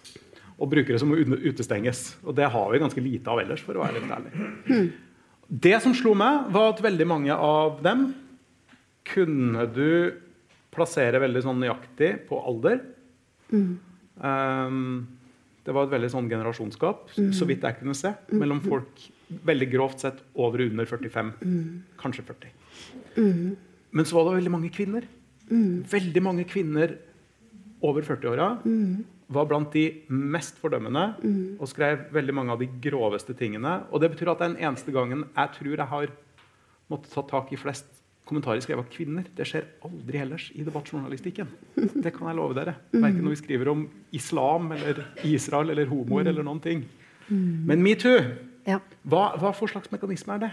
Og 0.61 0.69
brukere 0.69 0.99
som 1.01 1.09
må 1.09 1.17
utestenges. 1.17 2.19
Og 2.21 2.35
det 2.37 2.49
har 2.53 2.73
vi 2.73 2.81
ganske 2.83 3.05
lite 3.05 3.33
av 3.33 3.41
ellers. 3.41 3.63
for 3.65 3.79
å 3.79 3.85
være 3.85 4.01
litt 4.01 4.11
ærlig. 4.13 4.49
Mm. 4.69 4.91
Det 5.49 5.79
som 5.83 5.95
slo 5.97 6.13
meg, 6.15 6.51
var 6.53 6.75
at 6.75 6.83
veldig 6.85 7.07
mange 7.09 7.35
av 7.35 7.81
dem 7.85 8.11
kunne 9.11 9.67
du 9.75 9.91
plassere 10.71 11.21
veldig 11.23 11.43
sånn 11.45 11.63
nøyaktig 11.63 12.13
på 12.29 12.39
alder. 12.47 12.83
Mm. 13.51 13.73
Um, 14.21 14.85
det 15.67 15.75
var 15.77 15.87
et 15.87 15.95
veldig 15.95 16.11
sånn 16.13 16.29
generasjonsgap, 16.31 17.11
mm. 17.15 17.33
så 17.37 17.47
vidt 17.49 17.65
jeg 17.67 17.79
kunne 17.81 17.97
se, 17.99 18.15
mellom 18.33 18.63
folk 18.65 19.03
veldig 19.47 19.69
grovt 19.71 20.03
sett 20.07 20.23
over 20.35 20.65
og 20.65 20.73
under 20.73 20.89
45. 20.89 21.33
Mm. 21.45 21.67
Kanskje 22.01 22.25
40. 22.27 22.55
Mm. 23.19 23.45
Men 23.91 24.09
så 24.09 24.17
var 24.17 24.31
det 24.31 24.41
veldig 24.41 24.55
mange 24.57 24.73
kvinner. 24.75 25.07
Mm. 25.51 25.83
Veldig 25.91 26.23
mange 26.25 26.47
kvinner 26.49 26.97
over 27.85 28.05
40-åra 28.07 28.49
mm. 28.65 29.05
var 29.35 29.47
blant 29.51 29.73
de 29.75 29.85
mest 30.09 30.59
fordømmende 30.61 31.05
mm. 31.21 31.39
og 31.59 31.71
skrev 31.71 32.07
veldig 32.15 32.35
mange 32.37 32.55
av 32.55 32.63
de 32.63 32.69
groveste 32.89 33.37
tingene. 33.37 33.81
Og 33.91 34.03
det 34.03 34.13
betyr 34.15 34.33
at 34.35 34.45
den 34.45 34.59
eneste 34.61 34.95
gangen 34.95 35.27
jeg 35.29 35.55
tror 35.59 35.75
jeg 35.75 35.91
har 35.95 36.13
måttet 36.91 37.15
ta 37.15 37.25
tak 37.31 37.53
i 37.55 37.61
flest 37.61 38.00
kommentarer 38.31 38.63
skrevet 38.65 38.87
av 38.87 38.93
kvinner. 38.95 39.27
Det 39.37 39.47
skjer 39.49 39.67
aldri 39.87 40.23
ellers 40.23 40.49
i 40.55 40.65
debattjournalistikken. 40.67 41.51
Det 41.77 42.15
kan 42.15 42.31
jeg 42.31 42.39
love 42.39 42.57
dere. 42.57 42.79
Verken 42.95 43.25
når 43.27 43.35
vi 43.35 43.43
skriver 43.43 43.73
om 43.75 43.85
islam 44.17 44.71
eller 44.79 45.03
Israel 45.27 45.75
eller 45.75 45.91
homoer 45.91 46.31
eller 46.31 46.47
noen 46.47 46.63
ting. 46.65 46.87
Men 47.31 47.83
metoo 47.85 48.19
ja. 48.69 48.81
Hva, 49.09 49.31
hva 49.41 49.53
for 49.57 49.71
slags 49.71 49.91
mekanisme 49.93 50.37
er 50.37 50.43
det? 50.45 50.51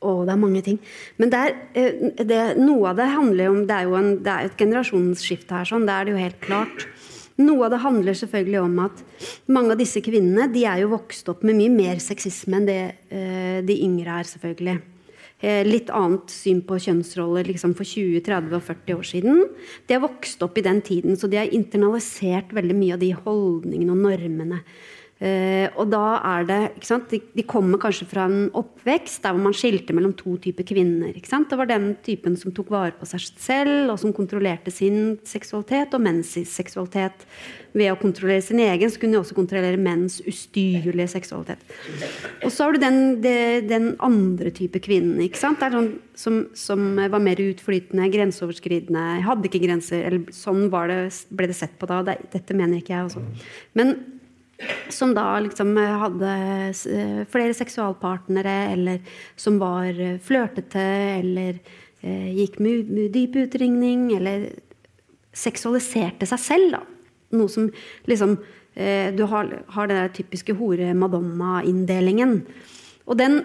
Å, 0.00 0.12
det 0.24 0.32
er 0.32 0.40
mange 0.40 0.62
ting. 0.64 0.78
Men 1.20 1.32
det 1.32 1.40
er, 1.40 1.56
eh, 1.76 2.24
det, 2.24 2.40
noe 2.58 2.90
av 2.90 3.00
det 3.00 3.10
handler 3.12 3.50
om 3.52 3.60
Det 3.68 3.76
er 3.76 3.88
jo 3.88 3.96
en, 3.98 4.10
det 4.24 4.32
er 4.32 4.48
et 4.48 4.58
generasjonsskifte 4.58 5.58
her, 5.58 5.68
sånn, 5.68 5.86
det 5.88 5.94
er 5.94 6.08
det 6.08 6.14
jo 6.14 6.22
helt 6.22 6.40
klart. 6.42 6.86
Noe 7.40 7.66
av 7.66 7.74
det 7.74 7.82
handler 7.84 8.16
selvfølgelig 8.16 8.60
om 8.60 8.78
at 8.84 9.02
mange 9.52 9.74
av 9.74 9.80
disse 9.80 10.02
kvinnene 10.04 10.48
de 10.52 10.64
er 10.68 10.82
jo 10.82 10.92
vokst 10.92 11.28
opp 11.32 11.44
med 11.46 11.56
mye 11.56 11.72
mer 11.72 12.02
sexisme 12.02 12.58
enn 12.58 12.68
det 12.68 12.80
uh, 13.12 13.60
de 13.64 13.76
yngre 13.86 14.18
er, 14.20 14.28
selvfølgelig. 14.28 14.74
Uh, 15.40 15.62
litt 15.64 15.88
annet 15.96 16.32
syn 16.32 16.60
på 16.68 16.76
kjønnsroller 16.84 17.48
liksom 17.48 17.72
for 17.78 17.88
20, 17.88 18.20
30 18.26 18.56
og 18.58 18.64
40 18.66 18.98
år 18.98 19.06
siden. 19.08 19.44
De 19.88 19.96
har 19.96 20.04
vokst 20.04 20.42
opp 20.44 20.58
i 20.60 20.66
den 20.66 20.82
tiden, 20.84 21.16
så 21.16 21.30
de 21.30 21.40
har 21.40 21.52
internalisert 21.56 22.52
veldig 22.56 22.76
mye 22.76 22.96
av 22.98 23.04
de 23.04 23.14
holdningene 23.16 23.94
og 23.96 24.02
normene 24.04 24.60
og 25.20 25.90
da 25.92 26.04
er 26.24 26.46
det 26.48 26.58
de, 27.10 27.18
de, 27.36 27.42
kommer 27.44 27.76
kanskje 27.80 28.06
fra 28.08 28.24
en 28.24 28.46
oppvekst 28.56 29.20
der 29.26 29.36
man 29.36 29.52
skilte 29.52 29.92
mellom 29.92 30.14
to 30.16 30.38
typer 30.40 30.64
kvinner. 30.64 31.12
Det 31.12 31.58
var 31.58 31.68
den 31.68 31.90
typen 32.00 32.38
som 32.40 32.54
tok 32.56 32.70
vare 32.72 32.94
på 32.96 33.04
seg 33.08 33.26
selv, 33.36 33.90
og 33.92 33.98
som 34.00 34.14
kontrollerte 34.16 34.72
sin 34.72 35.18
seksualitet, 35.28 35.92
og 35.92 36.00
menns 36.06 36.32
seksualitet. 36.48 37.26
Ved 37.76 37.92
å 37.92 37.98
kontrollere 38.00 38.42
sin 38.42 38.62
egen 38.64 38.90
så 38.90 38.98
kunne 38.98 39.18
de 39.18 39.20
også 39.20 39.36
kontrollere 39.36 39.78
menns 39.78 40.18
ustyrlige 40.24 41.10
seksualitet. 41.12 41.60
Og 42.40 42.48
så 42.48 42.64
har 42.64 42.74
du 42.74 42.80
den, 42.82 43.00
de, 43.22 43.34
den 43.68 43.90
andre 44.02 44.50
type 44.56 44.80
kvinnen 44.82 45.20
sånn, 45.36 45.90
som, 46.16 46.40
som, 46.56 46.86
var 46.96 47.20
mer 47.22 47.42
utflytende, 47.44 48.08
grenseoverskridende, 48.16 49.04
hadde 49.26 49.52
ikke 49.52 49.62
grenser. 49.66 50.06
eller 50.08 50.32
Sånn 50.34 50.64
det, 50.72 50.98
ble 51.28 51.50
det 51.52 51.58
sett 51.60 51.76
på 51.78 51.90
da. 51.90 52.00
Det, 52.08 52.16
dette 52.32 52.56
mener 52.56 52.80
ikke 52.80 52.96
jeg 52.96 53.10
også. 53.10 53.22
Men 53.78 53.94
som 54.92 55.14
da 55.16 55.38
liksom 55.40 55.74
hadde 55.76 56.32
eh, 56.92 57.20
flere 57.30 57.54
seksualpartnere, 57.56 58.56
eller 58.74 59.00
som 59.40 59.58
var 59.62 59.88
eh, 59.94 60.18
flørtete, 60.22 60.86
eller 61.20 61.58
eh, 62.02 62.28
gikk 62.36 62.58
med 62.62 63.10
dyp 63.14 63.38
utringning, 63.46 64.10
eller 64.18 64.50
seksualiserte 65.32 66.28
seg 66.28 66.42
selv, 66.42 66.76
da. 66.76 66.82
Noe 67.38 67.50
som 67.52 67.68
liksom 68.10 68.34
eh, 68.74 69.14
Du 69.14 69.22
har, 69.30 69.50
har 69.70 69.90
den 69.90 70.00
der 70.02 70.14
typiske 70.14 70.56
hore-madonna-inndelingen. 70.58 72.40
Og 73.06 73.18
den 73.18 73.40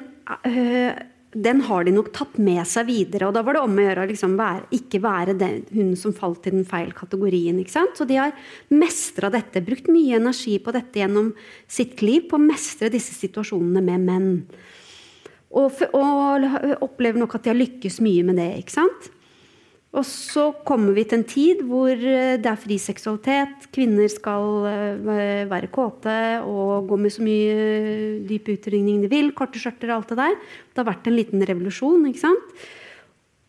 den 1.36 1.60
har 1.67 1.84
de 1.84 1.91
nok 1.91 2.13
tatt 2.15 2.38
med 2.39 2.63
seg 2.69 2.88
videre. 2.88 3.28
Og 3.28 3.36
da 3.36 3.41
var 3.43 3.58
det 3.58 3.63
om 3.65 3.76
å 3.76 3.84
gjøre 3.84 4.06
å 4.06 4.10
liksom 4.10 4.38
ikke 4.76 5.02
være 5.04 5.36
den, 5.36 5.65
hun 5.76 5.91
som 6.00 6.13
falt 6.15 6.48
i 6.48 6.54
den 6.54 6.63
feil 6.67 6.93
kategorien. 6.95 7.60
ikke 7.60 7.74
sant? 7.74 7.98
Så 8.00 8.08
de 8.08 8.19
har 8.21 8.32
mestra 8.71 9.30
dette, 9.34 9.63
brukt 9.65 9.89
mye 9.91 10.15
energi 10.21 10.56
på 10.63 10.71
dette 10.76 11.02
gjennom 11.02 11.34
sitt 11.67 12.00
liv, 12.06 12.30
på 12.30 12.39
å 12.39 12.45
mestre 12.45 12.91
disse 12.93 13.17
situasjonene 13.17 13.84
med 13.84 14.08
menn. 14.08 14.32
Og, 15.56 15.84
og 15.95 16.48
opplever 16.84 17.19
nok 17.19 17.36
at 17.36 17.45
de 17.45 17.52
har 17.52 17.60
lykkes 17.60 18.00
mye 18.04 18.24
med 18.28 18.39
det. 18.39 18.50
ikke 18.63 18.78
sant? 18.78 19.12
Og 19.95 20.03
så 20.03 20.49
kommer 20.67 20.95
vi 20.95 21.05
til 21.08 21.21
en 21.21 21.27
tid 21.27 21.62
hvor 21.67 21.91
eh, 21.91 22.36
det 22.41 22.49
er 22.51 22.60
fri 22.60 22.77
seksualitet. 22.81 23.67
Kvinner 23.75 24.10
skal 24.12 24.67
eh, 24.67 25.45
være 25.47 25.71
kåte 25.71 26.17
og 26.43 26.89
gå 26.89 26.99
med 26.99 27.15
så 27.15 27.23
mye 27.23 28.19
dyp 28.27 28.51
utringning 28.58 29.05
de 29.05 29.12
vil. 29.12 29.31
Korte 29.38 29.62
skjørter 29.62 29.93
og 29.93 30.01
alt 30.01 30.12
det 30.12 30.19
der. 30.19 30.39
Det 30.73 30.84
har 30.84 30.89
vært 30.91 31.08
en 31.08 31.15
liten 31.15 31.45
revolusjon. 31.47 32.10
ikke 32.12 32.25
sant? 32.25 32.65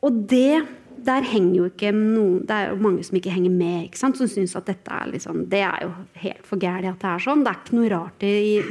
Og 0.07 0.23
det 0.31 0.63
der 1.05 1.25
henger 1.27 1.55
jo 1.57 1.67
ikke 1.69 1.91
noen 1.95 2.43
Det 2.47 2.55
er 2.55 2.71
jo 2.71 2.79
mange 2.83 3.05
som 3.07 3.17
ikke 3.19 3.33
henger 3.35 3.53
med, 3.53 3.87
ikke 3.89 4.01
sant? 4.01 4.19
som 4.19 4.29
syns 4.31 4.57
at 4.59 4.69
dette 4.69 4.93
er 4.93 5.11
liksom 5.13 5.45
Det 5.53 5.63
er 5.67 5.85
jo 5.85 5.91
helt 6.23 6.47
for 6.49 6.63
gærent 6.63 6.89
at 6.95 7.03
det 7.03 7.11
er 7.11 7.25
sånn. 7.27 7.45
Det 7.45 7.53
er 7.53 7.61
ikke 7.63 7.79
noe 7.79 7.91
rart 7.93 8.27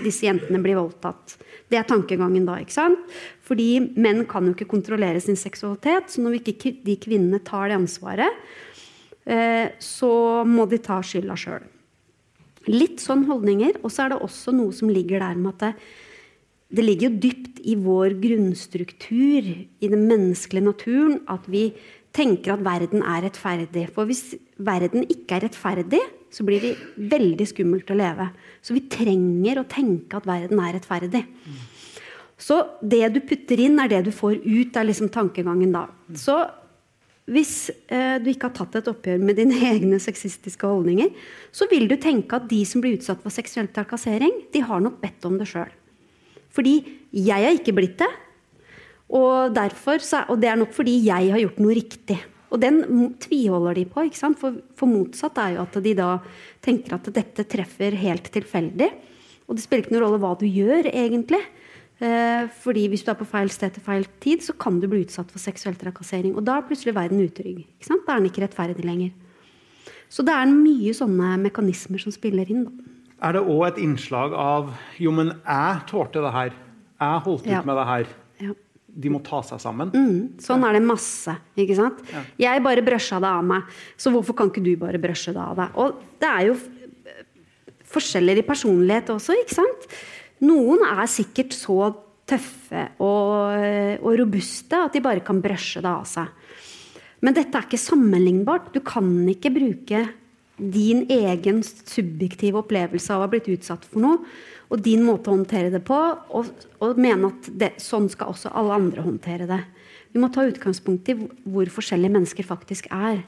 disse 0.05 0.27
jentene 0.27 0.61
blir 0.63 0.79
voldtatt. 0.79 1.35
Det 1.71 1.79
er 1.79 1.87
tankegangen 1.89 2.47
da. 2.47 2.57
ikke 2.61 2.75
sant? 2.75 3.17
Fordi 3.45 3.69
menn 3.95 4.23
kan 4.29 4.47
jo 4.47 4.55
ikke 4.55 4.69
kontrollere 4.71 5.21
sin 5.23 5.37
seksualitet. 5.39 6.09
Så 6.13 6.23
når 6.23 6.39
ikke 6.41 6.75
de 6.85 6.97
kvinnene 7.01 7.41
tar 7.45 7.69
det 7.69 7.79
ansvaret, 7.79 8.41
eh, 9.25 9.75
så 9.81 10.43
må 10.47 10.67
de 10.69 10.81
ta 10.81 11.01
skylda 11.05 11.37
sjøl. 11.39 11.65
Litt 12.71 13.03
sånn 13.03 13.27
holdninger. 13.29 13.81
Og 13.83 13.93
så 13.93 14.05
er 14.05 14.15
det 14.15 14.23
også 14.25 14.55
noe 14.55 14.73
som 14.73 14.89
ligger 14.89 15.21
der 15.21 15.37
med 15.37 15.53
at 15.55 15.67
det, 15.67 15.73
det 16.75 16.85
ligger 16.85 17.11
jo 17.11 17.19
dypt 17.27 17.59
i 17.65 17.75
vår 17.77 18.17
grunnstruktur, 18.21 19.45
i 19.45 19.89
den 19.89 20.07
menneskelige 20.09 20.65
naturen, 20.65 21.19
at 21.31 21.45
vi 21.49 21.69
tenker 22.15 22.55
at 22.55 22.63
verden 22.65 23.03
er 23.03 23.25
rettferdig. 23.27 23.85
For 23.93 24.07
hvis 24.07 24.35
verden 24.57 25.05
ikke 25.11 25.37
er 25.37 25.47
rettferdig, 25.47 26.01
så 26.31 26.45
blir 26.47 26.63
det 26.63 26.73
veldig 27.11 27.47
skummelt 27.47 27.91
å 27.91 27.97
leve. 27.99 28.29
Så 28.63 28.75
vi 28.75 28.85
trenger 28.91 29.61
å 29.61 29.69
tenke 29.69 30.19
at 30.19 30.27
verden 30.27 30.61
er 30.63 30.75
rettferdig. 30.77 31.23
Så 32.35 32.59
det 32.83 33.07
du 33.15 33.21
putter 33.23 33.61
inn, 33.63 33.79
er 33.79 33.91
det 33.91 34.05
du 34.07 34.11
får 34.15 34.41
ut, 34.43 34.75
er 34.75 34.87
liksom 34.89 35.11
tankegangen 35.13 35.75
da. 35.75 35.85
Så 36.19 36.35
hvis 37.31 37.71
eh, 37.89 38.17
du 38.21 38.27
ikke 38.29 38.51
har 38.51 38.57
tatt 38.59 38.75
et 38.77 38.89
oppgjør 38.91 39.23
med 39.23 39.39
dine 39.39 39.57
egne 39.71 39.99
sexistiske 40.03 40.67
holdninger, 40.67 41.13
så 41.55 41.67
vil 41.71 41.87
du 41.89 41.95
tenke 42.01 42.37
at 42.37 42.49
de 42.51 42.61
som 42.67 42.83
blir 42.83 42.99
utsatt 42.99 43.23
for 43.23 43.33
seksuell 43.33 43.71
trakassering, 43.73 44.45
de 44.53 44.61
har 44.61 44.83
nok 44.83 44.99
bedt 45.01 45.25
om 45.27 45.39
det 45.39 45.49
sjøl. 45.49 45.71
Fordi 46.55 46.77
jeg 47.15 47.47
har 47.47 47.55
ikke 47.55 47.75
blitt 47.75 47.97
det. 47.99 48.11
Og, 49.13 49.53
derfor, 49.53 50.01
og 50.31 50.39
det 50.41 50.49
er 50.49 50.57
nok 50.57 50.73
fordi 50.73 50.95
jeg 51.05 51.29
har 51.33 51.41
gjort 51.43 51.61
noe 51.61 51.75
riktig. 51.77 52.17
Og 52.53 52.61
den 52.61 53.11
tviholder 53.21 53.77
de 53.77 53.83
på. 53.89 54.05
For, 54.39 54.57
for, 54.77 54.89
motsatt 54.89 55.37
er 55.43 55.57
jo 55.57 55.65
at 55.65 55.77
de 55.83 55.93
da 55.97 56.09
tenker 56.63 56.97
at 56.97 57.09
dette 57.13 57.45
treffer 57.51 57.97
helt 57.99 58.31
tilfeldig. 58.33 58.89
Og 59.45 59.57
det 59.57 59.65
spiller 59.65 59.85
ikke 59.85 59.95
noen 59.95 60.05
rolle 60.07 60.21
hva 60.23 60.33
du 60.39 60.47
gjør, 60.47 60.89
egentlig. 60.89 61.41
Eh, 62.03 62.47
fordi 62.63 62.87
hvis 62.91 63.05
du 63.05 63.11
er 63.13 63.19
på 63.19 63.27
feil 63.29 63.51
sted 63.53 63.75
til 63.75 63.85
feil 63.85 64.07
tid, 64.23 64.41
så 64.43 64.55
kan 64.57 64.81
du 64.81 64.87
bli 64.91 65.03
utsatt 65.05 65.29
for 65.31 65.41
seksuell 65.41 65.77
trakassering. 65.79 66.33
Og 66.35 66.45
da 66.47 66.57
er 66.57 66.67
plutselig 66.67 66.95
verden 66.97 67.21
utrygg. 67.23 67.63
Da 67.85 67.99
er 67.99 68.17
den 68.17 68.31
ikke 68.31 68.45
rettferdig 68.47 68.87
lenger. 68.87 69.13
Så 70.09 70.25
det 70.25 70.33
er 70.35 70.51
mye 70.51 70.93
sånne 70.95 71.35
mekanismer 71.43 72.01
som 72.01 72.13
spiller 72.13 72.49
inn. 72.51 72.67
Da. 72.67 72.91
Er 73.29 73.37
det 73.37 73.45
òg 73.47 73.63
et 73.69 73.79
innslag 73.81 74.35
av 74.35 74.73
Jo, 74.99 75.13
men 75.15 75.33
jeg 75.37 75.87
tålte 75.89 76.23
det 76.23 76.33
her. 76.35 76.55
Jeg 76.99 77.23
holdt 77.25 77.47
ut 77.47 77.51
ja. 77.51 77.63
med 77.67 77.79
det 77.79 77.87
her. 77.89 78.13
De 78.95 79.11
må 79.11 79.19
ta 79.25 79.41
seg 79.43 79.59
sammen. 79.59 79.91
Mm, 79.91 80.39
sånn 80.39 80.63
er 80.63 80.77
det 80.77 80.83
masse. 80.85 81.33
ikke 81.59 81.75
sant? 81.75 81.99
Ja. 82.13 82.23
Jeg 82.45 82.63
bare 82.63 82.83
brøsja 82.85 83.19
det 83.19 83.31
av 83.31 83.43
meg, 83.43 83.67
så 83.99 84.13
hvorfor 84.13 84.37
kan 84.39 84.51
ikke 84.51 84.63
du 84.63 84.73
bare 84.79 85.01
brøsje 85.03 85.33
det 85.35 85.43
av 85.43 85.59
deg? 85.59 85.75
Og 85.83 85.99
det 86.23 86.31
er 86.31 86.47
jo 86.47 86.55
forskjeller 87.95 88.39
i 88.39 88.47
personlighet 88.47 89.11
også, 89.13 89.35
ikke 89.43 89.57
sant? 89.57 89.87
Noen 90.45 90.83
er 90.87 91.05
sikkert 91.11 91.55
så 91.55 91.91
tøffe 92.25 92.87
og, 93.03 94.01
og 94.01 94.15
robuste 94.19 94.79
at 94.87 94.95
de 94.95 95.03
bare 95.03 95.23
kan 95.25 95.39
brøsje 95.43 95.83
det 95.83 95.91
av 95.91 96.07
seg. 96.09 96.31
Men 97.23 97.35
dette 97.37 97.57
er 97.57 97.67
ikke 97.67 97.79
sammenlignbart. 97.79 98.71
Du 98.73 98.81
kan 98.85 99.07
ikke 99.31 99.53
bruke 99.53 100.01
din 100.57 101.03
egen 101.11 101.61
subjektive 101.65 102.61
opplevelse 102.61 103.11
av 103.13 103.21
å 103.21 103.25
ha 103.25 103.31
blitt 103.31 103.49
utsatt 103.51 103.85
for 103.87 104.03
noe, 104.03 104.21
og 104.71 104.81
din 104.81 105.03
måte 105.05 105.29
å 105.29 105.35
håndtere 105.35 105.71
det 105.73 105.81
på, 105.85 105.97
og, 106.35 106.49
og 106.83 106.99
mene 107.01 107.29
at 107.33 107.49
det, 107.51 107.73
sånn 107.83 108.07
skal 108.11 108.31
også 108.33 108.53
alle 108.55 108.79
andre 108.79 109.03
håndtere 109.05 109.47
det. 109.49 109.61
Vi 110.15 110.21
må 110.23 110.31
ta 110.31 110.45
utgangspunkt 110.47 111.11
i 111.11 111.17
hvor 111.19 111.69
forskjellige 111.75 112.15
mennesker 112.15 112.47
faktisk 112.47 112.87
er. 112.93 113.19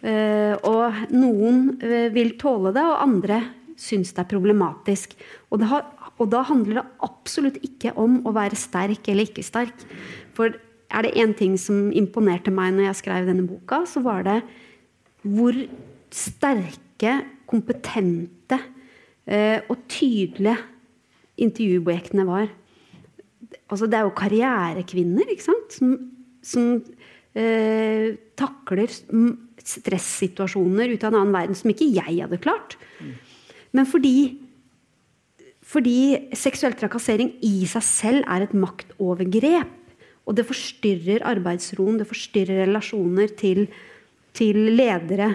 Uh, 0.00 0.56
og 0.64 1.12
noen 1.12 1.74
uh, 1.82 2.08
vil 2.14 2.32
tåle 2.40 2.72
det, 2.72 2.86
og 2.86 3.02
andre 3.04 3.42
syns 3.80 4.14
det 4.16 4.24
er 4.24 4.30
problematisk. 4.30 5.12
Og, 5.52 5.62
har, 5.68 5.84
og 6.16 6.32
da 6.32 6.42
handler 6.48 6.80
det 6.80 6.88
absolutt 7.04 7.60
ikke 7.66 7.94
om 8.00 8.20
å 8.24 8.34
være 8.36 8.58
sterk 8.58 9.12
eller 9.12 9.28
ikke 9.28 9.44
sterk. 9.44 9.86
For 10.36 10.56
er 10.90 11.06
det 11.06 11.14
én 11.20 11.36
ting 11.36 11.54
som 11.60 11.90
imponerte 11.96 12.52
meg 12.54 12.74
når 12.74 12.90
jeg 12.90 13.00
skrev 13.04 13.28
denne 13.28 13.46
boka, 13.48 13.84
så 13.88 14.02
var 14.04 14.24
det 14.26 14.40
hvor 15.20 15.54
sterke, 16.14 17.16
kompetente 17.50 18.58
eh, 19.26 19.62
og 19.70 19.86
tydelige 19.90 20.56
intervjuobjektene 21.40 22.26
var. 22.28 22.50
Altså, 23.70 23.88
det 23.90 23.98
er 23.98 24.06
jo 24.06 24.16
karrierekvinner 24.18 25.32
ikke 25.32 25.46
sant? 25.46 25.74
som, 25.74 25.96
som 26.44 26.68
eh, 27.34 28.12
takler 28.38 28.92
stressituasjoner 29.60 30.94
ut 30.94 31.02
av 31.04 31.12
en 31.12 31.20
annen 31.22 31.34
verden 31.34 31.58
som 31.58 31.72
ikke 31.72 31.90
jeg 31.96 32.20
hadde 32.20 32.40
klart. 32.42 32.76
Men 33.76 33.86
fordi, 33.86 34.40
fordi 35.62 36.30
seksuell 36.38 36.74
trakassering 36.78 37.36
i 37.46 37.66
seg 37.70 37.86
selv 37.86 38.30
er 38.30 38.46
et 38.46 38.56
maktovergrep, 38.56 39.76
og 40.28 40.36
det 40.38 40.46
forstyrrer 40.46 41.24
arbeidsroen, 41.26 41.98
det 41.98 42.06
forstyrrer 42.06 42.66
relasjoner 42.66 43.32
til, 43.38 43.64
til 44.36 44.58
ledere 44.76 45.32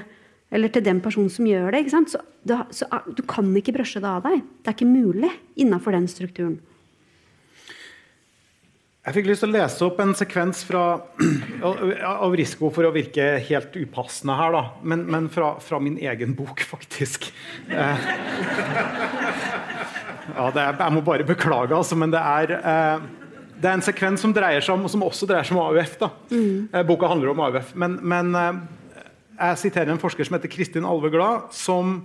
eller 0.54 0.72
til 0.72 0.86
den 0.86 1.02
personen 1.04 1.32
som 1.34 1.48
gjør 1.48 1.74
det. 1.74 1.84
Så, 2.12 2.22
da, 2.46 2.64
så, 2.74 2.88
ah, 2.94 3.06
du 3.08 3.24
kan 3.28 3.50
ikke 3.58 3.76
brøsje 3.76 4.02
det 4.04 4.12
av 4.12 4.24
deg. 4.28 4.46
Det 4.62 4.72
er 4.72 4.78
ikke 4.78 4.90
mulig 4.90 5.32
innafor 5.62 5.96
den 5.98 6.08
strukturen. 6.12 6.60
Jeg 9.06 9.20
fikk 9.20 9.28
lyst 9.30 9.44
til 9.44 9.52
å 9.52 9.54
lese 9.54 9.84
opp 9.86 10.00
en 10.02 10.16
sekvens 10.18 10.64
fra, 10.66 10.84
av 12.26 12.34
risiko 12.34 12.72
for 12.74 12.88
å 12.88 12.94
virke 12.94 13.36
helt 13.52 13.76
upassende 13.78 14.34
her, 14.40 14.56
da. 14.56 14.64
men, 14.82 15.04
men 15.14 15.28
fra, 15.30 15.52
fra, 15.62 15.78
min 15.78 16.00
egen 16.02 16.34
bok, 16.38 16.64
faktisk. 16.66 17.28
Eh, 17.70 18.08
ja, 20.32 20.48
er, 20.50 20.74
jeg 20.74 20.96
må 20.96 21.06
bare 21.06 21.28
beklage, 21.28 21.78
altså, 21.78 22.00
men 22.02 22.16
det 22.16 22.24
er, 22.24 22.56
eh, 22.58 23.06
det 23.62 23.70
er 23.70 23.78
en 23.78 23.86
sekvens 23.86 24.26
som 24.26 24.34
dreier 24.34 24.66
seg 24.66 24.74
om, 24.74 24.90
som 24.90 25.06
også 25.06 25.30
dreier 25.30 25.46
seg 25.46 25.54
om 25.54 25.62
AUF. 25.68 26.00
da. 26.02 26.10
Mm. 26.34 26.74
Eh, 26.74 26.88
boka 26.90 27.14
handler 27.14 27.36
om 27.36 27.46
AUF. 27.46 27.76
Men, 27.78 28.00
men 28.02 28.34
jeg 29.36 29.62
siterer 29.62 29.92
en 29.94 30.02
forsker 30.02 30.28
som 30.28 30.38
heter 30.38 30.52
Kristin 30.52 30.88
Alveglad, 30.88 31.52
som, 31.56 31.98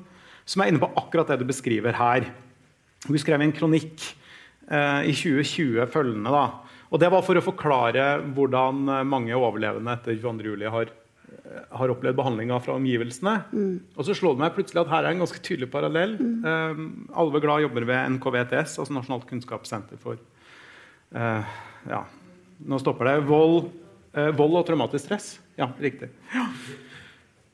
som, 0.45 0.63
er 0.63 0.71
inne 0.71 0.83
på 0.83 0.91
akkurat 0.99 1.31
det 1.31 1.41
du 1.43 1.47
beskriver 1.49 1.97
her. 1.97 2.27
Hun 3.07 3.21
skrev 3.21 3.43
en 3.43 3.55
kronikk 3.57 4.03
eh, 4.69 5.09
i 5.09 5.15
2020 5.17 5.87
følgende. 5.93 6.33
da, 6.35 6.71
og 6.91 6.99
Det 7.01 7.11
var 7.13 7.23
for 7.27 7.39
å 7.39 7.45
forklare 7.45 8.07
hvordan 8.35 8.83
mange 9.09 9.37
overlevende 9.37 9.95
etter 9.95 10.19
22. 10.19 10.51
juli 10.51 10.71
har, 10.75 10.91
eh, 10.91 11.65
har 11.79 11.93
opplevd 11.95 12.19
behandlinga 12.19 12.59
fra 12.65 12.75
omgivelsene. 12.75 13.37
Mm. 13.53 13.75
Og 13.97 14.05
så 14.07 14.17
slår 14.19 14.37
det 14.37 14.45
meg 14.45 14.57
plutselig 14.57 14.83
at 14.83 14.91
her 14.91 15.05
er 15.05 15.15
en 15.15 15.23
ganske 15.23 15.43
tydelig 15.47 15.71
parallell. 15.71 16.17
Mm. 16.19 16.39
Eh, 16.45 17.17
Alve 17.23 17.41
Glad 17.41 17.63
jobber 17.67 17.87
ved 17.87 18.17
NKVTS, 18.17 18.79
altså 18.83 18.97
Nasjonalt 18.97 19.29
kunnskapssenter 19.31 20.01
for 20.03 20.19
eh, 21.15 21.59
ja, 21.89 22.05
Nå 22.61 22.77
stopper 22.83 23.09
det. 23.09 23.17
Vold, 23.25 23.71
eh, 24.13 24.35
vold 24.37 24.59
og 24.61 24.67
traumatisk 24.69 25.07
stress. 25.07 25.39
Ja, 25.57 25.71
riktig. 25.81 26.11
Ja. 26.35 26.49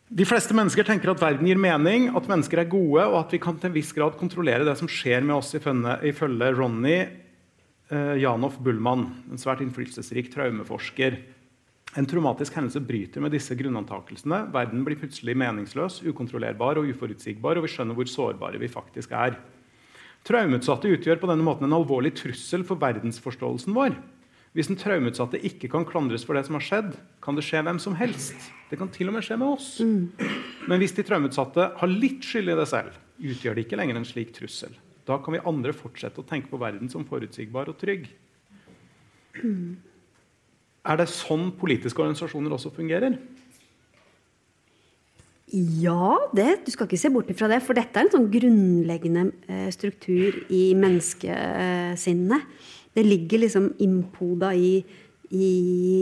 De 0.07 0.22
fleste 0.22 0.54
mennesker 0.54 0.86
tenker 0.86 1.11
at 1.11 1.18
verden 1.18 1.48
gir 1.48 1.59
mening, 1.59 2.12
at 2.14 2.28
mennesker 2.30 2.61
er 2.62 2.68
gode, 2.70 3.02
og 3.09 3.16
at 3.24 3.32
vi 3.34 3.40
kan 3.42 3.57
til 3.59 3.72
en 3.72 3.74
viss 3.74 3.90
grad 3.94 4.14
kontrollere 4.20 4.66
det 4.66 4.76
som 4.78 4.90
skjer 4.90 5.24
med 5.26 5.34
oss, 5.34 5.50
ifølge 5.59 6.50
Ronny 6.54 6.98
eh, 7.00 8.12
Janoff 8.22 8.61
Bullmann, 8.62 9.09
en 9.26 9.42
svært 9.42 9.64
innflytelsesrik 9.64 10.30
traumeforsker. 10.30 11.18
En 11.98 12.07
traumatisk 12.07 12.54
hendelse 12.54 12.84
bryter 12.86 13.24
med 13.24 13.34
disse 13.34 13.57
grunnantakelsene. 13.59 14.44
Verden 14.54 14.86
blir 14.86 15.00
plutselig 15.00 15.34
meningsløs, 15.42 15.98
ukontrollerbar 16.07 16.78
og 16.78 16.90
uforutsigbar, 16.92 17.59
og 17.59 17.66
vi 17.66 17.72
skjønner 17.74 17.98
hvor 17.98 18.11
sårbare 18.11 18.62
vi 18.62 18.70
faktisk 18.70 19.16
er. 19.16 19.40
Traumeutsatte 20.26 20.90
utgjør 20.92 21.18
på 21.18 21.32
denne 21.32 21.46
måten 21.46 21.66
en 21.66 21.78
alvorlig 21.80 22.14
trussel 22.18 22.62
for 22.68 22.78
verdensforståelsen 22.78 23.74
vår. 23.74 23.98
Hvis 24.57 24.70
den 24.70 24.78
traumeutsatte 24.80 25.36
ikke 25.44 25.68
kan 25.68 25.84
klandres 25.84 26.22
for 26.24 26.38
det 26.38 26.46
som 26.46 26.57
har 26.57 26.64
skjedd, 26.64 26.94
kan 27.20 27.36
det 27.36 27.44
skje 27.44 27.61
hvem 27.66 27.76
som 27.82 27.96
helst. 27.98 28.48
Det 28.70 28.78
kan 28.80 28.88
til 28.88 29.11
og 29.11 29.18
med 29.18 29.26
skje 29.26 29.36
med 29.36 29.52
oss. 29.52 29.66
Mm. 29.84 30.07
Men 30.70 30.80
hvis 30.80 30.96
de 30.96 31.04
traumeutsatte 31.04 31.66
har 31.76 31.92
litt 31.92 32.24
skyld 32.24 32.54
i 32.54 32.57
det 32.57 32.64
selv, 32.70 32.96
utgjør 33.20 33.59
det 33.59 33.66
ikke 33.66 33.76
lenger 33.76 34.00
en 34.00 34.09
slik 34.09 34.32
trussel. 34.36 34.72
Da 35.07 35.18
kan 35.20 35.36
vi 35.36 35.42
andre 35.44 35.74
fortsette 35.76 36.22
å 36.22 36.26
tenke 36.26 36.48
på 36.48 36.61
verden 36.62 36.88
som 36.88 37.04
forutsigbar 37.04 37.68
og 37.68 37.76
trygg. 37.82 38.09
Mm. 39.42 39.76
Er 40.86 41.02
det 41.02 41.11
sånn 41.12 41.50
politiske 41.61 42.00
organisasjoner 42.00 42.57
også 42.57 42.72
fungerer? 42.72 43.18
Ja, 45.52 46.16
det, 46.34 46.48
du 46.64 46.72
skal 46.72 46.88
ikke 46.88 46.98
se 46.98 47.12
bort 47.12 47.28
fra 47.38 47.52
det. 47.52 47.61
For 47.62 47.76
dette 47.76 48.00
er 48.00 48.09
en 48.09 48.14
sånn 48.16 48.30
grunnleggende 48.32 49.28
eh, 49.52 49.68
struktur 49.74 50.40
i 50.48 50.64
menneskesinnet. 50.80 52.48
Det 52.97 53.05
ligger 53.05 53.42
liksom 53.44 53.68
innpoda 53.84 54.55
i, 54.57 54.80
i 55.36 55.51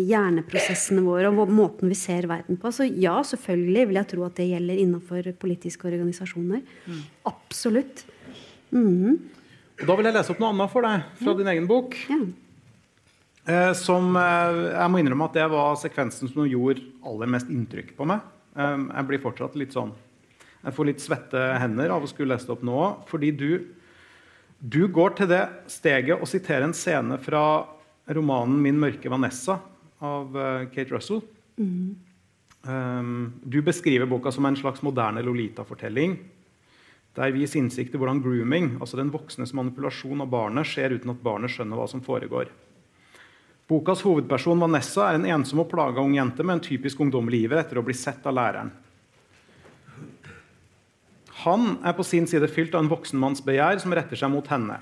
hjerneprosessene 0.06 1.02
våre 1.02 1.32
og 1.32 1.50
måten 1.50 1.90
vi 1.90 1.98
ser 1.98 2.28
verden 2.30 2.60
på. 2.60 2.70
Så 2.70 2.86
ja, 2.86 3.16
selvfølgelig 3.26 3.88
vil 3.90 3.98
jeg 3.98 4.10
tro 4.14 4.26
at 4.28 4.38
det 4.38 4.46
gjelder 4.52 4.82
innenfor 4.84 5.32
politiske 5.42 5.90
organisasjoner. 5.90 6.62
Mm. 6.86 7.02
Absolutt. 7.32 8.04
Mm. 8.70 9.18
Da 9.82 9.98
vil 9.98 10.06
jeg 10.06 10.14
lese 10.14 10.34
opp 10.34 10.40
noe 10.42 10.54
annet 10.54 10.70
for 10.70 10.86
deg 10.86 11.06
fra 11.18 11.34
din 11.38 11.50
egen 11.50 11.68
bok. 11.70 11.98
Ja. 12.06 12.22
Eh, 13.44 13.72
som 13.76 14.14
eh, 14.16 14.58
Jeg 14.72 14.88
må 14.88 15.00
innrømme 15.02 15.26
at 15.28 15.34
det 15.36 15.44
var 15.52 15.74
sekvensen 15.76 16.30
som 16.32 16.46
gjorde 16.48 16.80
aller 17.04 17.28
mest 17.28 17.50
inntrykk 17.52 17.92
på 17.98 18.06
meg. 18.08 18.22
Eh, 18.56 18.76
jeg 18.86 19.08
blir 19.10 19.20
fortsatt 19.20 19.58
litt 19.60 19.74
sånn 19.74 19.90
Jeg 20.64 20.72
får 20.72 20.88
litt 20.88 21.02
svette 21.04 21.42
hender 21.60 21.92
av 21.92 22.06
å 22.06 22.08
skulle 22.08 22.32
lese 22.32 22.48
det 22.48 22.54
opp 22.54 22.64
nå. 22.64 22.78
Fordi 23.10 23.32
du 23.34 23.50
du 24.64 24.86
går 24.88 25.12
til 25.18 25.28
det 25.28 25.42
steget 25.68 26.22
å 26.22 26.28
sitere 26.28 26.64
en 26.64 26.76
scene 26.76 27.18
fra 27.20 27.44
romanen 28.08 28.56
'Min 28.62 28.80
mørke 28.80 29.10
Vanessa' 29.12 29.58
av 30.00 30.36
uh, 30.36 30.64
Kate 30.72 30.92
Russell. 30.92 31.20
Mm. 31.60 31.96
Um, 32.64 33.32
du 33.44 33.60
beskriver 33.62 34.08
boka 34.08 34.32
som 34.32 34.46
en 34.46 34.56
slags 34.56 34.82
moderne 34.82 35.22
Lolita-fortelling. 35.22 36.16
Der 37.14 37.30
vi 37.30 37.44
gis 37.44 37.56
innsikt 37.56 37.94
i 37.94 38.00
hvordan 38.00 38.22
grooming, 38.24 38.78
altså 38.80 38.96
den 38.96 39.12
voksnes 39.12 39.52
manipulasjon 39.54 40.24
av 40.24 40.32
barnet, 40.32 40.66
skjer 40.66 40.96
uten 40.96 41.12
at 41.12 41.20
barnet 41.22 41.52
skjønner 41.52 41.78
hva 41.78 41.86
som 41.90 42.02
foregår. 42.02 42.48
Bokas 43.68 44.02
hovedperson 44.04 44.60
Vanessa 44.60 45.10
er 45.10 45.20
en 45.20 45.28
ensom 45.36 45.62
og 45.62 45.70
plaga 45.70 46.02
ung 46.02 46.16
jente 46.16 46.44
med 46.44 46.58
en 46.58 46.64
typisk 46.64 47.00
ungdommelig 47.04 47.44
iver 47.46 47.62
etter 47.62 47.80
å 47.80 47.84
bli 47.84 47.94
sett 47.96 48.24
av 48.26 48.36
læreren. 48.36 48.72
Han 51.44 51.74
er 51.84 51.92
på 51.92 52.04
sin 52.06 52.24
side 52.24 52.48
fylt 52.48 52.72
av 52.72 52.86
en 52.86 52.88
voksenmannsbegjær 52.88 53.82
som 53.82 53.92
retter 53.92 54.16
seg 54.16 54.30
mot 54.32 54.46
henne. 54.48 54.78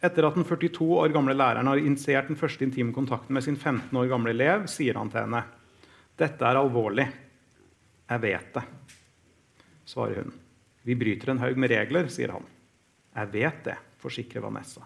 Etter 0.00 0.24
at 0.24 0.36
den 0.38 0.46
42 0.46 0.86
år 1.02 1.12
gamle 1.12 1.34
læreren 1.36 1.68
har 1.68 1.80
initiert 1.82 2.30
den 2.30 2.38
første 2.38 2.64
intime 2.64 2.94
kontakten 2.96 3.36
med 3.36 3.44
sin 3.44 3.58
15 3.58 3.92
år 3.98 4.06
gamle 4.08 4.32
elev, 4.32 4.64
sier 4.72 4.96
han 4.96 5.10
til 5.12 5.26
henne. 5.26 5.42
'Dette 6.18 6.46
er 6.46 6.58
alvorlig. 6.58 7.04
Jeg 8.08 8.22
vet 8.22 8.54
det', 8.54 8.94
svarer 9.84 10.22
hun. 10.22 10.32
'Vi 10.84 10.94
bryter 10.94 11.30
en 11.30 11.42
haug 11.44 11.58
med 11.58 11.70
regler', 11.70 12.08
sier 12.08 12.32
han. 12.32 12.46
'Jeg 13.14 13.32
vet 13.32 13.64
det', 13.64 13.82
forsikrer 13.98 14.40
Vanessa. 14.40 14.80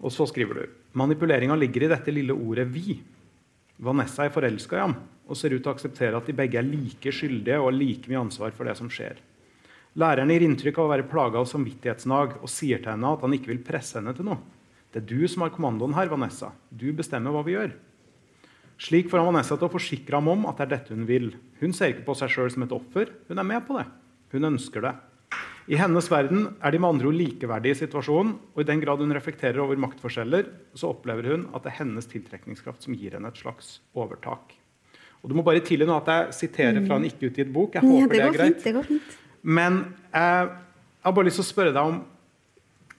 Og 0.00 0.12
så 0.12 0.26
skriver 0.26 0.54
du 0.54 0.66
manipuleringa 0.92 1.54
ligger 1.54 1.84
i 1.84 1.92
dette 1.92 2.10
lille 2.10 2.32
ordet 2.32 2.68
'vi'. 2.68 3.02
Vanessa 3.78 4.24
er 4.24 4.30
forelska 4.30 4.76
i 4.76 4.80
ham 4.80 4.96
og 5.28 5.36
ser 5.36 5.52
ut 5.52 5.62
til 5.62 5.72
å 5.72 5.74
akseptere 5.74 6.16
at 6.16 6.26
de 6.26 6.32
begge 6.32 6.58
er 6.58 6.62
like 6.62 7.12
skyldige 7.12 7.58
og 7.58 7.72
har 7.72 7.78
like 7.78 8.08
mye 8.08 8.24
ansvar 8.24 8.50
for 8.50 8.64
det 8.64 8.76
som 8.76 8.88
skjer. 8.88 9.18
Læreren 9.94 10.32
gir 10.32 10.42
inntrykk 10.42 10.78
av 10.80 10.88
å 10.88 10.90
være 10.90 11.06
plaga 11.06 11.38
av 11.38 11.46
samvittighetsnag 11.46 12.40
og 12.40 12.50
sier 12.50 12.80
til 12.82 12.90
henne 12.90 13.12
at 13.14 13.22
han 13.22 13.34
ikke 13.36 13.52
vil 13.52 13.62
presse 13.62 13.94
henne 14.00 14.14
til 14.16 14.26
noe. 14.26 14.40
Det 14.90 15.02
er 15.02 15.06
du 15.06 15.28
som 15.30 15.44
har 15.44 15.52
kommandoen 15.54 15.94
her, 15.94 16.10
Vanessa. 16.10 16.50
Du 16.70 16.88
bestemmer 16.94 17.34
hva 17.34 17.44
vi 17.46 17.54
gjør. 17.54 17.74
Slik 18.82 19.06
får 19.10 19.22
han 19.22 19.28
Vanessa 19.30 19.54
til 19.54 19.68
å 19.68 19.72
forsikre 19.72 20.18
ham 20.18 20.32
om 20.32 20.48
at 20.50 20.58
det 20.58 20.66
er 20.66 20.72
dette 20.72 20.94
hun 20.96 21.06
vil. 21.06 21.28
Hun 21.60 21.74
ser 21.74 21.94
ikke 21.94 22.08
på 22.08 22.16
seg 22.18 22.32
sjøl 22.34 22.50
som 22.50 22.66
et 22.66 22.74
offer. 22.74 23.12
Hun 23.30 23.38
er 23.38 23.46
med 23.46 23.62
på 23.68 23.78
det. 23.78 23.86
Hun 24.34 24.50
ønsker 24.50 24.82
det. 24.82 24.94
I 25.70 25.78
hennes 25.80 26.10
verden 26.10 26.48
er 26.58 26.74
de 26.74 26.82
med 26.82 26.90
andre 26.90 27.08
ord 27.08 27.16
likeverdige 27.16 27.78
i 27.78 27.80
situasjonen, 27.86 28.34
og 28.52 28.60
i 28.60 28.66
den 28.68 28.82
grad 28.82 29.00
hun 29.00 29.14
reflekterer 29.16 29.62
over 29.62 29.78
maktforskjeller, 29.80 30.50
så 30.76 30.90
opplever 30.90 31.30
hun 31.30 31.46
at 31.54 31.64
det 31.64 31.70
er 31.70 31.78
hennes 31.78 32.10
tiltrekningskraft 32.10 32.84
som 32.84 32.98
gir 32.98 33.14
henne 33.16 33.30
et 33.30 33.40
slags 33.40 33.78
overtak. 33.96 34.58
Og 35.22 35.30
Du 35.30 35.38
må 35.38 35.46
bare 35.46 35.62
tilgi 35.64 35.86
nå 35.88 35.96
at 36.02 36.10
jeg 36.10 36.38
siterer 36.42 36.82
fra 36.84 36.98
en 36.98 37.06
ikke 37.08 37.30
utgitt 37.30 37.54
bok. 37.54 37.78
Jeg 37.78 37.86
håper 37.86 38.02
ja, 38.02 38.08
det, 38.10 38.18
det, 38.18 38.26
er 38.26 38.36
greit. 38.36 38.58
Fint, 38.58 38.66
det 38.66 38.74
går 38.76 38.90
fint. 38.90 39.14
Men 39.44 39.82
eh, 40.14 40.48
jeg 41.04 41.10
har 41.10 41.14
bare 41.18 41.28
lyst 41.28 41.36
til 41.40 41.44
å 41.44 41.50
spørre 41.50 41.74
deg 41.76 41.90
om 41.90 41.98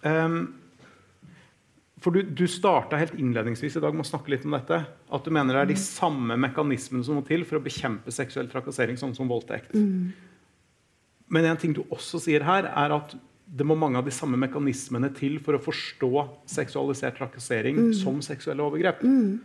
um, 0.05 0.39
For 2.03 2.13
du, 2.13 2.21
du 2.37 2.45
starta 2.51 2.99
helt 3.01 3.15
innledningsvis 3.17 3.79
i 3.79 3.81
dag 3.81 3.95
med 3.97 4.05
å 4.05 4.09
snakke 4.11 4.29
litt 4.29 4.45
om 4.45 4.53
dette. 4.53 4.77
At 4.85 5.25
du 5.25 5.33
mener 5.33 5.57
det 5.57 5.63
er 5.63 5.71
de 5.73 5.79
samme 5.81 6.37
mekanismene 6.37 7.05
som 7.07 7.17
må 7.17 7.25
til 7.25 7.47
for 7.49 7.57
å 7.57 7.65
bekjempe 7.65 8.13
seksuell 8.13 8.51
trakassering, 8.51 8.99
sånn 9.01 9.15
som 9.17 9.31
voldtekt. 9.31 9.73
Mm. 9.73 10.13
Men 11.33 11.49
en 11.49 11.57
ting 11.57 11.73
du 11.73 11.81
også 11.89 12.21
sier 12.21 12.45
her, 12.45 12.69
er 12.69 12.93
at 12.93 13.17
det 13.45 13.65
må 13.65 13.77
mange 13.77 13.97
av 13.97 14.05
de 14.05 14.13
samme 14.13 14.37
mekanismene 14.41 15.09
til 15.17 15.39
for 15.41 15.57
å 15.57 15.61
forstå 15.61 16.11
seksualisert 16.49 17.17
trakassering 17.17 17.87
mm. 17.87 17.91
som 17.97 18.21
seksuelle 18.25 18.65
overgrep. 18.65 19.01
Mm. 19.01 19.41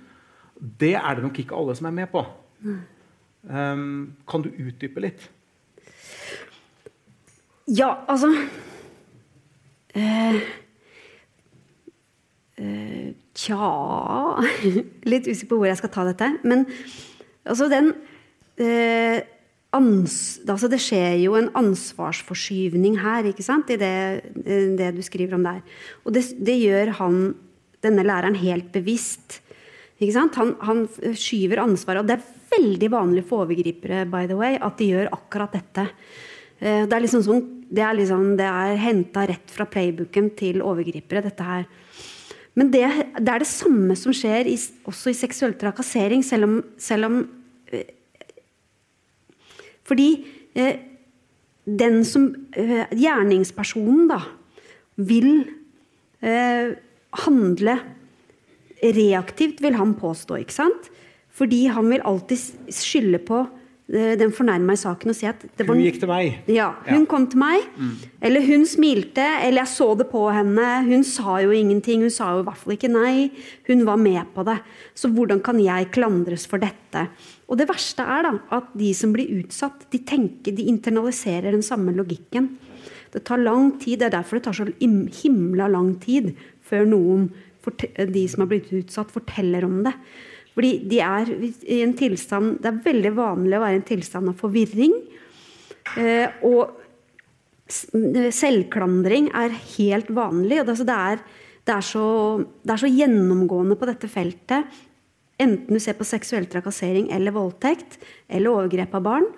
Det 0.81 0.95
er 1.01 1.17
det 1.17 1.25
nok 1.25 1.41
ikke 1.41 1.57
alle 1.57 1.77
som 1.77 1.89
er 1.89 1.97
med 1.97 2.13
på. 2.13 2.27
Um, 3.49 3.85
kan 4.29 4.45
du 4.45 4.53
utdype 4.53 5.01
litt? 5.01 5.31
Ja, 7.71 7.91
altså 8.11 8.33
eh, 9.95 10.39
eh, 12.59 13.11
Tja 13.39 13.67
Litt 15.07 15.29
usikker 15.29 15.53
på 15.53 15.59
hvor 15.61 15.69
jeg 15.69 15.79
skal 15.79 15.93
ta 15.95 16.07
dette. 16.09 16.33
Men 16.43 16.65
altså 17.47 17.69
den 17.71 17.93
eh, 18.59 19.21
ans, 19.77 20.17
altså 20.51 20.71
Det 20.73 20.81
skjer 20.83 21.21
jo 21.23 21.37
en 21.39 21.53
ansvarsforskyvning 21.61 22.99
her, 23.05 23.29
ikke 23.31 23.47
sant? 23.47 23.71
i 23.71 23.79
det, 23.79 23.95
det 24.81 24.91
du 24.97 25.05
skriver 25.07 25.39
om 25.39 25.47
der. 25.47 25.63
Og 26.03 26.17
det, 26.17 26.25
det, 26.43 26.59
gjør 26.59 26.91
han, 26.99 27.21
denne 27.87 28.03
læreren 28.03 28.41
helt 28.41 28.73
bevisst. 28.75 29.39
Ikke 30.01 30.17
sant? 30.17 30.35
Han, 30.41 30.57
han 30.67 30.89
skyver 31.15 31.63
ansvaret. 31.63 32.03
Og 32.03 32.11
det 32.11 32.19
er 32.19 32.59
veldig 32.59 32.91
vanlig 32.91 33.25
for 33.31 33.47
overgripere 33.47 34.03
by 34.11 34.27
the 34.27 34.41
way, 34.43 34.59
at 34.59 34.83
de 34.83 34.91
gjør 34.91 35.15
akkurat 35.15 35.55
dette. 35.55 35.87
Eh, 36.61 36.85
det 36.85 36.93
er 36.93 37.07
liksom 37.07 37.25
sånn, 37.25 37.47
det 37.71 37.83
er, 37.87 37.95
liksom, 37.95 38.35
er 38.43 38.75
henta 38.83 39.25
rett 39.31 39.53
fra 39.55 39.67
playbooken 39.71 40.33
til 40.39 40.63
overgripere, 40.67 41.23
dette 41.29 41.47
her. 41.47 41.69
Men 42.59 42.73
det, 42.73 42.83
det 43.21 43.31
er 43.31 43.43
det 43.45 43.49
samme 43.49 43.95
som 43.99 44.15
skjer 44.17 44.51
i, 44.51 44.57
også 44.91 45.13
i 45.13 45.19
seksuell 45.19 45.55
trakassering, 45.59 46.25
selv 46.27 46.49
om, 46.49 46.57
selv 46.83 47.07
om 47.07 47.21
øh, 47.73 47.87
fordi 49.87 50.11
øh, 50.59 50.75
den 51.81 52.03
som 52.07 52.29
øh, 52.59 52.85
Gjerningspersonen, 52.91 54.11
da, 54.11 54.21
vil 55.01 55.47
handle 56.21 57.79
reaktivt, 58.85 59.63
vil 59.63 59.79
han 59.79 59.95
påstå. 59.97 60.37
ikke 60.43 60.53
sant? 60.53 60.91
Fordi 61.33 61.65
han 61.73 61.89
vil 61.91 62.03
alltid 62.05 62.69
skylde 62.69 63.19
på 63.25 63.47
den 63.91 64.31
fornærma 64.31 64.77
i 64.77 64.79
saken 64.79 65.11
og 65.11 65.17
si 65.19 65.27
at 65.27 65.43
var, 65.59 65.73
Hun 65.73 65.83
gikk 65.83 65.99
til 65.99 66.11
meg? 66.11 66.37
Ja, 66.47 66.69
hun 66.87 67.03
ja. 67.03 67.09
kom 67.11 67.27
til 67.31 67.41
meg. 67.43 67.65
Mm. 67.75 67.97
Eller 68.29 68.45
hun 68.47 68.67
smilte, 68.69 69.25
eller 69.43 69.65
jeg 69.65 69.73
så 69.73 69.89
det 69.99 70.07
på 70.13 70.23
henne. 70.31 70.69
Hun 70.87 71.03
sa 71.07 71.41
jo 71.43 71.51
ingenting. 71.51 72.05
Hun 72.07 72.15
sa 72.15 72.31
jo 72.37 72.45
i 72.45 72.47
hvert 72.47 72.61
fall 72.61 72.77
ikke 72.77 72.93
nei. 72.93 73.15
Hun 73.67 73.83
var 73.89 73.99
med 73.99 74.31
på 74.37 74.45
det. 74.47 74.61
Så 74.95 75.11
hvordan 75.11 75.43
kan 75.43 75.59
jeg 75.59 75.91
klandres 75.97 76.47
for 76.51 76.63
dette? 76.63 77.09
Og 77.51 77.59
det 77.59 77.67
verste 77.71 78.07
er 78.07 78.29
da 78.29 78.35
at 78.61 78.71
de 78.79 78.93
som 78.95 79.15
blir 79.17 79.33
utsatt, 79.41 79.89
de 79.91 80.05
tenker, 80.07 80.55
de 80.55 80.71
internaliserer 80.71 81.51
den 81.51 81.67
samme 81.67 81.95
logikken. 81.97 82.53
Det 83.11 83.25
tar 83.27 83.43
lang 83.43 83.73
tid. 83.83 83.99
Det 83.99 84.11
er 84.13 84.19
derfor 84.21 84.39
det 84.39 84.47
tar 84.47 84.61
så 84.61 84.71
himla 84.79 85.67
lang 85.67 85.97
tid 86.03 86.37
før 86.63 86.87
noen, 86.87 87.31
de 87.61 88.23
som 88.31 88.45
har 88.45 88.53
blitt 88.53 88.71
utsatt, 88.73 89.11
forteller 89.11 89.67
om 89.67 89.83
det. 89.85 89.97
Fordi 90.57 90.73
de 90.91 90.99
er 91.05 91.31
i 91.31 91.81
en 91.85 91.93
tilstand 91.95 92.59
Det 92.59 92.69
er 92.71 92.83
veldig 92.85 93.13
vanlig 93.17 93.57
å 93.57 93.63
være 93.63 93.77
i 93.77 93.81
en 93.81 93.89
tilstand 93.91 94.33
av 94.33 94.41
forvirring. 94.41 94.97
Eh, 96.01 96.43
og 96.47 96.77
selvklandring 97.71 99.31
er 99.37 99.55
helt 99.77 100.11
vanlig. 100.11 100.61
og 100.61 100.67
det, 100.67 100.97
er, 100.97 101.23
det, 101.65 101.75
er 101.75 101.87
så, 101.87 102.07
det 102.67 102.75
er 102.75 102.83
så 102.83 102.91
gjennomgående 102.91 103.79
på 103.79 103.89
dette 103.89 104.11
feltet. 104.11 104.81
Enten 105.41 105.73
du 105.73 105.81
ser 105.81 105.97
på 105.97 106.05
seksuell 106.05 106.47
trakassering 106.51 107.09
eller 107.15 107.33
voldtekt 107.33 108.01
eller 108.29 108.53
overgrep 108.53 108.95
av 108.99 109.07
barn. 109.07 109.29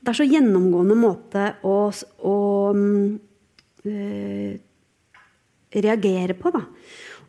Det 0.00 0.12
er 0.12 0.18
så 0.18 0.26
gjennomgående 0.26 0.96
måte 0.98 1.44
å, 1.64 1.76
å 2.28 2.36
øh, 2.74 4.54
reagere 5.74 6.36
på. 6.36 6.52
Da. 6.54 6.64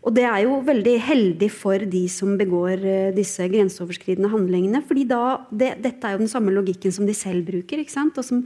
Og 0.06 0.14
det 0.14 0.26
er 0.30 0.44
jo 0.44 0.60
veldig 0.66 0.96
heldig 1.02 1.50
for 1.50 1.82
de 1.90 2.04
som 2.12 2.36
begår 2.38 2.84
eh, 2.86 3.14
disse 3.16 3.48
grenseoverskridende 3.50 4.30
handlingene. 4.30 4.84
fordi 4.86 5.08
da, 5.10 5.22
det, 5.50 5.76
dette 5.82 6.08
er 6.08 6.16
jo 6.16 6.24
den 6.24 6.32
samme 6.32 6.54
logikken 6.54 6.94
som 6.94 7.08
de 7.10 7.16
selv 7.18 7.48
bruker? 7.48 7.82
Og, 7.82 8.22
som, 8.26 8.44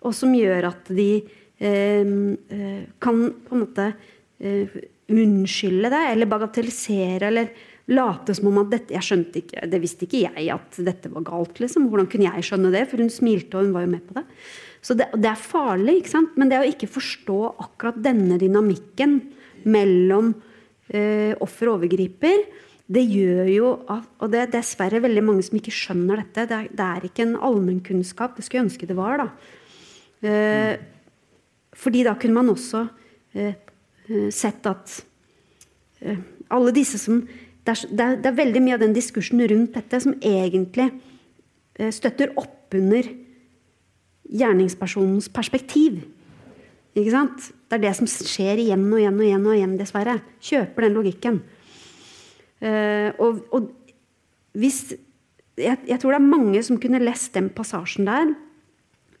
og 0.00 0.14
som 0.14 0.34
gjør 0.34 0.70
at 0.70 0.90
de 0.94 1.10
eh, 1.58 2.06
eh, 2.06 2.82
kan 3.02 3.24
på 3.42 3.56
en 3.56 3.64
måte 3.64 3.88
eh, 4.38 4.78
unnskylde 5.10 5.90
det, 5.92 6.04
eller 6.12 6.30
bagatellisere, 6.30 7.28
eller 7.28 7.50
late 7.92 8.32
som 8.36 8.48
om 8.48 8.62
at 8.62 8.70
dette 8.72 8.94
Jeg 8.94 9.04
skjønte 9.04 9.42
ikke, 9.42 9.66
det 9.68 9.80
visste 9.82 10.06
ikke 10.06 10.22
jeg 10.24 10.48
at 10.54 10.78
dette 10.86 11.10
var 11.12 11.26
galt, 11.26 11.58
liksom. 11.60 11.90
Hvordan 11.90 12.08
kunne 12.08 12.30
jeg 12.30 12.46
skjønne 12.46 12.72
det? 12.72 12.86
For 12.88 13.02
hun 13.02 13.12
smilte, 13.12 13.58
og 13.58 13.66
hun 13.66 13.74
var 13.74 13.84
jo 13.84 13.92
med 13.92 14.06
på 14.06 14.16
det. 14.16 14.24
Så 14.84 14.96
det, 14.96 15.10
det 15.18 15.30
er 15.30 15.40
farlig, 15.40 15.98
ikke 16.00 16.14
sant? 16.14 16.34
Men 16.40 16.50
det 16.52 16.60
å 16.60 16.68
ikke 16.68 16.88
forstå 16.92 17.38
akkurat 17.66 18.00
denne 18.04 18.38
dynamikken 18.40 19.18
mellom 19.64 20.34
eh, 20.88 21.32
offer 21.44 21.70
og 21.70 21.80
overgriper, 21.80 22.44
det 22.84 23.00
gjør 23.08 23.46
jo 23.48 23.68
Og 23.88 24.26
det 24.28 24.40
er 24.42 24.50
dessverre 24.52 25.00
veldig 25.00 25.22
mange 25.24 25.42
som 25.42 25.56
ikke 25.56 25.72
skjønner 25.72 26.20
dette. 26.20 26.44
Det 26.50 26.56
er, 26.56 26.66
det 26.68 26.84
er 26.84 27.06
ikke 27.08 27.24
en 27.24 27.38
allmennkunnskap. 27.40 28.36
Det 28.36 28.44
skulle 28.44 28.60
jeg 28.60 28.66
ønske 28.68 28.88
det 28.90 28.96
var. 28.98 29.22
da. 29.22 29.28
Eh, 30.28 30.76
fordi 31.74 32.04
da 32.04 32.14
kunne 32.14 32.34
man 32.34 32.52
også 32.52 32.86
eh, 33.34 33.54
eh 34.08 34.28
sett 34.30 34.66
at 34.66 35.04
eh, 36.00 36.18
alle 36.50 36.72
disse 36.72 36.98
som 36.98 37.24
det 37.64 37.72
er, 37.72 37.88
det, 37.88 38.00
er, 38.00 38.16
det 38.20 38.26
er, 38.26 38.36
veldig 38.36 38.60
mye 38.60 38.74
av 38.76 38.80
den 38.80 38.92
diskursen 38.92 39.40
rundt 39.40 39.74
dette 39.74 40.00
som 40.00 40.14
egentlig 40.20 40.90
eh, 41.78 41.90
støtter 41.90 42.34
opp 42.36 42.74
under 42.76 43.08
gjerningspersonens 44.28 45.30
perspektiv. 45.32 46.02
Ikke 46.94 47.10
sant? 47.10 47.48
Det 47.74 47.80
er 47.80 47.88
det 47.88 47.96
som 47.98 48.06
skjer 48.06 48.60
igjen 48.62 48.84
og 48.86 49.00
igjen 49.00 49.16
og 49.18 49.24
igjen, 49.26 49.46
og 49.50 49.56
igjen 49.56 49.72
dessverre. 49.80 50.12
Kjøper 50.38 50.86
den 50.86 50.92
logikken. 50.94 51.40
Uh, 52.62 53.10
og, 53.18 53.40
og, 53.50 53.64
hvis 54.54 54.92
jeg, 55.58 55.80
jeg, 55.88 55.96
tror 55.98 56.14
det 56.14 56.20
er 56.20 56.28
mange 56.28 56.62
som 56.62 56.78
kunne 56.78 57.02
lest 57.02 57.34
den 57.34 57.48
passasjen 57.50 58.06
der 58.06 58.30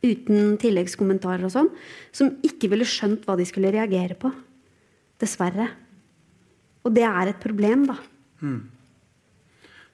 uten 0.04 0.54
tilleggskommentarer 0.60 1.48
og 1.48 1.50
sånn, 1.50 1.72
som 2.14 2.30
ikke 2.46 2.70
ville 2.70 2.86
skjønt 2.86 3.26
hva 3.26 3.34
de 3.40 3.46
skulle 3.48 3.72
reagere 3.74 4.14
på. 4.20 4.30
Dessverre. 5.18 5.66
Og 6.86 6.94
det 6.94 7.08
er 7.08 7.32
et 7.32 7.42
problem, 7.42 7.88
da. 7.90 7.98
Hmm. 8.38 8.62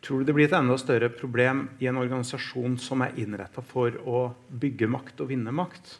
Tror 0.04 0.20
du 0.20 0.28
det 0.28 0.36
blir 0.36 0.50
et 0.50 0.56
enda 0.60 0.76
større 0.80 1.08
problem 1.12 1.68
i 1.80 1.88
en 1.88 2.00
organisasjon 2.00 2.76
som 2.80 3.06
er 3.06 3.16
innretta 3.20 3.64
for 3.64 3.96
å 4.04 4.28
bygge 4.52 4.88
makt 4.90 5.24
og 5.24 5.32
vinne 5.32 5.56
makt? 5.56 5.96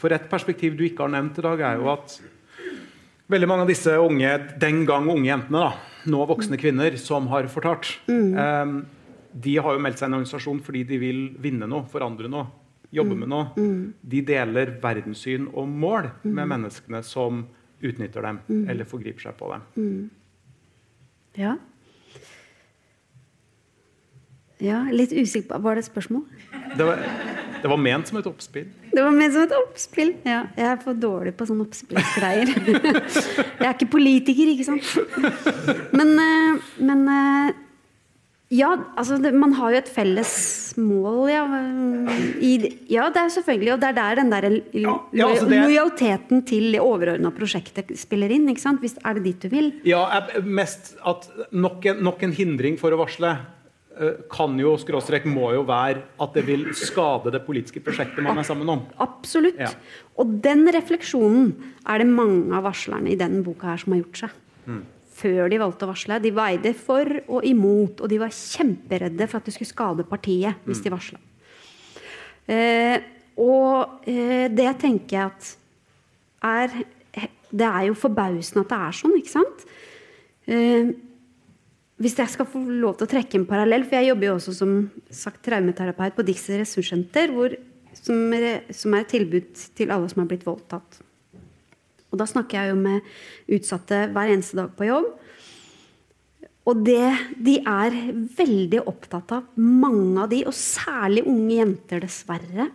For 0.00 0.12
et 0.16 0.28
perspektiv 0.30 0.76
du 0.78 0.86
ikke 0.86 1.04
har 1.04 1.12
nevnt 1.12 1.38
i 1.40 1.44
dag, 1.44 1.60
er 1.60 1.80
jo 1.80 1.90
at 1.92 2.16
veldig 3.30 3.48
mange 3.50 3.66
av 3.66 3.70
disse 3.70 3.94
unge, 4.00 4.30
den 4.62 4.84
gang 4.88 5.08
unge 5.12 5.28
jentene, 5.28 5.66
da, 5.68 6.00
nå 6.10 6.24
voksne 6.30 6.58
kvinner, 6.60 6.96
som 7.00 7.28
har 7.30 7.48
fortalt, 7.52 7.92
mm. 8.08 8.30
eh, 8.40 8.72
de 9.30 9.56
har 9.62 9.76
jo 9.76 9.82
meldt 9.84 10.00
seg 10.00 10.08
i 10.08 10.10
en 10.10 10.18
organisasjon 10.18 10.62
fordi 10.66 10.82
de 10.88 10.98
vil 10.98 11.20
vinne 11.42 11.68
noe, 11.70 11.86
forandre 11.90 12.30
noe, 12.32 12.48
jobbe 12.90 13.14
mm. 13.14 13.20
med 13.22 13.30
noe. 13.30 13.50
Mm. 13.54 13.82
De 14.14 14.22
deler 14.26 14.74
verdenssyn 14.82 15.50
og 15.52 15.68
mål 15.68 16.10
med 16.24 16.40
mm. 16.40 16.46
menneskene 16.56 17.02
som 17.06 17.44
utnytter 17.80 18.24
dem 18.26 18.40
mm. 18.48 18.64
eller 18.72 18.88
forgriper 18.88 19.28
seg 19.28 19.36
på 19.38 19.52
dem. 19.52 19.68
Ja. 21.38 21.54
Ja, 24.60 24.82
litt 24.92 25.14
usikker 25.16 25.62
Var 25.64 25.78
det 25.78 25.86
et 25.86 25.88
spørsmål? 25.88 26.26
Det 26.76 26.84
var, 26.84 27.00
det 27.62 27.70
var 27.70 27.80
ment 27.80 28.10
som 28.10 28.18
et 28.20 28.28
oppspill. 28.30 28.68
Det 28.90 29.04
var 29.04 29.14
ment 29.14 29.34
som 29.36 29.46
et 29.46 29.56
oppspill, 29.56 30.12
ja. 30.26 30.42
Jeg 30.58 30.68
er 30.72 30.78
for 30.82 30.98
dårlig 30.98 31.34
på 31.38 31.46
sånne 31.48 31.66
oppspillsgreier. 31.68 32.52
Jeg 33.60 33.66
er 33.66 33.74
ikke 33.74 33.90
politiker, 33.92 34.52
ikke 34.54 34.68
sant. 34.68 34.86
Men, 35.96 36.14
eh, 36.20 36.70
men 36.84 37.04
eh, 37.14 37.58
ja, 38.50 38.72
altså 38.98 39.20
det, 39.22 39.30
man 39.38 39.52
har 39.60 39.70
jo 39.70 39.78
et 39.78 39.90
felles 39.94 40.30
mål, 40.80 41.20
ja. 41.30 41.44
I, 42.42 42.56
ja, 42.90 43.04
det 43.14 43.22
er 43.22 43.30
selvfølgelig. 43.36 43.72
Og 43.76 43.82
det 43.82 43.90
er 43.92 43.96
der 44.00 44.18
den 44.18 44.32
der 44.32 44.46
ja, 44.74 44.96
ja, 45.14 45.28
altså 45.28 45.46
det... 45.46 45.60
lojaliteten 45.62 46.42
til 46.48 46.72
det 46.74 46.80
overordna 46.82 47.30
prosjektet 47.34 47.92
spiller 48.00 48.32
inn. 48.34 48.48
ikke 48.50 48.64
sant? 48.64 48.82
Hvis 48.82 48.98
er 49.04 49.20
det 49.20 49.24
dit 49.28 49.46
du 49.46 49.54
vil? 49.54 49.70
Ja, 49.86 50.02
mest 50.42 50.96
at 51.06 51.30
nok 51.52 51.86
en, 51.92 52.02
nok 52.02 52.26
en 52.26 52.34
hindring 52.34 52.80
for 52.80 52.90
å 52.90 52.98
varsle. 53.04 53.36
Eh, 54.00 54.22
kan 54.32 54.54
jo, 54.56 54.72
skråstrek, 54.80 55.26
må 55.28 55.50
jo 55.52 55.64
være 55.68 56.00
at 56.24 56.36
det 56.36 56.46
vil 56.46 56.62
skade 56.78 57.32
det 57.34 57.42
politiske 57.44 57.82
prosjektet 57.84 58.24
man 58.24 58.38
er 58.40 58.46
sammen 58.48 58.70
om. 58.72 58.86
Absolutt. 59.04 59.60
Ja. 59.60 59.74
Og 60.16 60.38
den 60.40 60.64
refleksjonen 60.72 61.50
er 61.84 62.00
det 62.00 62.06
mange 62.08 62.48
av 62.56 62.64
varslerne 62.64 63.12
i 63.12 63.18
denne 63.20 63.42
boka 63.44 63.68
her 63.68 63.82
som 63.82 63.92
har 63.92 64.00
gjort 64.00 64.22
seg. 64.22 64.38
Mm. 64.64 64.78
Før 65.20 65.50
de 65.52 65.58
valgte 65.60 65.84
å 65.84 65.90
varsle. 65.90 66.20
De 66.24 66.32
veide 66.32 66.72
for 66.78 67.12
og 67.26 67.44
imot, 67.44 68.00
og 68.00 68.08
de 68.08 68.22
var 68.22 68.32
kjemperedde 68.32 69.28
for 69.28 69.40
at 69.40 69.50
det 69.50 69.56
skulle 69.58 69.74
skade 69.74 70.08
partiet 70.08 70.64
hvis 70.64 70.80
mm. 70.80 70.86
de 70.86 70.94
varsla. 70.96 71.20
Eh, 72.56 72.96
og 73.44 74.08
eh, 74.08 74.48
det 74.48 74.70
tenker 74.80 75.18
jeg 75.18 75.28
at 75.28 75.52
er 76.40 76.72
Det 77.50 77.66
er 77.66 77.84
jo 77.90 77.94
forbausende 77.98 78.62
at 78.64 78.72
det 78.72 78.80
er 78.80 78.96
sånn, 78.96 79.20
ikke 79.20 79.34
sant? 79.34 79.64
Eh, 80.48 80.92
hvis 82.00 82.16
jeg 82.16 82.32
skal 82.32 82.48
få 82.48 82.62
lov 82.64 82.96
til 82.96 83.06
å 83.06 83.10
trekke 83.12 83.36
en 83.36 83.46
parallell, 83.48 83.84
for 83.84 83.98
jeg 83.98 84.08
jobber 84.08 84.30
jo 84.30 84.36
også 84.38 84.54
som 84.56 84.74
sagt, 85.12 85.42
traumeterapeut 85.44 86.16
på 86.16 86.24
Dixie 86.24 86.56
ressurssenter, 86.62 87.32
hvor 87.36 87.52
som, 87.92 88.16
er- 88.32 88.62
som 88.72 88.94
er 88.96 89.04
et 89.04 89.12
tilbud 89.12 89.50
til 89.76 89.92
alle 89.92 90.08
som 90.08 90.22
har 90.22 90.30
blitt 90.30 90.46
voldtatt. 90.48 91.00
Og 92.10 92.18
da 92.18 92.26
snakker 92.26 92.56
jeg 92.58 92.72
jo 92.72 92.78
med 92.80 93.04
utsatte 93.54 94.06
hver 94.14 94.32
eneste 94.32 94.56
dag 94.58 94.72
på 94.78 94.88
jobb. 94.88 95.10
Og 96.70 96.80
det 96.86 97.04
de 97.40 97.56
er 97.66 97.94
veldig 98.36 98.82
opptatt 98.90 99.32
av, 99.36 99.46
mange 99.56 100.24
av 100.24 100.30
de, 100.32 100.42
og 100.48 100.54
særlig 100.56 101.24
unge 101.28 101.56
jenter, 101.60 102.02
dessverre. 102.04 102.68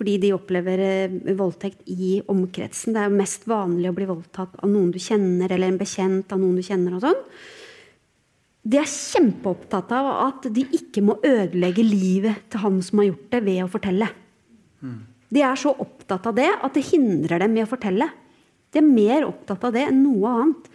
Fordi 0.00 0.14
de 0.22 0.30
opplever 0.32 0.80
eh, 0.80 1.14
voldtekt 1.36 1.82
i 1.92 2.18
omkretsen. 2.32 2.94
Det 2.94 3.02
er 3.02 3.10
jo 3.10 3.18
mest 3.20 3.44
vanlig 3.50 3.90
å 3.90 3.96
bli 3.96 4.06
voldtatt 4.08 4.54
av 4.62 4.70
noen 4.72 4.92
du 4.94 4.98
kjenner, 5.02 5.50
eller 5.52 5.68
en 5.74 5.80
bekjent 5.80 6.32
av 6.32 6.40
noen 6.40 6.56
du 6.56 6.64
kjenner. 6.64 6.96
og 6.96 7.04
sånn. 7.04 7.20
De 8.60 8.76
er 8.76 8.88
kjempeopptatt 8.88 9.92
av 9.96 10.08
at 10.28 10.48
de 10.52 10.66
ikke 10.76 11.02
må 11.04 11.16
ødelegge 11.24 11.84
livet 11.86 12.42
til 12.52 12.60
han 12.64 12.80
som 12.84 13.00
har 13.00 13.10
gjort 13.10 13.30
det, 13.32 13.40
ved 13.46 13.62
å 13.64 13.70
fortelle. 13.72 14.10
De 15.30 15.44
er 15.46 15.60
så 15.60 15.72
opptatt 15.72 16.26
av 16.28 16.36
det 16.36 16.50
at 16.50 16.74
det 16.76 16.88
hindrer 16.90 17.40
dem 17.40 17.56
i 17.56 17.64
å 17.64 17.70
fortelle. 17.70 18.10
De 18.70 18.80
er 18.82 18.86
mer 18.86 19.26
opptatt 19.28 19.64
av 19.66 19.74
det 19.74 19.86
enn 19.88 20.02
noe 20.04 20.32
annet. 20.42 20.70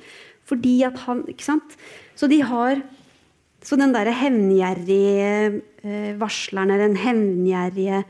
Fordi 0.45 0.75
at 0.87 0.97
han, 1.05 1.23
ikke 1.29 1.45
sant? 1.45 1.77
Så 2.17 2.29
de 2.31 2.41
har 2.45 2.83
Så 3.65 3.79
den 3.81 3.95
derre 3.95 4.11
hevngjerrige 4.13 5.61
eh, 5.81 6.11
varsleren 6.21 6.69
eller 6.69 6.83
den 6.85 6.99
hevngjerrige 7.01 8.03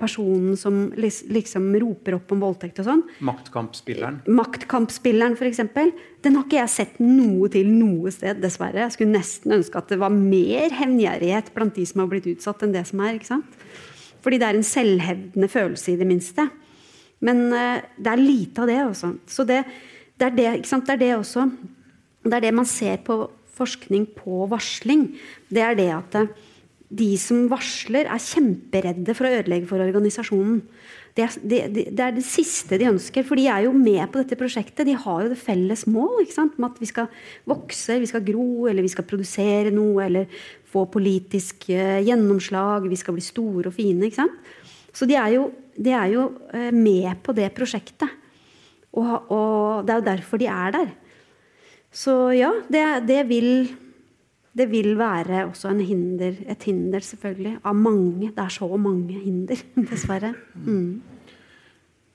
personen 0.00 0.56
som 0.56 0.88
liksom 0.96 1.66
roper 1.78 2.16
opp 2.16 2.32
om 2.32 2.40
voldtekt 2.40 2.80
og 2.80 2.86
sånn, 2.88 3.02
Maktkampspilleren. 3.22 4.22
Maktkampspilleren, 4.26 5.36
f.eks. 5.36 5.60
Den 6.24 6.38
har 6.38 6.46
ikke 6.46 6.58
jeg 6.58 6.72
sett 6.72 6.96
noe 7.02 7.50
til 7.52 7.68
noe 7.68 8.10
sted, 8.14 8.40
dessverre. 8.42 8.86
Jeg 8.86 8.96
skulle 8.96 9.14
nesten 9.14 9.58
ønske 9.58 9.78
at 9.78 9.92
det 9.92 10.00
var 10.00 10.14
mer 10.14 10.72
hevngjerrighet 10.80 11.52
blant 11.54 11.76
de 11.76 11.84
som 11.86 12.02
har 12.02 12.10
blitt 12.10 12.30
utsatt, 12.32 12.64
enn 12.64 12.74
det 12.74 12.86
som 12.88 13.04
er. 13.04 13.18
ikke 13.18 13.34
sant? 13.34 13.60
Fordi 14.24 14.40
det 14.40 14.48
er 14.48 14.58
en 14.58 14.66
selvhevdende 14.66 15.50
følelse, 15.52 15.92
i 15.92 16.00
det 16.00 16.08
minste. 16.08 16.48
Men 17.24 17.46
eh, 17.52 17.84
det 18.00 18.10
er 18.10 18.24
lite 18.24 18.64
av 18.64 18.72
det, 18.72 18.80
også. 18.88 19.12
Så 19.30 19.46
det, 19.48 19.62
det, 20.16 20.30
er 20.30 20.36
det, 20.38 20.48
ikke 20.60 20.72
sant? 20.72 20.88
det 20.88 20.96
er 20.96 21.02
det 21.04 21.12
også 21.18 21.48
Det 22.24 22.32
er 22.38 22.46
det 22.46 22.54
man 22.56 22.68
ser 22.68 23.04
på 23.04 23.20
forskning 23.54 24.08
på 24.16 24.46
varsling. 24.50 25.10
Det 25.52 25.62
er 25.62 25.76
det 25.78 25.90
at 25.92 26.18
eh, 26.18 26.32
de 26.92 27.14
som 27.20 27.46
varsler, 27.50 28.08
er 28.10 28.22
kjemperedde 28.22 29.14
for 29.16 29.26
å 29.26 29.38
ødelegge 29.38 29.68
for 29.70 29.82
organisasjonen. 29.82 30.60
Det 31.14 31.28
det, 31.46 31.60
det, 31.94 32.00
er 32.02 32.14
det 32.16 32.24
siste 32.26 32.76
de 32.78 32.88
ønsker, 32.90 33.22
for 33.26 33.38
de 33.38 33.46
er 33.46 33.68
jo 33.68 33.72
med 33.76 34.02
på 34.10 34.18
dette 34.18 34.38
prosjektet. 34.38 34.82
De 34.86 34.96
har 34.98 35.22
jo 35.22 35.30
det 35.30 35.38
felles 35.38 35.86
mål 35.86 36.24
om 36.42 36.66
at 36.66 36.80
vi 36.82 36.88
skal 36.90 37.06
vokse, 37.46 38.00
vi 38.02 38.10
skal 38.10 38.24
gro, 38.26 38.66
eller 38.70 38.82
vi 38.82 38.90
skal 38.90 39.06
produsere 39.06 39.70
noe, 39.74 40.08
eller 40.08 40.26
få 40.70 40.88
politisk 40.90 41.68
eh, 41.70 42.02
gjennomslag, 42.02 42.88
vi 42.90 42.98
skal 42.98 43.14
bli 43.14 43.24
store 43.24 43.70
og 43.70 43.76
fine. 43.76 44.10
Så 44.94 45.06
de 45.06 45.14
er 45.18 45.36
jo, 45.36 45.48
de 45.78 45.94
er 45.94 46.10
jo 46.16 46.26
eh, 46.50 46.72
med 46.74 47.22
på 47.22 47.34
det 47.36 47.52
prosjektet. 47.54 48.10
Og, 48.94 49.30
og 49.30 49.86
det 49.86 49.94
er 49.94 50.02
jo 50.02 50.08
derfor 50.10 50.42
de 50.42 50.50
er 50.50 50.74
der. 50.74 50.92
Så 51.94 52.34
ja, 52.34 52.50
det, 52.66 52.84
det 53.06 53.22
vil 53.30 53.50
det 54.56 54.68
vil 54.70 54.94
være 54.98 55.44
også 55.48 55.70
en 55.70 55.80
hinder, 55.80 56.36
et 56.48 56.62
hinder, 56.62 57.00
selvfølgelig. 57.02 57.58
Av 57.64 57.74
mange. 57.74 58.30
Det 58.30 58.38
er 58.38 58.48
så 58.54 58.68
mange 58.78 59.18
hinder, 59.24 59.56
dessverre. 59.90 60.34
Mm. 60.54 61.00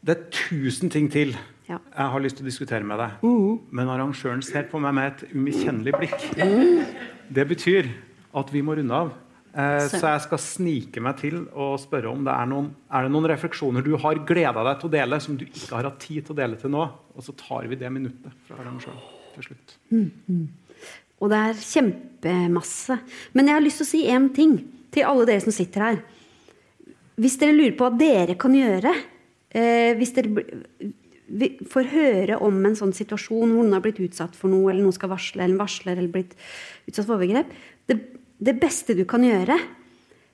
Det 0.05 0.15
er 0.17 0.27
tusen 0.31 0.89
ting 0.89 1.09
til 1.11 1.35
Ja. 1.69 1.77
jeg 1.97 2.09
har 2.09 2.19
lyst 2.23 2.37
til 2.39 2.45
å 2.45 2.49
diskutere 2.49 2.83
med 2.83 2.97
deg. 2.97 3.11
Mhm. 3.21 3.59
Men 3.71 3.87
arrangøren 3.93 4.41
ser 4.41 4.63
på 4.71 4.79
meg 4.81 4.93
med 4.95 5.11
et 5.11 5.33
umiskjennelig 5.35 5.93
blikk. 5.99 6.29
Mhm. 6.37 6.85
Det 7.31 7.47
betyr 7.47 7.89
at 8.33 8.49
vi 8.53 8.61
må 8.61 8.75
runde 8.77 8.91
av. 8.95 9.11
Eh, 9.53 9.79
Så- 9.87 9.99
så 9.99 10.07
jeg 10.13 10.21
skal 10.21 10.37
snike 10.37 11.01
meg 11.01 11.17
til 11.17 11.47
og 11.53 11.79
spørre 11.79 12.09
om 12.11 12.23
det 12.23 12.31
er 12.33 12.45
noen, 12.45 12.71
er 12.91 13.01
det 13.03 13.11
noen 13.11 13.25
refleksjoner 13.29 13.83
du 13.83 13.97
har 13.97 14.15
gleda 14.15 14.63
deg 14.63 14.79
til 14.79 14.89
å 14.89 14.91
dele, 14.91 15.19
som 15.21 15.35
du 15.37 15.45
ikke 15.45 15.75
har 15.75 15.83
hatt 15.83 15.99
tid 15.99 16.25
til 16.25 16.33
å 16.35 16.37
dele 16.37 16.55
til 16.55 16.69
nå. 16.69 16.83
Og 17.15 17.21
så 17.23 17.35
tar 17.35 17.67
vi 17.67 17.75
det 17.75 17.91
minuttet 17.91 18.31
fra 18.47 18.55
arrangøren 18.57 19.01
til 19.35 19.43
slutt. 19.43 19.77
Og 21.19 21.31
det 21.31 21.39
er 21.39 21.63
kjempemasse. 21.63 22.99
Men 23.35 23.49
jeg 23.49 23.57
har 23.57 23.65
lyst 23.65 23.81
til 23.81 23.87
å 23.87 23.91
si 23.91 24.05
én 24.11 24.29
ting 24.35 24.55
til 24.93 25.07
alle 25.07 25.27
dere 25.29 25.43
som 25.43 25.55
sitter 25.55 25.85
her. 25.85 25.99
Hvis 27.19 27.37
dere 27.41 27.55
lurer 27.55 27.75
på 27.77 27.87
hva 27.87 27.99
dere 27.99 28.37
kan 28.39 28.53
gjøre 28.55 28.93
eh, 29.51 29.91
Hvis 29.99 30.13
dere 30.15 30.45
får 31.69 31.89
høre 31.91 32.37
om 32.41 32.55
en 32.65 32.77
sånn 32.79 32.93
situasjon 32.95 33.51
hvor 33.51 33.51
noen 33.51 33.75
har 33.75 33.83
blitt 33.83 33.99
utsatt 34.01 34.37
for 34.37 34.49
noe, 34.49 34.71
eller 34.71 34.81
noen 34.85 34.95
skal 34.95 35.11
varsle, 35.11 35.43
eller 35.43 35.57
en 35.57 35.61
varsler 35.61 35.99
eller 35.99 36.13
blitt 36.13 36.31
utsatt 36.89 37.05
for 37.05 37.19
overgrep 37.19 37.51
det, 37.89 37.99
det 38.39 38.55
beste 38.61 38.95
du 38.97 39.03
kan 39.09 39.23
gjøre, 39.25 39.57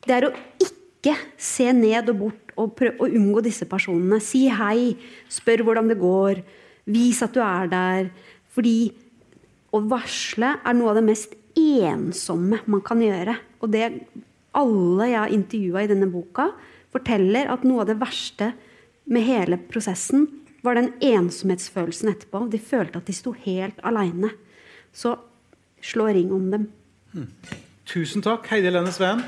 det 0.06 0.16
er 0.16 0.28
å 0.28 0.34
ikke 0.62 1.16
se 1.42 1.68
ned 1.76 2.12
og 2.14 2.22
bort 2.22 2.54
og 2.60 2.76
prøve 2.78 3.04
å 3.04 3.10
unngå 3.10 3.44
disse 3.44 3.68
personene. 3.68 4.22
Si 4.24 4.46
hei, 4.48 4.94
spør 5.32 5.66
hvordan 5.68 5.90
det 5.92 6.00
går, 6.00 6.40
vis 6.88 7.22
at 7.26 7.36
du 7.36 7.42
er 7.44 7.72
der. 7.72 8.10
Fordi 8.56 8.78
å 9.76 9.82
varsle 9.92 10.56
er 10.64 10.78
noe 10.78 10.94
av 10.94 11.00
det 11.00 11.06
mest 11.08 11.36
ensomme 11.56 12.62
man 12.72 12.84
kan 12.86 13.02
gjøre. 13.04 13.36
Og 13.64 13.72
det 13.74 13.90
alle 14.56 15.10
jeg 15.10 15.20
har 15.20 15.36
intervjua 15.36 15.84
i 15.84 15.92
denne 15.92 16.08
boka, 16.12 16.50
forteller 16.96 17.50
at 17.52 17.66
noe 17.68 17.84
av 17.84 17.92
det 17.92 18.00
verste 18.00 18.54
med 19.12 19.26
hele 19.28 19.60
prosessen 19.70 20.30
var 20.66 20.80
den 20.80 20.94
ensomhetsfølelsen 21.04 22.14
etterpå. 22.14 22.46
De 22.50 22.62
følte 22.62 23.02
at 23.02 23.10
de 23.10 23.16
sto 23.16 23.36
helt 23.46 23.82
aleine. 23.86 24.32
Så 24.96 25.18
slå 25.84 26.08
ring 26.16 26.32
om 26.34 26.50
dem. 26.54 26.70
Tusen 27.86 28.24
takk, 28.26 28.48
Heidi 28.50 28.72
Helene 28.72 28.96
Sveen. 28.96 29.26